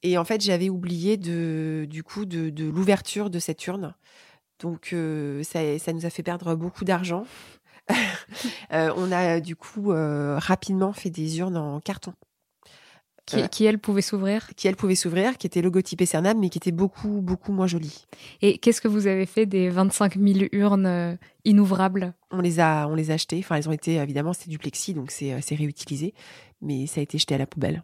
Et 0.04 0.18
en 0.18 0.26
fait, 0.26 0.42
j'avais 0.42 0.70
oublié 0.70 1.18
de, 1.18 1.86
du 1.90 2.04
coup 2.04 2.26
de, 2.26 2.50
de 2.50 2.66
l'ouverture 2.66 3.30
de 3.30 3.40
cette 3.40 3.66
urne. 3.68 3.94
Donc, 4.60 4.90
euh, 4.94 5.44
ça, 5.44 5.78
ça, 5.80 5.94
nous 5.94 6.06
a 6.06 6.10
fait 6.10 6.24
perdre 6.24 6.56
beaucoup 6.56 6.86
d'argent. 6.86 7.26
euh, 8.74 8.92
on 8.96 9.12
a 9.12 9.40
du 9.40 9.56
coup 9.56 9.92
euh, 9.92 10.38
rapidement 10.38 10.94
fait 10.94 11.10
des 11.10 11.40
urnes 11.40 11.58
en 11.58 11.80
carton. 11.80 12.14
Qui, 13.26 13.42
euh, 13.42 13.48
qui, 13.48 13.66
elle 13.66 13.78
pouvait 13.78 14.02
s'ouvrir? 14.02 14.50
Qui 14.56 14.68
elle 14.68 14.76
pouvait 14.76 14.96
s'ouvrir, 14.96 15.38
qui 15.38 15.46
était 15.46 15.62
logotypée 15.62 16.06
Cernam, 16.08 16.40
mais 16.40 16.50
qui 16.50 16.58
était 16.58 16.72
beaucoup, 16.72 17.22
beaucoup 17.22 17.52
moins 17.52 17.68
jolie. 17.68 18.06
Et 18.42 18.58
qu'est-ce 18.58 18.82
que 18.82 18.88
vous 18.88 19.08
avez 19.08 19.26
fait 19.26 19.46
des 19.46 19.70
25 19.70 20.18
000 20.18 20.48
urnes 20.52 21.18
inouvrables 21.46 22.14
On 22.32 22.42
les 22.42 22.60
a, 22.60 22.88
on 22.88 22.96
les 22.96 23.12
a 23.12 23.14
achetées. 23.14 23.40
Enfin, 23.40 23.56
elles 23.56 23.70
ont 23.70 23.74
été 23.74 23.96
évidemment, 23.96 24.34
c'était 24.34 24.50
du 24.50 24.58
plexi, 24.58 24.94
donc 24.94 25.12
c'est, 25.12 25.40
réutilisé 25.52 26.14
mais 26.64 26.86
ça 26.86 27.00
a 27.00 27.04
été 27.04 27.18
jeté 27.18 27.36
à 27.36 27.38
la 27.38 27.48
poubelle. 27.48 27.84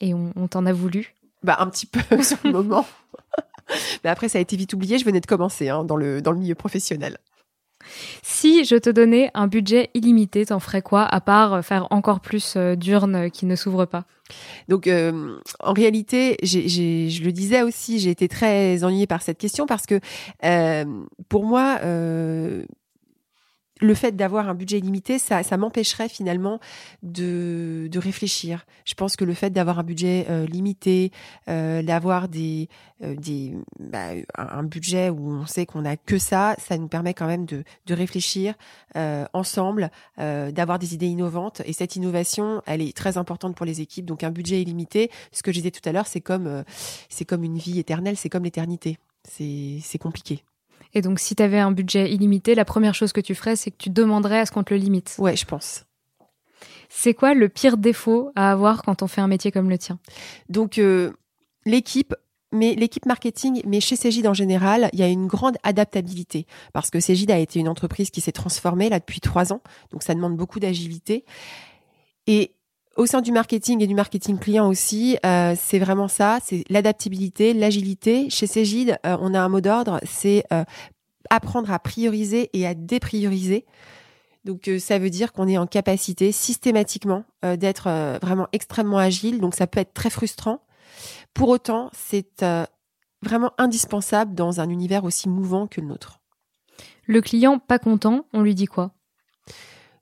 Et 0.00 0.14
on, 0.14 0.46
t'en 0.48 0.64
a 0.66 0.72
voulu? 0.72 1.14
Bah 1.42 1.56
un 1.60 1.68
petit 1.68 1.86
peu 1.86 2.22
sur 2.22 2.38
le 2.44 2.52
moment. 2.52 2.86
mais 4.04 4.10
après, 4.10 4.28
ça 4.28 4.38
a 4.38 4.40
été 4.40 4.56
vite 4.56 4.72
oublié. 4.72 4.98
Je 4.98 5.04
venais 5.04 5.20
de 5.20 5.26
commencer 5.26 5.68
hein, 5.68 5.84
dans, 5.84 5.96
le, 5.96 6.20
dans 6.20 6.32
le 6.32 6.38
milieu 6.38 6.54
professionnel. 6.54 7.18
Si 8.22 8.64
je 8.64 8.76
te 8.76 8.90
donnais 8.90 9.30
un 9.34 9.46
budget 9.46 9.90
illimité, 9.94 10.46
t'en 10.46 10.60
ferais 10.60 10.82
quoi 10.82 11.04
à 11.04 11.20
part 11.20 11.64
faire 11.64 11.86
encore 11.90 12.20
plus 12.20 12.54
euh, 12.56 12.74
d'urnes 12.74 13.30
qui 13.30 13.46
ne 13.46 13.56
s'ouvrent 13.56 13.86
pas? 13.86 14.04
Donc, 14.68 14.86
euh, 14.86 15.38
en 15.60 15.72
réalité, 15.72 16.36
je 16.42 17.24
le 17.24 17.30
disais 17.30 17.62
aussi, 17.62 17.98
j'ai 17.98 18.10
été 18.10 18.28
très 18.28 18.84
ennuyée 18.84 19.06
par 19.06 19.22
cette 19.22 19.38
question 19.38 19.66
parce 19.66 19.86
que 19.86 20.00
euh, 20.44 20.84
pour 21.28 21.44
moi, 21.44 21.78
le 23.80 23.94
fait 23.94 24.12
d'avoir 24.12 24.48
un 24.48 24.54
budget 24.54 24.80
limité, 24.80 25.18
ça, 25.18 25.42
m'empêcherait 25.56 26.08
finalement 26.08 26.60
de, 27.02 27.88
réfléchir. 27.96 28.64
Je 28.84 28.94
pense 28.94 29.16
que 29.16 29.24
le 29.24 29.34
fait 29.34 29.50
d'avoir 29.50 29.80
un 29.80 29.82
budget 29.82 30.26
euh, 30.30 30.46
limité, 30.46 31.10
euh, 31.48 31.82
d'avoir 31.82 32.28
des, 32.28 32.68
euh, 33.02 33.14
bah, 33.80 34.10
un 34.36 34.62
budget 34.62 35.10
où 35.10 35.30
on 35.30 35.46
sait 35.46 35.66
qu'on 35.66 35.84
a 35.84 35.96
que 35.96 36.18
ça, 36.18 36.54
ça 36.58 36.78
nous 36.78 36.88
permet 36.88 37.12
quand 37.12 37.26
même 37.26 37.44
de, 37.44 37.64
de 37.86 37.94
réfléchir 37.94 38.54
ensemble, 39.32 39.90
d'avoir 40.16 40.78
des 40.78 40.94
idées 40.94 41.06
innovantes. 41.06 41.62
Et 41.64 41.72
cette 41.72 41.94
innovation, 41.96 42.62
elle 42.66 42.82
est 42.82 42.96
très 42.96 43.16
importante 43.16 43.54
pour 43.54 43.66
les 43.66 43.80
équipes. 43.80 44.06
Donc 44.06 44.24
un 44.24 44.30
budget 44.30 44.60
illimité, 44.62 45.10
ce 45.32 45.42
que 45.42 45.52
je 45.52 45.58
disais 45.58 45.70
tout 45.70 45.86
à 45.88 45.92
l'heure, 45.92 46.06
c'est 46.06 46.20
comme 46.20 46.64
c'est 47.08 47.24
comme 47.24 47.44
une 47.44 47.58
vie 47.58 47.78
éternelle, 47.78 48.16
c'est 48.16 48.28
comme 48.28 48.44
l'éternité. 48.44 48.98
C'est 49.28 49.98
compliqué. 50.00 50.42
Et 50.94 51.02
donc, 51.02 51.18
si 51.18 51.34
tu 51.34 51.42
avais 51.42 51.58
un 51.58 51.72
budget 51.72 52.10
illimité, 52.10 52.54
la 52.54 52.64
première 52.64 52.94
chose 52.94 53.12
que 53.12 53.20
tu 53.20 53.34
ferais, 53.34 53.56
c'est 53.56 53.70
que 53.70 53.76
tu 53.78 53.90
demanderais 53.90 54.40
à 54.40 54.46
ce 54.46 54.52
qu'on 54.52 54.64
te 54.64 54.72
le 54.72 54.80
limite. 54.80 55.16
Ouais, 55.18 55.36
je 55.36 55.44
pense. 55.44 55.84
C'est 56.88 57.14
quoi 57.14 57.34
le 57.34 57.48
pire 57.48 57.76
défaut 57.76 58.32
à 58.34 58.50
avoir 58.50 58.82
quand 58.82 59.02
on 59.02 59.06
fait 59.06 59.20
un 59.20 59.28
métier 59.28 59.52
comme 59.52 59.68
le 59.68 59.78
tien? 59.78 59.98
Donc, 60.48 60.78
euh, 60.78 61.12
l'équipe, 61.66 62.14
mais 62.50 62.74
l'équipe 62.74 63.04
marketing, 63.04 63.60
mais 63.66 63.80
chez 63.80 63.96
Cégide 63.96 64.26
en 64.26 64.34
général, 64.34 64.88
il 64.92 64.98
y 64.98 65.02
a 65.02 65.08
une 65.08 65.26
grande 65.26 65.56
adaptabilité 65.62 66.46
parce 66.72 66.90
que 66.90 66.98
Cégide 66.98 67.30
a 67.30 67.38
été 67.38 67.60
une 67.60 67.68
entreprise 67.68 68.10
qui 68.10 68.22
s'est 68.22 68.32
transformée 68.32 68.88
là 68.88 68.98
depuis 68.98 69.20
trois 69.20 69.52
ans, 69.52 69.60
donc 69.90 70.02
ça 70.02 70.14
demande 70.14 70.36
beaucoup 70.36 70.58
d'agilité. 70.58 71.26
Et 72.26 72.52
au 72.98 73.06
sein 73.06 73.22
du 73.22 73.30
marketing 73.30 73.80
et 73.80 73.86
du 73.86 73.94
marketing 73.94 74.38
client 74.38 74.68
aussi, 74.68 75.16
euh, 75.24 75.54
c'est 75.56 75.78
vraiment 75.78 76.08
ça, 76.08 76.40
c'est 76.44 76.64
l'adaptabilité, 76.68 77.54
l'agilité. 77.54 78.28
Chez 78.28 78.48
Cégide, 78.48 78.98
euh, 79.06 79.16
on 79.20 79.34
a 79.34 79.40
un 79.40 79.48
mot 79.48 79.60
d'ordre, 79.60 80.00
c'est 80.02 80.44
euh, 80.52 80.64
apprendre 81.30 81.70
à 81.70 81.78
prioriser 81.78 82.50
et 82.52 82.66
à 82.66 82.74
déprioriser. 82.74 83.64
Donc 84.44 84.68
ça 84.80 84.98
veut 84.98 85.10
dire 85.10 85.32
qu'on 85.32 85.46
est 85.46 85.58
en 85.58 85.66
capacité 85.66 86.32
systématiquement 86.32 87.24
d'être 87.42 88.18
vraiment 88.22 88.46
extrêmement 88.52 88.96
agile. 88.96 89.40
Donc 89.40 89.54
ça 89.54 89.66
peut 89.66 89.80
être 89.80 89.92
très 89.92 90.08
frustrant. 90.08 90.62
Pour 91.34 91.50
autant, 91.50 91.90
c'est 91.92 92.42
vraiment 93.20 93.52
indispensable 93.58 94.34
dans 94.34 94.60
un 94.60 94.70
univers 94.70 95.04
aussi 95.04 95.28
mouvant 95.28 95.66
que 95.66 95.82
le 95.82 95.88
nôtre. 95.88 96.20
Le 97.04 97.20
client 97.20 97.58
pas 97.58 97.78
content, 97.78 98.24
on 98.32 98.40
lui 98.40 98.54
dit 98.54 98.66
quoi? 98.66 98.92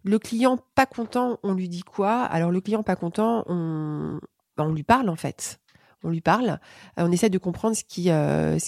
Le 0.06 0.18
client 0.18 0.58
pas 0.74 0.86
content, 0.86 1.38
on 1.42 1.52
lui 1.52 1.68
dit 1.68 1.82
quoi? 1.82 2.22
Alors 2.22 2.50
le 2.50 2.60
client 2.60 2.82
pas 2.82 2.96
content, 2.96 3.44
on, 3.48 4.20
ben, 4.56 4.64
on 4.64 4.72
lui 4.72 4.84
parle 4.84 5.08
en 5.08 5.16
fait. 5.16 5.58
On 6.04 6.10
lui 6.10 6.20
parle. 6.20 6.60
Euh, 6.98 7.06
on 7.06 7.10
essaie 7.10 7.30
de 7.30 7.38
comprendre 7.38 7.76
qui, 7.88 8.10
euh, 8.10 8.58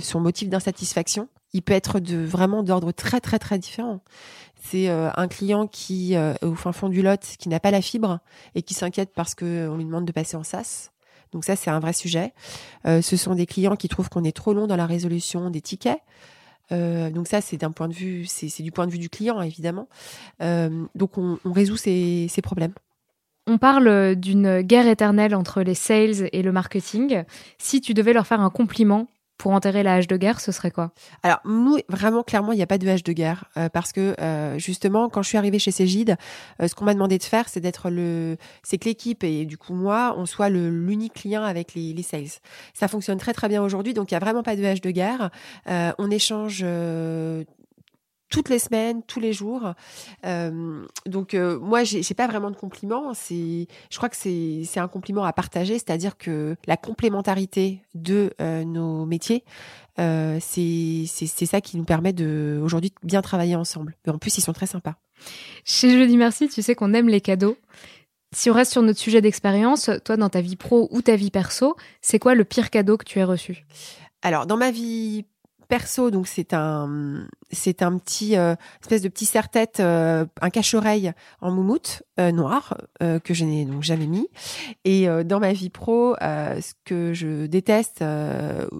son 0.00 0.20
motif 0.20 0.48
d'insatisfaction. 0.48 1.28
Il 1.52 1.62
peut 1.62 1.74
être 1.74 2.00
de 2.00 2.16
vraiment 2.16 2.62
d'ordre 2.62 2.92
très 2.92 3.20
très 3.20 3.38
très 3.38 3.58
différent. 3.58 4.00
C'est 4.62 4.88
euh, 4.88 5.10
un 5.16 5.28
client 5.28 5.66
qui 5.66 6.16
au 6.42 6.54
fin 6.54 6.72
fond 6.72 6.88
du 6.88 7.02
lot 7.02 7.20
qui 7.38 7.48
n'a 7.48 7.60
pas 7.60 7.70
la 7.70 7.82
fibre 7.82 8.20
et 8.54 8.62
qui 8.62 8.74
s'inquiète 8.74 9.10
parce 9.14 9.34
que 9.34 9.68
on 9.68 9.76
lui 9.76 9.84
demande 9.84 10.06
de 10.06 10.12
passer 10.12 10.36
en 10.36 10.44
SAS. 10.44 10.92
Donc 11.32 11.44
ça 11.44 11.56
c'est 11.56 11.70
un 11.70 11.80
vrai 11.80 11.92
sujet. 11.92 12.32
ce 12.84 13.16
sont 13.16 13.34
des 13.34 13.46
clients 13.46 13.76
qui 13.76 13.88
trouvent 13.88 14.08
qu'on 14.08 14.24
est 14.24 14.36
trop 14.36 14.54
long 14.54 14.66
dans 14.66 14.76
la 14.76 14.86
résolution 14.86 15.50
des 15.50 15.60
tickets. 15.60 16.00
Euh, 16.72 17.10
donc 17.10 17.28
ça, 17.28 17.40
c'est 17.40 17.56
d'un 17.56 17.70
point 17.70 17.88
de 17.88 17.94
vue, 17.94 18.26
c'est 18.26 18.62
du 18.62 18.72
point 18.72 18.86
de 18.86 18.92
vue 18.92 18.98
du 18.98 19.10
client 19.10 19.40
évidemment. 19.40 19.88
Euh, 20.42 20.86
donc 20.94 21.18
on, 21.18 21.38
résout 21.44 21.76
ces, 21.76 22.26
ces, 22.28 22.42
problèmes. 22.42 22.72
On 23.46 23.58
parle 23.58 24.14
d'une 24.14 24.60
guerre 24.62 24.86
éternelle 24.86 25.34
entre 25.34 25.62
les 25.62 25.74
sales 25.74 26.28
et 26.32 26.42
le 26.42 26.52
marketing. 26.52 27.24
Si 27.58 27.80
tu 27.80 27.94
devais 27.94 28.12
leur 28.12 28.26
faire 28.26 28.40
un 28.40 28.50
compliment 28.50 29.08
pour 29.40 29.52
enterrer 29.52 29.82
la 29.82 29.94
hache 29.94 30.06
de 30.06 30.18
guerre, 30.18 30.38
ce 30.38 30.52
serait 30.52 30.70
quoi? 30.70 30.90
Alors 31.22 31.40
nous, 31.46 31.78
vraiment 31.88 32.22
clairement, 32.22 32.52
il 32.52 32.56
n'y 32.56 32.62
a 32.62 32.66
pas 32.66 32.76
de 32.76 32.86
hache 32.86 33.02
de 33.02 33.14
guerre 33.14 33.46
euh, 33.56 33.70
parce 33.70 33.90
que 33.90 34.14
euh, 34.20 34.58
justement, 34.58 35.08
quand 35.08 35.22
je 35.22 35.28
suis 35.28 35.38
arrivée 35.38 35.58
chez 35.58 35.70
Cégide, 35.70 36.18
euh, 36.60 36.68
ce 36.68 36.74
qu'on 36.74 36.84
m'a 36.84 36.92
demandé 36.92 37.16
de 37.16 37.22
faire, 37.22 37.48
c'est 37.48 37.60
d'être 37.60 37.88
le, 37.88 38.36
c'est 38.62 38.76
que 38.76 38.84
l'équipe 38.84 39.24
et 39.24 39.46
du 39.46 39.56
coup 39.56 39.72
moi, 39.72 40.14
on 40.18 40.26
soit 40.26 40.50
l'unique 40.50 41.24
lien 41.24 41.42
avec 41.42 41.72
les, 41.72 41.94
les 41.94 42.02
sales. 42.02 42.38
Ça 42.74 42.86
fonctionne 42.86 43.16
très 43.16 43.32
très 43.32 43.48
bien 43.48 43.62
aujourd'hui, 43.62 43.94
donc 43.94 44.10
il 44.10 44.14
y 44.14 44.16
a 44.18 44.20
vraiment 44.20 44.42
pas 44.42 44.56
de 44.56 44.64
hache 44.64 44.82
de 44.82 44.90
guerre. 44.90 45.30
on 45.66 46.10
échange 46.10 46.62
toutes 48.30 48.48
les 48.48 48.58
semaines, 48.58 49.02
tous 49.02 49.20
les 49.20 49.32
jours. 49.32 49.74
Euh, 50.24 50.86
donc 51.04 51.34
euh, 51.34 51.58
moi, 51.58 51.84
j'ai, 51.84 52.02
pas 52.14 52.28
vraiment 52.28 52.50
de 52.50 52.56
compliments. 52.56 53.12
C'est, 53.12 53.66
je 53.90 53.96
crois 53.96 54.08
que 54.08 54.16
c'est, 54.16 54.62
c'est 54.64 54.80
un 54.80 54.88
compliment 54.88 55.24
à 55.24 55.32
partager, 55.32 55.74
c'est-à-dire 55.74 56.16
que 56.16 56.56
la 56.66 56.76
complémentarité 56.76 57.82
de 57.94 58.32
euh, 58.40 58.64
nos 58.64 59.04
métiers, 59.04 59.44
euh, 59.98 60.38
c'est, 60.40 61.04
c'est, 61.06 61.26
c'est 61.26 61.46
ça 61.46 61.60
qui 61.60 61.76
nous 61.76 61.84
permet 61.84 62.12
de 62.12 62.60
aujourd'hui 62.62 62.92
bien 63.02 63.20
travailler 63.20 63.56
ensemble. 63.56 63.96
Mais 64.06 64.12
en 64.12 64.18
plus, 64.18 64.38
ils 64.38 64.42
sont 64.42 64.52
très 64.52 64.66
sympas. 64.66 64.94
Chez 65.64 65.90
Jeudi 65.90 66.16
Merci, 66.16 66.48
tu 66.48 66.62
sais 66.62 66.74
qu'on 66.74 66.94
aime 66.94 67.08
les 67.08 67.20
cadeaux. 67.20 67.58
Si 68.32 68.48
on 68.48 68.54
reste 68.54 68.70
sur 68.70 68.82
notre 68.82 69.00
sujet 69.00 69.20
d'expérience, 69.20 69.90
toi, 70.04 70.16
dans 70.16 70.28
ta 70.28 70.40
vie 70.40 70.54
pro 70.54 70.88
ou 70.92 71.02
ta 71.02 71.16
vie 71.16 71.32
perso, 71.32 71.76
c'est 72.00 72.20
quoi 72.20 72.36
le 72.36 72.44
pire 72.44 72.70
cadeau 72.70 72.96
que 72.96 73.04
tu 73.04 73.18
as 73.18 73.26
reçu? 73.26 73.66
Alors, 74.22 74.46
dans 74.46 74.56
ma 74.56 74.70
vie 74.70 75.24
perso, 75.70 76.10
donc 76.10 76.26
c'est 76.26 76.52
un, 76.52 77.26
c'est 77.50 77.82
un 77.82 77.96
petit 77.96 78.34
espèce 78.82 79.00
de 79.00 79.08
petit 79.08 79.24
serre-tête, 79.24 79.80
un 79.80 80.50
cache-oreille 80.52 81.12
en 81.40 81.50
moumoute 81.50 82.02
noir 82.18 82.76
que 82.98 83.32
je 83.32 83.44
n'ai 83.44 83.64
donc 83.64 83.82
jamais 83.82 84.06
mis. 84.06 84.28
Et 84.84 85.06
dans 85.24 85.40
ma 85.40 85.52
vie 85.52 85.70
pro, 85.70 86.16
ce 86.20 86.72
que 86.84 87.14
je 87.14 87.46
déteste, 87.46 88.04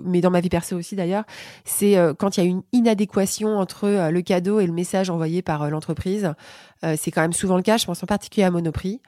mais 0.04 0.20
dans 0.20 0.30
ma 0.30 0.40
vie 0.40 0.50
perso 0.50 0.76
aussi 0.76 0.96
d'ailleurs, 0.96 1.24
c'est 1.64 1.96
quand 2.18 2.36
il 2.36 2.44
y 2.44 2.46
a 2.46 2.50
une 2.50 2.62
inadéquation 2.72 3.58
entre 3.58 4.10
le 4.10 4.22
cadeau 4.22 4.60
et 4.60 4.66
le 4.66 4.72
message 4.72 5.08
envoyé 5.08 5.40
par 5.40 5.70
l'entreprise. 5.70 6.32
c'est 6.82 7.10
quand 7.10 7.22
même 7.22 7.32
souvent 7.32 7.56
le 7.56 7.62
cas. 7.62 7.78
Je 7.78 7.86
pense 7.86 8.02
en 8.02 8.06
particulier 8.06 8.44
à 8.44 8.50
Monoprix. 8.50 9.00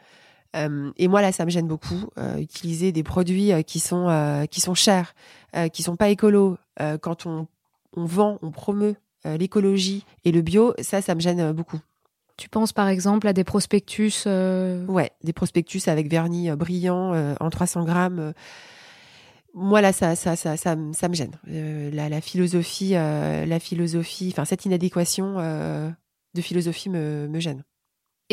Euh, 0.57 0.91
et 0.97 1.09
moi 1.09 1.23
là, 1.23 1.33
ça 1.33 1.45
me 1.45 1.51
gêne 1.51 1.67
beaucoup. 1.67 2.11
Euh, 2.19 2.37
utiliser 2.37 2.93
des 2.93 3.03
produits 3.03 3.53
euh, 3.53 3.63
qui 3.63 3.81
sont 3.81 4.47
qui 4.51 4.61
sont 4.61 4.75
chers, 4.75 5.15
qui 5.73 5.83
sont 5.83 5.97
pas 5.97 6.09
écolos. 6.09 6.57
quand 7.01 7.27
on, 7.27 7.47
on 7.97 8.05
vend, 8.05 8.39
on 8.43 8.51
promeut 8.51 8.97
l'écologie 9.25 10.05
et 10.25 10.33
le 10.33 10.43
bio, 10.43 10.75
ça, 10.81 11.01
ça 11.01 11.15
me 11.15 11.21
gêne 11.21 11.53
beaucoup. 11.53 11.79
Tu 12.37 12.49
penses 12.49 12.73
par 12.73 12.89
exemple 12.89 13.29
à 13.29 13.33
des 13.33 13.45
prospectus 13.45 14.27
Ouais, 14.27 15.11
des 15.23 15.33
prospectus 15.33 15.87
avec 15.87 16.11
vernis 16.11 16.51
brillant 16.53 17.37
en 17.39 17.51
300 17.51 17.85
grammes. 17.85 18.33
Moi 19.55 19.81
là, 19.81 19.93
ça, 19.93 20.17
ça, 20.17 20.35
ça, 20.35 20.57
ça, 20.57 20.77
ça 20.93 21.09
me 21.09 21.15
gêne. 21.15 21.33
La, 21.47 22.09
la, 22.09 22.21
philosophie, 22.21 22.91
la 22.93 23.61
philosophie, 23.61 24.31
enfin 24.33 24.45
cette 24.45 24.65
inadéquation 24.65 25.37
de 25.37 26.41
philosophie 26.41 26.89
me, 26.89 27.29
me 27.29 27.39
gêne. 27.39 27.63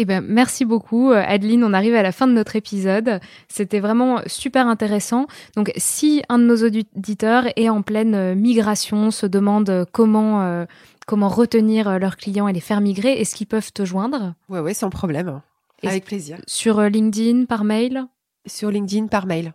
Eh 0.02 0.06
ben, 0.06 0.22
merci 0.22 0.64
beaucoup, 0.64 1.12
euh, 1.12 1.22
Adeline. 1.28 1.62
On 1.62 1.74
arrive 1.74 1.94
à 1.94 2.02
la 2.02 2.14
fin 2.14 2.26
de 2.26 2.32
notre 2.32 2.56
épisode. 2.56 3.20
C'était 3.50 3.82
vraiment 3.82 4.22
super 4.28 4.66
intéressant. 4.66 5.28
Donc, 5.58 5.74
si 5.76 6.24
un 6.30 6.40
de 6.40 6.46
nos 6.46 6.56
auditeurs 6.66 7.48
est 7.58 7.68
en 7.68 7.82
pleine 7.82 8.16
euh, 8.16 8.34
migration, 8.34 9.12
se 9.12 9.26
demande 9.26 9.70
euh, 9.70 9.84
comment, 9.92 10.66
comment 11.06 11.28
retenir 11.28 12.00
leurs 12.00 12.16
clients 12.16 12.48
et 12.48 12.54
les 12.54 12.62
faire 12.62 12.80
migrer, 12.80 13.12
est-ce 13.20 13.36
qu'ils 13.36 13.48
peuvent 13.48 13.74
te 13.74 13.84
joindre? 13.84 14.36
Ouais, 14.48 14.62
ouais, 14.62 14.74
sans 14.74 14.90
problème. 14.90 15.42
Avec 15.84 16.06
plaisir. 16.06 16.38
Sur 16.48 16.80
LinkedIn, 16.80 17.44
par 17.44 17.66
mail? 17.66 18.06
Sur 18.46 18.72
LinkedIn, 18.72 19.08
par 19.08 19.26
mail. 19.26 19.54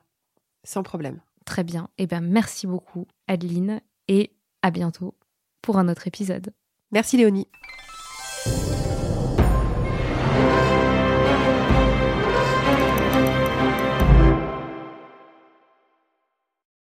Sans 0.62 0.82
problème. 0.82 1.20
Très 1.47 1.64
bien. 1.64 1.88
Eh 1.97 2.07
ben, 2.07 2.20
merci 2.20 2.66
beaucoup, 2.66 3.07
Adeline. 3.28 3.80
Et 4.09 4.30
à 4.61 4.70
bientôt 4.70 5.14
pour 5.62 5.78
un 5.78 5.88
autre 5.88 6.07
épisode. 6.07 6.53
Merci, 6.92 7.16
Léonie. 7.16 7.49